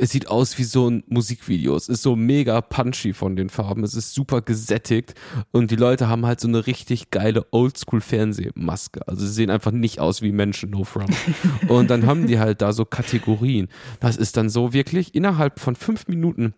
Es 0.00 0.10
sieht 0.10 0.28
aus 0.28 0.58
wie 0.58 0.64
so 0.64 0.88
ein 0.88 1.02
Musikvideo. 1.08 1.74
Es 1.74 1.88
ist 1.88 2.02
so 2.02 2.14
mega 2.14 2.60
punchy 2.60 3.12
von 3.12 3.34
den 3.34 3.48
Farben. 3.50 3.82
Es 3.82 3.94
ist 3.94 4.14
super 4.14 4.42
gesättigt. 4.42 5.14
Und 5.50 5.72
die 5.72 5.76
Leute 5.76 6.08
haben 6.08 6.24
halt 6.24 6.38
so 6.40 6.46
eine 6.46 6.68
richtig 6.68 7.10
geile 7.10 7.46
Oldschool-Fernsehmaske. 7.50 9.06
Also 9.08 9.26
sie 9.26 9.32
sehen 9.32 9.50
einfach 9.50 9.72
nicht 9.72 10.00
aus 10.00 10.22
wie 10.22 10.32
Menschen, 10.32 10.70
no 10.70 10.84
front. 10.84 11.14
Und 11.68 11.90
dann 11.90 12.06
haben 12.06 12.26
die 12.26 12.38
halt 12.38 12.62
da 12.62 12.72
so 12.72 12.84
Kategorien. 12.84 13.68
Das 14.00 14.16
ist 14.16 14.36
dann 14.36 14.48
so 14.50 14.72
wirklich 14.72 15.14
innerhalb 15.14 15.58
von 15.60 15.74
fünf 15.76 16.06
Minuten. 16.08 16.54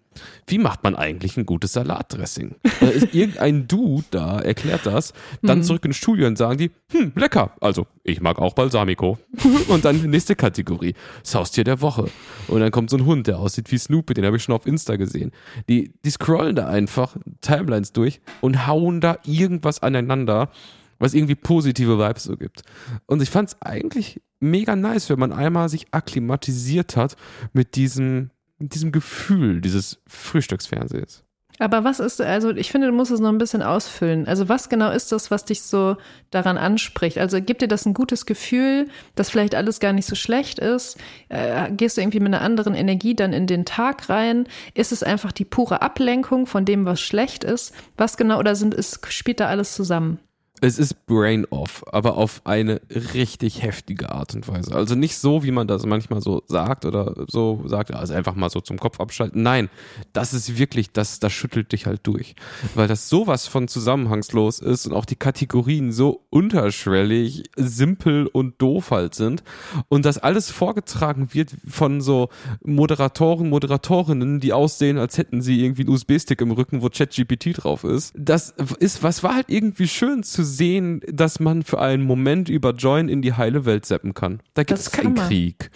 Wie 0.46 0.59
macht 0.59 0.83
man 0.83 0.96
eigentlich 0.96 1.37
ein 1.37 1.46
gutes 1.46 1.73
Salatdressing? 1.73 2.57
Da 2.81 2.88
ist 2.88 3.14
irgendein 3.14 3.68
Dude 3.68 4.05
da, 4.11 4.40
erklärt 4.40 4.87
das, 4.87 5.12
dann 5.42 5.62
zurück 5.62 5.85
ins 5.85 5.96
Studio 5.96 6.27
und 6.27 6.37
sagen 6.37 6.59
die, 6.59 6.70
hm, 6.90 7.12
lecker. 7.14 7.55
Also, 7.61 7.87
ich 8.03 8.20
mag 8.20 8.38
auch 8.38 8.55
Balsamico. 8.55 9.18
und 9.68 9.85
dann 9.85 10.03
nächste 10.03 10.35
Kategorie, 10.35 10.94
das 11.23 11.35
Haustier 11.35 11.64
der 11.64 11.81
Woche. 11.81 12.09
Und 12.49 12.61
dann 12.61 12.70
kommt 12.70 12.90
so 12.90 12.96
ein 12.96 13.07
Hund, 13.07 13.27
der 13.27 13.38
aussieht 13.38 13.70
wie 13.70 13.79
Snoopy, 13.79 14.14
den 14.14 14.25
habe 14.25 14.37
ich 14.37 14.42
schon 14.42 14.55
auf 14.55 14.66
Insta 14.66 14.96
gesehen. 14.96 15.31
Die, 15.68 15.92
die 16.05 16.11
scrollen 16.11 16.57
da 16.57 16.66
einfach 16.66 17.16
Timelines 17.40 17.92
durch 17.92 18.20
und 18.40 18.66
hauen 18.66 19.01
da 19.01 19.18
irgendwas 19.25 19.83
aneinander, 19.83 20.51
was 20.99 21.14
irgendwie 21.14 21.35
positive 21.35 21.99
Vibes 21.99 22.25
so 22.25 22.37
gibt. 22.37 22.62
Und 23.07 23.23
ich 23.23 23.31
fand 23.31 23.51
es 23.51 23.62
eigentlich 23.62 24.20
mega 24.40 24.75
nice, 24.75 25.11
wenn 25.11 25.18
man 25.18 25.33
einmal 25.33 25.68
sich 25.68 25.87
akklimatisiert 25.92 26.96
hat 26.96 27.16
mit 27.53 27.77
diesem, 27.77 28.31
mit 28.61 28.75
diesem 28.75 28.92
Gefühl 28.92 29.61
dieses 29.61 30.01
Frühstücksfernsehs. 30.07 31.25
Aber 31.61 31.85
was 31.85 32.01
ist, 32.01 32.23
also 32.23 32.51
ich 32.53 32.73
finde, 32.73 32.87
du 32.87 32.92
musst 32.94 33.11
es 33.11 33.20
noch 33.20 33.29
ein 33.29 33.37
bisschen 33.37 33.62
ausfüllen. 33.62 34.27
Also 34.27 34.49
was 34.49 34.70
genau 34.70 34.90
ist 34.90 35.12
das, 35.12 35.31
was 35.31 35.44
dich 35.44 35.61
so 35.61 35.99
daran 36.31 36.57
anspricht? 36.57 37.18
Also 37.18 37.42
gibt 37.42 37.61
dir 37.61 37.68
das 37.68 37.85
ein 37.85 37.92
gutes 37.92 38.25
Gefühl, 38.25 38.88
dass 39.14 39.29
vielleicht 39.29 39.55
alles 39.55 39.79
gar 39.79 39.92
nicht 39.92 40.07
so 40.07 40.14
schlecht 40.14 40.59
ist? 40.59 40.96
Äh, 41.29 41.70
gehst 41.73 41.99
du 41.99 42.01
irgendwie 42.01 42.20
mit 42.20 42.33
einer 42.33 42.40
anderen 42.40 42.75
Energie 42.75 43.14
dann 43.14 43.35
in 43.35 43.46
den 43.46 43.66
Tag 43.66 44.09
rein? 44.09 44.46
Ist 44.73 44.90
es 44.90 45.03
einfach 45.03 45.33
die 45.33 45.44
pure 45.44 45.83
Ablenkung 45.83 46.46
von 46.46 46.64
dem, 46.64 46.87
was 46.87 47.03
schlecht 47.03 47.44
ist? 47.44 47.75
Was 47.99 48.16
genau, 48.16 48.38
oder 48.38 48.55
sind, 48.55 48.73
ist, 48.73 49.12
spielt 49.12 49.40
da 49.40 49.49
alles 49.49 49.75
zusammen? 49.75 50.18
Es 50.62 50.79
ist 50.79 51.07
Brain 51.07 51.46
Off, 51.51 51.85
aber 51.90 52.16
auf 52.16 52.42
eine 52.44 52.81
richtig 53.14 53.62
heftige 53.62 54.12
Art 54.12 54.35
und 54.35 54.46
Weise. 54.46 54.75
Also 54.75 54.94
nicht 54.94 55.16
so, 55.16 55.42
wie 55.42 55.53
man 55.53 55.66
das 55.66 55.87
manchmal 55.87 56.20
so 56.20 56.42
sagt 56.49 56.85
oder 56.85 57.14
so 57.29 57.62
sagt, 57.66 57.94
also 57.94 58.12
einfach 58.12 58.35
mal 58.35 58.51
so 58.51 58.61
zum 58.61 58.79
Kopf 58.79 59.01
abschalten. 59.01 59.42
Nein, 59.42 59.70
das 60.12 60.35
ist 60.35 60.59
wirklich, 60.59 60.92
das, 60.92 61.18
das 61.18 61.33
schüttelt 61.33 61.73
dich 61.73 61.87
halt 61.87 62.01
durch. 62.03 62.35
Weil 62.75 62.88
das 62.88 63.09
sowas 63.09 63.46
von 63.46 63.68
zusammenhangslos 63.68 64.59
ist 64.59 64.87
und 64.87 64.92
auch 64.92 65.07
die 65.07 65.16
Kategorien 65.16 65.92
so 65.92 66.27
unterschwellig, 66.29 67.44
simpel 67.57 68.27
und 68.27 68.61
doof 68.61 68.90
halt 68.90 69.14
sind. 69.14 69.42
Und 69.88 70.05
das 70.05 70.18
alles 70.18 70.51
vorgetragen 70.51 71.33
wird 71.33 71.55
von 71.66 72.03
so 72.03 72.29
Moderatoren, 72.62 73.49
Moderatorinnen, 73.49 74.40
die 74.40 74.53
aussehen, 74.53 74.99
als 74.99 75.16
hätten 75.16 75.40
sie 75.40 75.64
irgendwie 75.64 75.83
einen 75.83 75.90
USB-Stick 75.90 76.40
im 76.42 76.51
Rücken, 76.51 76.83
wo 76.83 76.90
ChatGPT 76.90 77.62
drauf 77.62 77.85
ist. 77.85 78.12
Das 78.16 78.55
ist, 78.79 79.03
was 79.03 79.23
war 79.23 79.37
halt 79.37 79.46
irgendwie 79.49 79.88
schön 79.88 80.23
zu 80.23 80.50
sehen, 80.57 81.01
dass 81.11 81.41
man 81.41 81.63
für 81.63 81.81
einen 81.81 82.03
Moment 82.03 82.49
über 82.49 82.73
Join 82.75 83.09
in 83.09 83.23
die 83.23 83.33
heile 83.35 83.65
Welt 83.65 83.87
seppen 83.87 84.13
kann. 84.15 84.41
Da 84.55 84.65
gibt 84.65 84.79
es 84.79 84.91
keinen 84.91 85.15
man. 85.15 85.29
Krieg. 85.29 85.71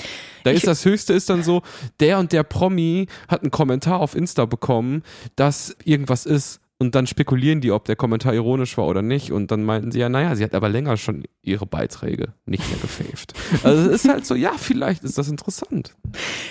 Da 0.44 0.50
Ich- 0.50 0.58
ist 0.58 0.66
das 0.66 0.84
Höchste 0.84 1.12
ist 1.14 1.30
dann 1.30 1.42
so, 1.42 1.62
der 2.00 2.18
und 2.18 2.32
der 2.32 2.42
Promi 2.42 3.06
hat 3.28 3.42
einen 3.42 3.50
Kommentar 3.50 4.00
auf 4.00 4.14
Insta 4.14 4.44
bekommen, 4.44 5.02
dass 5.36 5.76
irgendwas 5.84 6.26
ist. 6.26 6.60
Und 6.76 6.96
dann 6.96 7.06
spekulieren 7.06 7.60
die, 7.60 7.70
ob 7.70 7.84
der 7.84 7.94
Kommentar 7.94 8.34
ironisch 8.34 8.76
war 8.76 8.86
oder 8.86 9.00
nicht. 9.00 9.30
Und 9.30 9.52
dann 9.52 9.62
meinten 9.62 9.92
sie 9.92 10.00
ja, 10.00 10.08
naja, 10.08 10.34
sie 10.34 10.42
hat 10.42 10.54
aber 10.54 10.68
länger 10.68 10.96
schon 10.96 11.22
ihre 11.40 11.66
Beiträge 11.66 12.34
nicht 12.46 12.68
mehr 12.68 12.78
gefaved. 12.80 13.32
Also 13.62 13.90
es 13.90 14.04
ist 14.04 14.10
halt 14.10 14.26
so, 14.26 14.34
ja, 14.34 14.52
vielleicht 14.56 15.04
ist 15.04 15.16
das 15.16 15.28
interessant. 15.28 15.94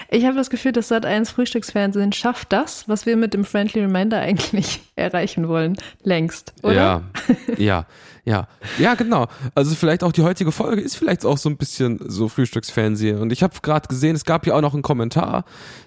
Ich 0.10 0.26
habe 0.26 0.36
das 0.36 0.50
Gefühl, 0.50 0.72
dass 0.72 0.92
Sat1 0.92 1.30
Frühstücksfernsehen 1.30 2.14
schafft 2.14 2.54
das, 2.54 2.88
was 2.88 3.06
wir 3.06 3.18
mit 3.18 3.34
dem 3.34 3.44
Friendly 3.44 3.82
Reminder 3.82 4.20
eigentlich 4.20 4.82
erreichen 4.96 5.50
wollen, 5.50 5.78
längst, 6.04 6.54
oder? 6.64 6.74
Ja, 6.74 7.04
ja, 7.58 7.86
ja. 8.24 8.48
Ja, 8.80 8.96
genau. 8.96 9.28
Also 9.56 9.76
vielleicht 9.76 10.04
auch 10.04 10.14
die 10.14 10.24
heutige 10.24 10.54
Folge 10.54 10.82
ist 10.82 10.96
vielleicht 10.96 11.26
auch 11.26 11.38
so 11.38 11.50
ein 11.50 11.58
bisschen 11.58 12.00
so 12.08 12.30
Frühstücksfernsehen. 12.30 13.20
Und 13.20 13.34
ich 13.34 13.44
habe 13.44 13.54
gerade 13.62 13.90
gesehen, 13.90 14.16
es 14.16 14.24
gab 14.24 14.48
ja 14.48 14.56
auch 14.56 14.62
noch 14.62 14.74
einen 14.74 14.84
Kommentar, 14.84 15.44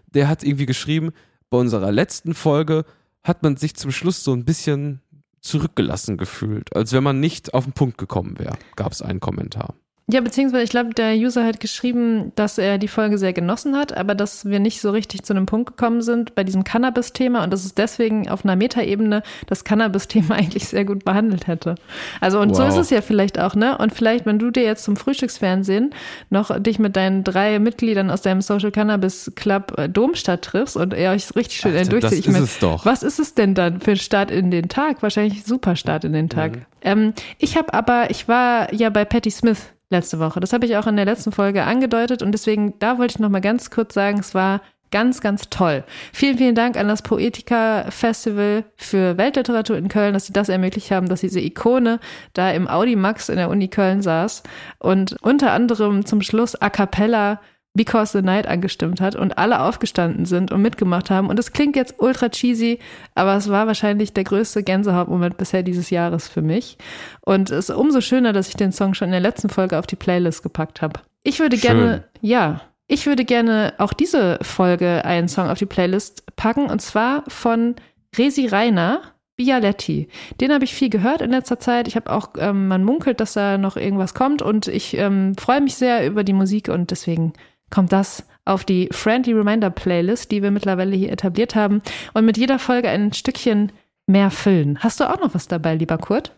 der 0.06 0.28
hat 0.28 0.42
irgendwie 0.44 0.66
geschrieben, 0.66 1.12
bei 1.48 1.58
unserer 1.58 1.90
letzten 1.90 2.34
Folge 2.34 2.84
hat 3.26 3.42
man 3.42 3.56
sich 3.56 3.74
zum 3.74 3.90
Schluss 3.90 4.22
so 4.22 4.32
ein 4.32 4.44
bisschen 4.44 5.00
zurückgelassen 5.40 6.16
gefühlt, 6.16 6.74
als 6.74 6.92
wenn 6.92 7.04
man 7.04 7.20
nicht 7.20 7.54
auf 7.54 7.64
den 7.64 7.72
Punkt 7.72 7.98
gekommen 7.98 8.38
wäre, 8.38 8.56
gab 8.76 8.92
es 8.92 9.02
einen 9.02 9.20
Kommentar. 9.20 9.74
Ja, 10.08 10.20
beziehungsweise 10.20 10.62
ich 10.62 10.70
glaube, 10.70 10.90
der 10.94 11.14
User 11.16 11.44
hat 11.44 11.58
geschrieben, 11.58 12.30
dass 12.36 12.58
er 12.58 12.78
die 12.78 12.86
Folge 12.86 13.18
sehr 13.18 13.32
genossen 13.32 13.76
hat, 13.76 13.96
aber 13.96 14.14
dass 14.14 14.44
wir 14.44 14.60
nicht 14.60 14.80
so 14.80 14.90
richtig 14.92 15.24
zu 15.24 15.32
einem 15.34 15.46
Punkt 15.46 15.70
gekommen 15.76 16.00
sind 16.00 16.36
bei 16.36 16.44
diesem 16.44 16.62
Cannabis-Thema 16.62 17.42
und 17.42 17.52
dass 17.52 17.64
es 17.64 17.74
deswegen 17.74 18.28
auf 18.28 18.44
einer 18.44 18.54
Metaebene 18.54 19.24
das 19.48 19.64
Cannabis-Thema 19.64 20.34
eigentlich 20.36 20.68
sehr 20.68 20.84
gut 20.84 21.04
behandelt 21.04 21.48
hätte. 21.48 21.74
Also 22.20 22.38
und 22.38 22.54
so 22.54 22.62
Wow. 22.62 22.68
ist 22.68 22.76
es 22.76 22.90
ja 22.90 23.02
vielleicht 23.02 23.40
auch, 23.40 23.56
ne? 23.56 23.76
Und 23.78 23.92
vielleicht, 23.92 24.26
wenn 24.26 24.38
du 24.38 24.52
dir 24.52 24.62
jetzt 24.62 24.84
zum 24.84 24.96
Frühstücksfernsehen 24.96 25.90
noch 26.30 26.56
dich 26.60 26.78
mit 26.78 26.94
deinen 26.94 27.24
drei 27.24 27.58
Mitgliedern 27.58 28.08
aus 28.10 28.22
deinem 28.22 28.42
Social 28.42 28.70
Cannabis 28.70 29.32
Club 29.34 29.76
äh, 29.76 29.88
Domstadt 29.88 30.42
triffst 30.42 30.76
und 30.76 30.94
ihr 30.94 31.10
euch 31.10 31.34
richtig 31.34 31.58
schön 31.58 31.76
Alter, 31.76 31.90
durchzieht. 31.90 32.12
das 32.12 32.18
Ich 32.20 32.26
ist 32.28 32.32
mein, 32.32 32.42
es 32.44 32.58
doch. 32.60 32.86
Was 32.86 33.02
ist 33.02 33.18
es 33.18 33.34
denn 33.34 33.54
dann 33.56 33.80
für 33.80 33.90
ein 33.90 33.96
Start 33.96 34.30
in 34.30 34.52
den 34.52 34.68
Tag? 34.68 35.02
Wahrscheinlich 35.02 35.42
super 35.44 35.74
Start 35.74 36.04
in 36.04 36.12
den 36.12 36.28
Tag. 36.28 36.52
Mhm. 36.58 36.62
Ähm, 36.82 37.12
ich 37.38 37.56
habe 37.56 37.74
aber, 37.74 38.10
ich 38.10 38.28
war 38.28 38.72
ja 38.72 38.88
bei 38.90 39.04
Patti 39.04 39.32
Smith 39.32 39.72
letzte 39.90 40.18
Woche. 40.18 40.40
Das 40.40 40.52
habe 40.52 40.66
ich 40.66 40.76
auch 40.76 40.86
in 40.86 40.96
der 40.96 41.04
letzten 41.04 41.32
Folge 41.32 41.64
angedeutet 41.64 42.22
und 42.22 42.32
deswegen, 42.32 42.78
da 42.78 42.98
wollte 42.98 43.12
ich 43.12 43.18
noch 43.18 43.28
mal 43.28 43.40
ganz 43.40 43.70
kurz 43.70 43.94
sagen, 43.94 44.18
es 44.18 44.34
war 44.34 44.60
ganz, 44.90 45.20
ganz 45.20 45.50
toll. 45.50 45.84
Vielen, 46.12 46.38
vielen 46.38 46.54
Dank 46.54 46.76
an 46.76 46.88
das 46.88 47.02
Poetica 47.02 47.90
Festival 47.90 48.64
für 48.76 49.16
Weltliteratur 49.18 49.76
in 49.76 49.88
Köln, 49.88 50.14
dass 50.14 50.26
sie 50.26 50.32
das 50.32 50.48
ermöglicht 50.48 50.90
haben, 50.90 51.08
dass 51.08 51.20
diese 51.20 51.40
Ikone 51.40 51.98
da 52.34 52.50
im 52.50 52.68
Audi 52.68 52.96
Max 52.96 53.28
in 53.28 53.36
der 53.36 53.50
Uni 53.50 53.68
Köln 53.68 54.02
saß 54.02 54.42
und 54.78 55.16
unter 55.22 55.52
anderem 55.52 56.06
zum 56.06 56.22
Schluss 56.22 56.54
a 56.54 56.70
cappella 56.70 57.40
Because 57.76 58.16
the 58.16 58.24
Night 58.24 58.46
angestimmt 58.46 59.00
hat 59.00 59.14
und 59.14 59.36
alle 59.36 59.60
aufgestanden 59.60 60.24
sind 60.24 60.50
und 60.50 60.62
mitgemacht 60.62 61.10
haben. 61.10 61.28
Und 61.28 61.38
es 61.38 61.52
klingt 61.52 61.76
jetzt 61.76 61.96
ultra 61.98 62.30
cheesy, 62.30 62.78
aber 63.14 63.36
es 63.36 63.50
war 63.50 63.66
wahrscheinlich 63.66 64.14
der 64.14 64.24
größte 64.24 64.62
Gänsehautmoment 64.62 65.36
bisher 65.36 65.62
dieses 65.62 65.90
Jahres 65.90 66.26
für 66.26 66.42
mich. 66.42 66.78
Und 67.20 67.50
es 67.50 67.68
ist 67.68 67.76
umso 67.76 68.00
schöner, 68.00 68.32
dass 68.32 68.48
ich 68.48 68.56
den 68.56 68.72
Song 68.72 68.94
schon 68.94 69.08
in 69.08 69.12
der 69.12 69.20
letzten 69.20 69.50
Folge 69.50 69.78
auf 69.78 69.86
die 69.86 69.96
Playlist 69.96 70.42
gepackt 70.42 70.80
habe. 70.80 71.00
Ich 71.22 71.38
würde 71.38 71.58
Schön. 71.58 71.76
gerne, 71.76 72.04
ja, 72.20 72.62
ich 72.88 73.06
würde 73.06 73.24
gerne 73.24 73.74
auch 73.78 73.92
diese 73.92 74.38
Folge 74.42 75.04
einen 75.04 75.28
Song 75.28 75.48
auf 75.48 75.58
die 75.58 75.66
Playlist 75.66 76.24
packen 76.36 76.70
und 76.70 76.80
zwar 76.80 77.24
von 77.28 77.74
Resi 78.16 78.46
Reiner. 78.46 79.02
Bialetti. 79.36 80.08
Den 80.40 80.50
habe 80.50 80.64
ich 80.64 80.74
viel 80.74 80.88
gehört 80.88 81.20
in 81.20 81.30
letzter 81.30 81.58
Zeit. 81.58 81.88
Ich 81.88 81.96
habe 81.96 82.10
auch, 82.10 82.30
ähm, 82.38 82.68
man 82.68 82.84
munkelt, 82.84 83.20
dass 83.20 83.34
da 83.34 83.58
noch 83.58 83.76
irgendwas 83.76 84.14
kommt 84.14 84.40
und 84.40 84.66
ich 84.66 84.96
ähm, 84.96 85.34
freue 85.38 85.60
mich 85.60 85.74
sehr 85.74 86.06
über 86.06 86.24
die 86.24 86.32
Musik 86.32 86.70
und 86.70 86.90
deswegen 86.90 87.34
kommt 87.70 87.92
das 87.92 88.24
auf 88.44 88.64
die 88.64 88.88
Friendly 88.92 89.32
Reminder 89.32 89.70
Playlist, 89.70 90.30
die 90.30 90.42
wir 90.42 90.50
mittlerweile 90.50 90.94
hier 90.96 91.10
etabliert 91.10 91.54
haben 91.54 91.82
und 92.14 92.24
mit 92.24 92.36
jeder 92.36 92.58
Folge 92.58 92.88
ein 92.88 93.12
Stückchen 93.12 93.72
mehr 94.06 94.30
füllen. 94.30 94.78
Hast 94.80 95.00
du 95.00 95.10
auch 95.10 95.20
noch 95.20 95.34
was 95.34 95.48
dabei, 95.48 95.74
lieber 95.74 95.98
Kurt? 95.98 96.32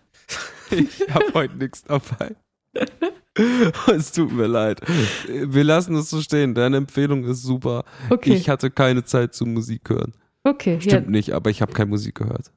Ich 0.70 1.00
habe 1.14 1.32
heute 1.34 1.56
nichts 1.56 1.84
dabei. 1.84 2.34
Es 3.86 4.12
tut 4.12 4.32
mir 4.32 4.46
leid. 4.46 4.80
Wir 5.28 5.64
lassen 5.64 5.94
es 5.94 6.10
so 6.10 6.20
stehen. 6.20 6.54
Deine 6.54 6.76
Empfehlung 6.78 7.24
ist 7.24 7.42
super. 7.42 7.84
Okay. 8.10 8.34
Ich 8.34 8.48
hatte 8.48 8.70
keine 8.70 9.04
Zeit 9.04 9.34
zum 9.34 9.54
Musik 9.54 9.88
hören. 9.88 10.12
okay, 10.44 10.80
Stimmt 10.80 11.08
nicht, 11.08 11.32
aber 11.32 11.50
ich 11.50 11.62
habe 11.62 11.72
keine 11.72 11.90
Musik 11.90 12.16
gehört. 12.16 12.50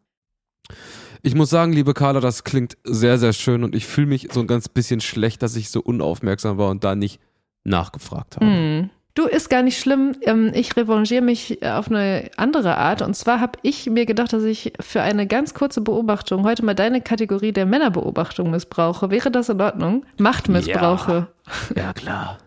Ich 1.21 1.35
muss 1.35 1.51
sagen, 1.51 1.71
liebe 1.71 1.93
Carla, 1.93 2.19
das 2.19 2.43
klingt 2.43 2.77
sehr, 2.83 3.19
sehr 3.19 3.33
schön 3.33 3.63
und 3.63 3.75
ich 3.75 3.85
fühle 3.85 4.07
mich 4.07 4.29
so 4.31 4.39
ein 4.39 4.47
ganz 4.47 4.67
bisschen 4.69 5.01
schlecht, 5.01 5.43
dass 5.43 5.55
ich 5.55 5.69
so 5.69 5.79
unaufmerksam 5.81 6.57
war 6.57 6.69
und 6.69 6.83
da 6.83 6.95
nicht 6.95 7.19
nachgefragt 7.63 8.35
habe. 8.37 8.45
ja. 8.45 8.51
Hm. 8.51 8.89
Du, 9.13 9.25
ist 9.25 9.49
gar 9.49 9.61
nicht 9.61 9.77
schlimm. 9.77 10.15
Ähm, 10.21 10.51
ich 10.53 10.77
revanchiere 10.77 11.21
mich 11.21 11.65
auf 11.65 11.89
eine 11.89 12.29
andere 12.37 12.77
Art. 12.77 13.01
Und 13.01 13.13
zwar 13.13 13.41
habe 13.41 13.59
ich 13.61 13.89
mir 13.89 14.05
gedacht, 14.05 14.31
dass 14.31 14.43
ich 14.43 14.71
für 14.79 15.01
eine 15.01 15.27
ganz 15.27 15.53
kurze 15.53 15.81
Beobachtung 15.81 16.45
heute 16.45 16.63
mal 16.63 16.75
deine 16.75 17.01
Kategorie 17.01 17.51
der 17.51 17.65
Männerbeobachtung 17.65 18.49
missbrauche. 18.49 19.09
Wäre 19.09 19.29
das 19.29 19.49
in 19.49 19.59
Ordnung? 19.59 20.05
Machtmissbrauche. 20.17 21.27
Ja, 21.75 21.83
ja 21.83 21.93
klar. 21.93 22.37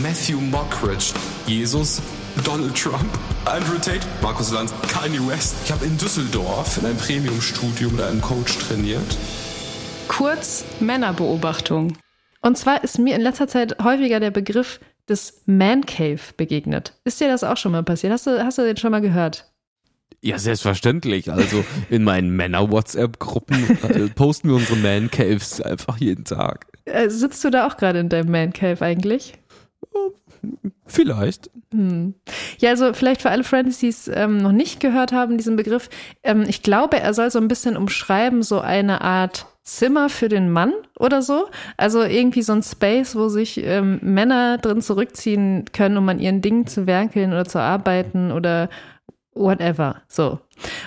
Matthew 0.00 0.40
Mockridge, 0.40 1.12
Jesus, 1.46 2.00
Donald 2.44 2.74
Trump, 2.74 3.04
Andrew 3.44 3.76
Tate, 3.76 4.06
Markus 4.22 4.50
Lanz, 4.52 4.72
Kanye 4.88 5.20
West. 5.28 5.54
Ich 5.66 5.70
habe 5.70 5.84
in 5.84 5.98
Düsseldorf 5.98 6.78
in 6.78 6.86
einem 6.86 6.96
Premium-Studio 6.96 7.90
mit 7.90 8.00
einem 8.00 8.22
Coach 8.22 8.56
trainiert. 8.56 9.18
Kurz 10.08 10.64
Männerbeobachtung. 10.80 11.92
Und 12.42 12.58
zwar 12.58 12.84
ist 12.84 12.98
mir 12.98 13.14
in 13.14 13.20
letzter 13.20 13.48
Zeit 13.48 13.82
häufiger 13.82 14.20
der 14.20 14.32
Begriff 14.32 14.80
des 15.08 15.42
Man 15.46 15.86
Cave 15.86 16.20
begegnet. 16.36 16.94
Ist 17.04 17.20
dir 17.20 17.28
das 17.28 17.44
auch 17.44 17.56
schon 17.56 17.72
mal 17.72 17.82
passiert? 17.82 18.12
Hast 18.12 18.26
du, 18.26 18.44
hast 18.44 18.58
du 18.58 18.62
den 18.62 18.76
schon 18.76 18.90
mal 18.90 19.00
gehört? 19.00 19.52
Ja, 20.20 20.38
selbstverständlich. 20.38 21.32
Also 21.32 21.64
in 21.90 22.04
meinen 22.04 22.30
Männer-WhatsApp-Gruppen 22.36 23.78
äh, 23.82 24.08
posten 24.08 24.48
wir 24.48 24.56
unsere 24.56 24.78
Man 24.78 25.10
Caves 25.10 25.60
einfach 25.60 25.98
jeden 25.98 26.24
Tag. 26.24 26.66
Äh, 26.84 27.08
sitzt 27.10 27.42
du 27.44 27.50
da 27.50 27.66
auch 27.66 27.76
gerade 27.76 27.98
in 27.98 28.08
deinem 28.08 28.30
Man 28.30 28.52
Cave 28.52 28.84
eigentlich? 28.84 29.34
Vielleicht. 30.86 31.50
Hm. 31.72 32.14
Ja, 32.58 32.70
also 32.70 32.92
vielleicht 32.92 33.22
für 33.22 33.30
alle 33.30 33.44
Friends, 33.44 33.78
die 33.78 33.88
es 33.88 34.08
ähm, 34.08 34.38
noch 34.38 34.52
nicht 34.52 34.80
gehört 34.80 35.12
haben, 35.12 35.38
diesen 35.38 35.56
Begriff. 35.56 35.88
Ähm, 36.22 36.44
ich 36.46 36.62
glaube, 36.62 37.00
er 37.00 37.14
soll 37.14 37.30
so 37.30 37.38
ein 37.38 37.48
bisschen 37.48 37.76
umschreiben, 37.76 38.42
so 38.42 38.60
eine 38.60 39.00
Art 39.00 39.46
Zimmer 39.62 40.08
für 40.08 40.28
den 40.28 40.50
Mann 40.50 40.72
oder 40.98 41.22
so. 41.22 41.48
Also 41.76 42.02
irgendwie 42.02 42.42
so 42.42 42.52
ein 42.52 42.62
Space, 42.62 43.14
wo 43.14 43.28
sich 43.28 43.62
ähm, 43.64 44.00
Männer 44.02 44.58
drin 44.58 44.82
zurückziehen 44.82 45.66
können, 45.72 45.96
um 45.96 46.08
an 46.08 46.18
ihren 46.18 46.42
Dingen 46.42 46.66
zu 46.66 46.86
werkeln 46.86 47.32
oder 47.32 47.44
zu 47.44 47.60
arbeiten 47.60 48.32
oder 48.32 48.68
whatever. 49.34 50.02
So. 50.08 50.40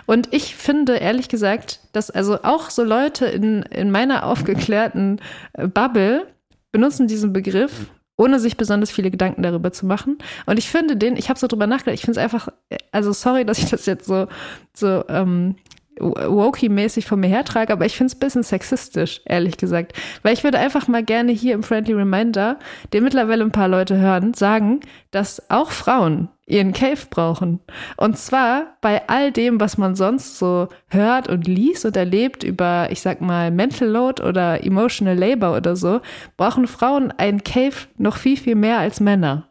Und 0.06 0.34
ich 0.34 0.56
finde, 0.56 0.98
ehrlich 0.98 1.30
gesagt, 1.30 1.80
dass 1.94 2.12
also 2.12 2.44
auch 2.44 2.70
so 2.70 2.84
Leute 2.84 3.26
in, 3.26 3.64
in 3.64 3.92
meiner 3.92 4.26
aufgeklärten 4.26 5.20
äh, 5.54 5.68
Bubble 5.68 6.28
benutzen 6.72 7.08
diesen 7.08 7.32
Begriff 7.32 7.90
ohne 8.18 8.40
sich 8.40 8.58
besonders 8.58 8.92
viele 8.92 9.12
Gedanken 9.12 9.44
darüber 9.44 9.72
zu 9.72 9.86
machen. 9.86 10.18
Und 10.46 10.58
ich 10.58 10.70
finde 10.70 10.96
den, 10.96 11.18
ich 11.18 11.30
habe 11.30 11.40
so 11.40 11.48
drüber 11.48 11.68
nachgedacht, 11.68 11.96
ich 11.96 12.02
finde 12.02 12.20
es 12.20 12.24
einfach, 12.24 12.48
also 12.92 13.12
sorry, 13.12 13.46
dass 13.46 13.60
ich 13.60 13.70
das 13.70 13.86
jetzt 13.86 14.06
so, 14.06 14.28
so 14.74 15.04
ähm, 15.10 15.56
wokey-mäßig 16.00 17.06
von 17.06 17.20
mir 17.20 17.28
hertrage, 17.28 17.74
aber 17.74 17.86
ich 17.86 17.96
finde 17.96 18.12
es 18.12 18.16
ein 18.16 18.20
bisschen 18.20 18.44
sexistisch, 18.44 19.22
ehrlich 19.26 19.58
gesagt. 19.58 19.94
Weil 20.24 20.34
ich 20.34 20.44
würde 20.44 20.60
einfach 20.60 20.88
mal 20.88 21.04
gerne 21.04 21.32
hier 21.32 21.54
im 21.54 21.64
Friendly 21.64 21.94
Reminder, 21.94 22.58
den 22.94 23.04
mittlerweile 23.04 23.44
ein 23.44 23.52
paar 23.52 23.68
Leute 23.68 23.98
hören, 23.98 24.34
sagen, 24.34 24.82
dass 25.12 25.50
auch 25.50 25.72
Frauen 25.72 26.30
ihren 26.48 26.74
Cave 26.74 27.08
brauchen. 27.10 27.60
Und 27.98 28.18
zwar 28.18 28.78
bei 28.82 29.08
all 29.10 29.32
dem, 29.32 29.60
was 29.60 29.78
man 29.78 29.96
sonst 29.96 30.38
so 30.38 30.68
hört 30.90 31.28
und 31.28 31.48
liest 31.48 31.86
und 31.86 31.98
erlebt 31.98 32.44
über, 32.44 32.90
ich 32.92 33.02
sag 33.02 33.22
mal, 33.22 33.50
Mental 33.52 33.88
Load 33.88 34.22
oder 34.22 34.64
Emotional 34.64 35.18
Labor 35.18 35.58
oder 35.58 35.76
so, 35.76 36.02
brauchen 36.38 36.68
Frauen 36.68 37.12
einen 37.12 37.44
Cave 37.44 37.88
noch 37.98 38.18
viel, 38.18 38.38
viel 38.38 38.56
mehr 38.56 38.78
als 38.80 39.00
Männer. 39.00 39.50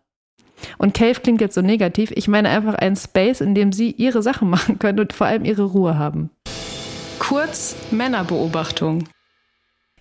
Und 0.79 0.95
Cave 0.95 1.21
klingt 1.21 1.41
jetzt 1.41 1.55
so 1.55 1.63
negativ. 1.63 2.13
Ich 2.15 2.29
meine 2.29 2.49
einfach 2.49 2.75
einen 2.75 2.97
Space, 2.97 3.41
in 3.41 3.55
dem 3.55 3.73
sie 3.73 3.91
ihre 3.91 4.23
Sachen 4.23 4.49
machen 4.51 4.79
können 4.79 5.01
und 5.01 5.13
vor 5.13 5.27
allem 5.27 5.45
ihre 5.45 5.65
Ruhe 5.65 5.99
haben. 5.99 6.31
Kurz 7.19 7.77
Männerbeobachtung. 7.91 9.09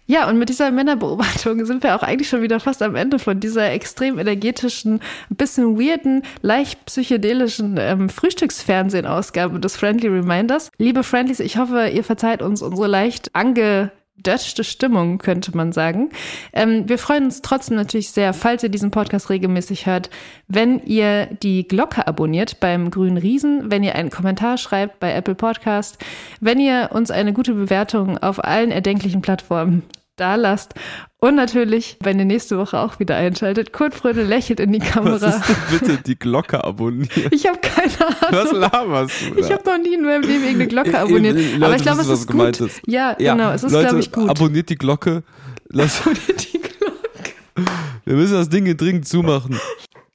Ja, 0.05 0.27
und 0.27 0.37
mit 0.37 0.49
dieser 0.49 0.69
Männerbeobachtung 0.71 1.65
sind 1.65 1.81
wir 1.81 1.95
auch 1.95 2.03
eigentlich 2.03 2.27
schon 2.27 2.41
wieder 2.41 2.59
fast 2.59 2.81
am 2.81 2.95
Ende 2.95 3.19
von 3.19 3.39
dieser 3.39 3.71
extrem 3.71 4.19
energetischen, 4.19 4.99
bisschen 5.29 5.79
weirden, 5.79 6.23
leicht 6.41 6.85
psychedelischen 6.85 7.77
ähm, 7.79 8.09
Frühstücksfernsehen-Ausgabe 8.09 9.59
des 9.61 9.77
Friendly 9.77 10.09
Reminders. 10.09 10.71
Liebe 10.77 11.03
Friendlies, 11.03 11.39
ich 11.39 11.57
hoffe, 11.57 11.87
ihr 11.87 12.03
verzeiht 12.03 12.41
uns 12.41 12.61
unsere 12.61 12.87
leicht 12.87 13.33
ange 13.33 13.91
dötschte 14.15 14.63
Stimmung, 14.63 15.17
könnte 15.17 15.55
man 15.55 15.71
sagen. 15.71 16.09
Ähm, 16.53 16.87
wir 16.87 16.97
freuen 16.97 17.25
uns 17.25 17.41
trotzdem 17.41 17.75
natürlich 17.77 18.11
sehr, 18.11 18.33
falls 18.33 18.63
ihr 18.63 18.69
diesen 18.69 18.91
Podcast 18.91 19.29
regelmäßig 19.29 19.85
hört, 19.85 20.09
wenn 20.47 20.79
ihr 20.79 21.25
die 21.25 21.67
Glocke 21.67 22.07
abonniert 22.07 22.59
beim 22.59 22.91
Grünen 22.91 23.17
Riesen, 23.17 23.71
wenn 23.71 23.83
ihr 23.83 23.95
einen 23.95 24.09
Kommentar 24.09 24.57
schreibt 24.57 24.99
bei 24.99 25.13
Apple 25.13 25.35
Podcast, 25.35 25.97
wenn 26.39 26.59
ihr 26.59 26.89
uns 26.93 27.11
eine 27.11 27.33
gute 27.33 27.53
Bewertung 27.53 28.17
auf 28.17 28.43
allen 28.43 28.71
erdenklichen 28.71 29.21
Plattformen 29.21 29.83
da 30.15 30.35
lasst. 30.35 30.73
Und 31.19 31.35
natürlich, 31.35 31.97
wenn 32.01 32.19
ihr 32.19 32.25
nächste 32.25 32.57
Woche 32.57 32.77
auch 32.79 32.99
wieder 32.99 33.15
einschaltet, 33.15 33.73
Kurt 33.73 33.95
Fröde 33.95 34.23
lächelt 34.23 34.59
in 34.59 34.71
die 34.71 34.79
Kamera. 34.91 35.21
Was 35.21 35.37
ist 35.37 35.49
denn 35.49 35.55
bitte 35.79 35.97
die 36.03 36.17
Glocke 36.19 36.63
abonnieren? 36.63 37.29
Ich 37.31 37.47
habe 37.47 37.59
keine 37.59 37.91
Ahnung. 37.99 38.17
Was 38.43 38.51
laberst 38.51 39.15
du 39.21 39.29
da? 39.35 39.39
Ich 39.39 39.51
habe 39.51 39.63
noch 39.65 39.77
nie 39.77 39.93
in 39.95 40.03
meinem 40.03 40.21
Leben 40.23 40.43
irgendeine 40.43 40.67
Glocke 40.67 40.99
abonniert. 40.99 41.35
Leute, 41.35 41.65
Aber 41.65 41.75
ich 41.75 41.81
glaube, 41.81 42.01
es 42.01 42.09
ist 42.09 42.27
gut. 42.27 42.59
ist. 42.59 42.81
Ja, 42.85 43.15
Ja, 43.19 43.33
genau, 43.33 43.51
es 43.51 43.63
ist, 43.63 43.71
glaube 43.71 43.99
ich, 43.99 44.11
gut. 44.11 44.29
abonniert 44.29 44.69
die 44.69 44.75
Glocke. 44.75 45.23
Lass, 45.69 46.01
Abonniert 46.05 46.53
die 46.53 46.59
Glocke. 46.59 47.71
wir 48.05 48.15
müssen 48.15 48.33
das 48.33 48.49
Ding 48.49 48.65
hier 48.65 48.77
dringend 48.77 49.07
zumachen. 49.07 49.59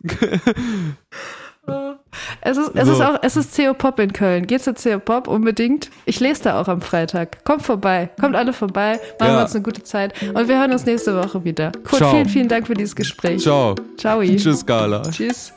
Es 2.41 2.57
ist, 2.57 2.71
es 2.75 2.87
So. 2.87 2.93
ist 2.95 3.01
auch, 3.03 3.19
es 3.23 3.37
ist 3.37 3.55
CO 3.57 3.75
Pop 3.75 3.99
in 4.01 4.13
Köln. 4.13 4.47
Geht 4.47 4.63
zu 4.63 4.75
CO 4.75 4.99
Pop 4.99 5.29
unbedingt. 5.29 5.91
Ich 6.07 6.21
lese 6.21 6.45
da 6.45 6.61
auch 6.61 6.69
am 6.69 6.81
Freitag. 6.81 7.45
Kommt 7.45 7.63
vorbei. 7.63 8.11
Kommt 8.21 8.35
alle 8.37 8.53
vorbei. 8.53 8.99
Machen 9.21 9.31
Ja. 9.33 9.39
wir 9.39 9.43
uns 9.43 9.55
eine 9.55 9.63
gute 9.63 9.83
Zeit. 9.83 10.15
Und 10.23 10.49
wir 10.49 10.59
hören 10.59 10.73
uns 10.73 10.87
nächste 10.87 11.17
Woche 11.17 11.45
wieder. 11.45 11.73
Kurt, 11.85 11.97
Ciao. 11.99 12.11
vielen, 12.11 12.29
vielen 12.29 12.49
Dank 12.49 12.67
für 12.67 12.75
dieses 12.75 12.97
Gespräch. 12.97 13.43
Ciao. 13.43 13.75
Ciao. 13.97 14.23
Tschüss, 14.23 14.65
Carla. 14.65 15.03
Tschüss. 15.03 15.53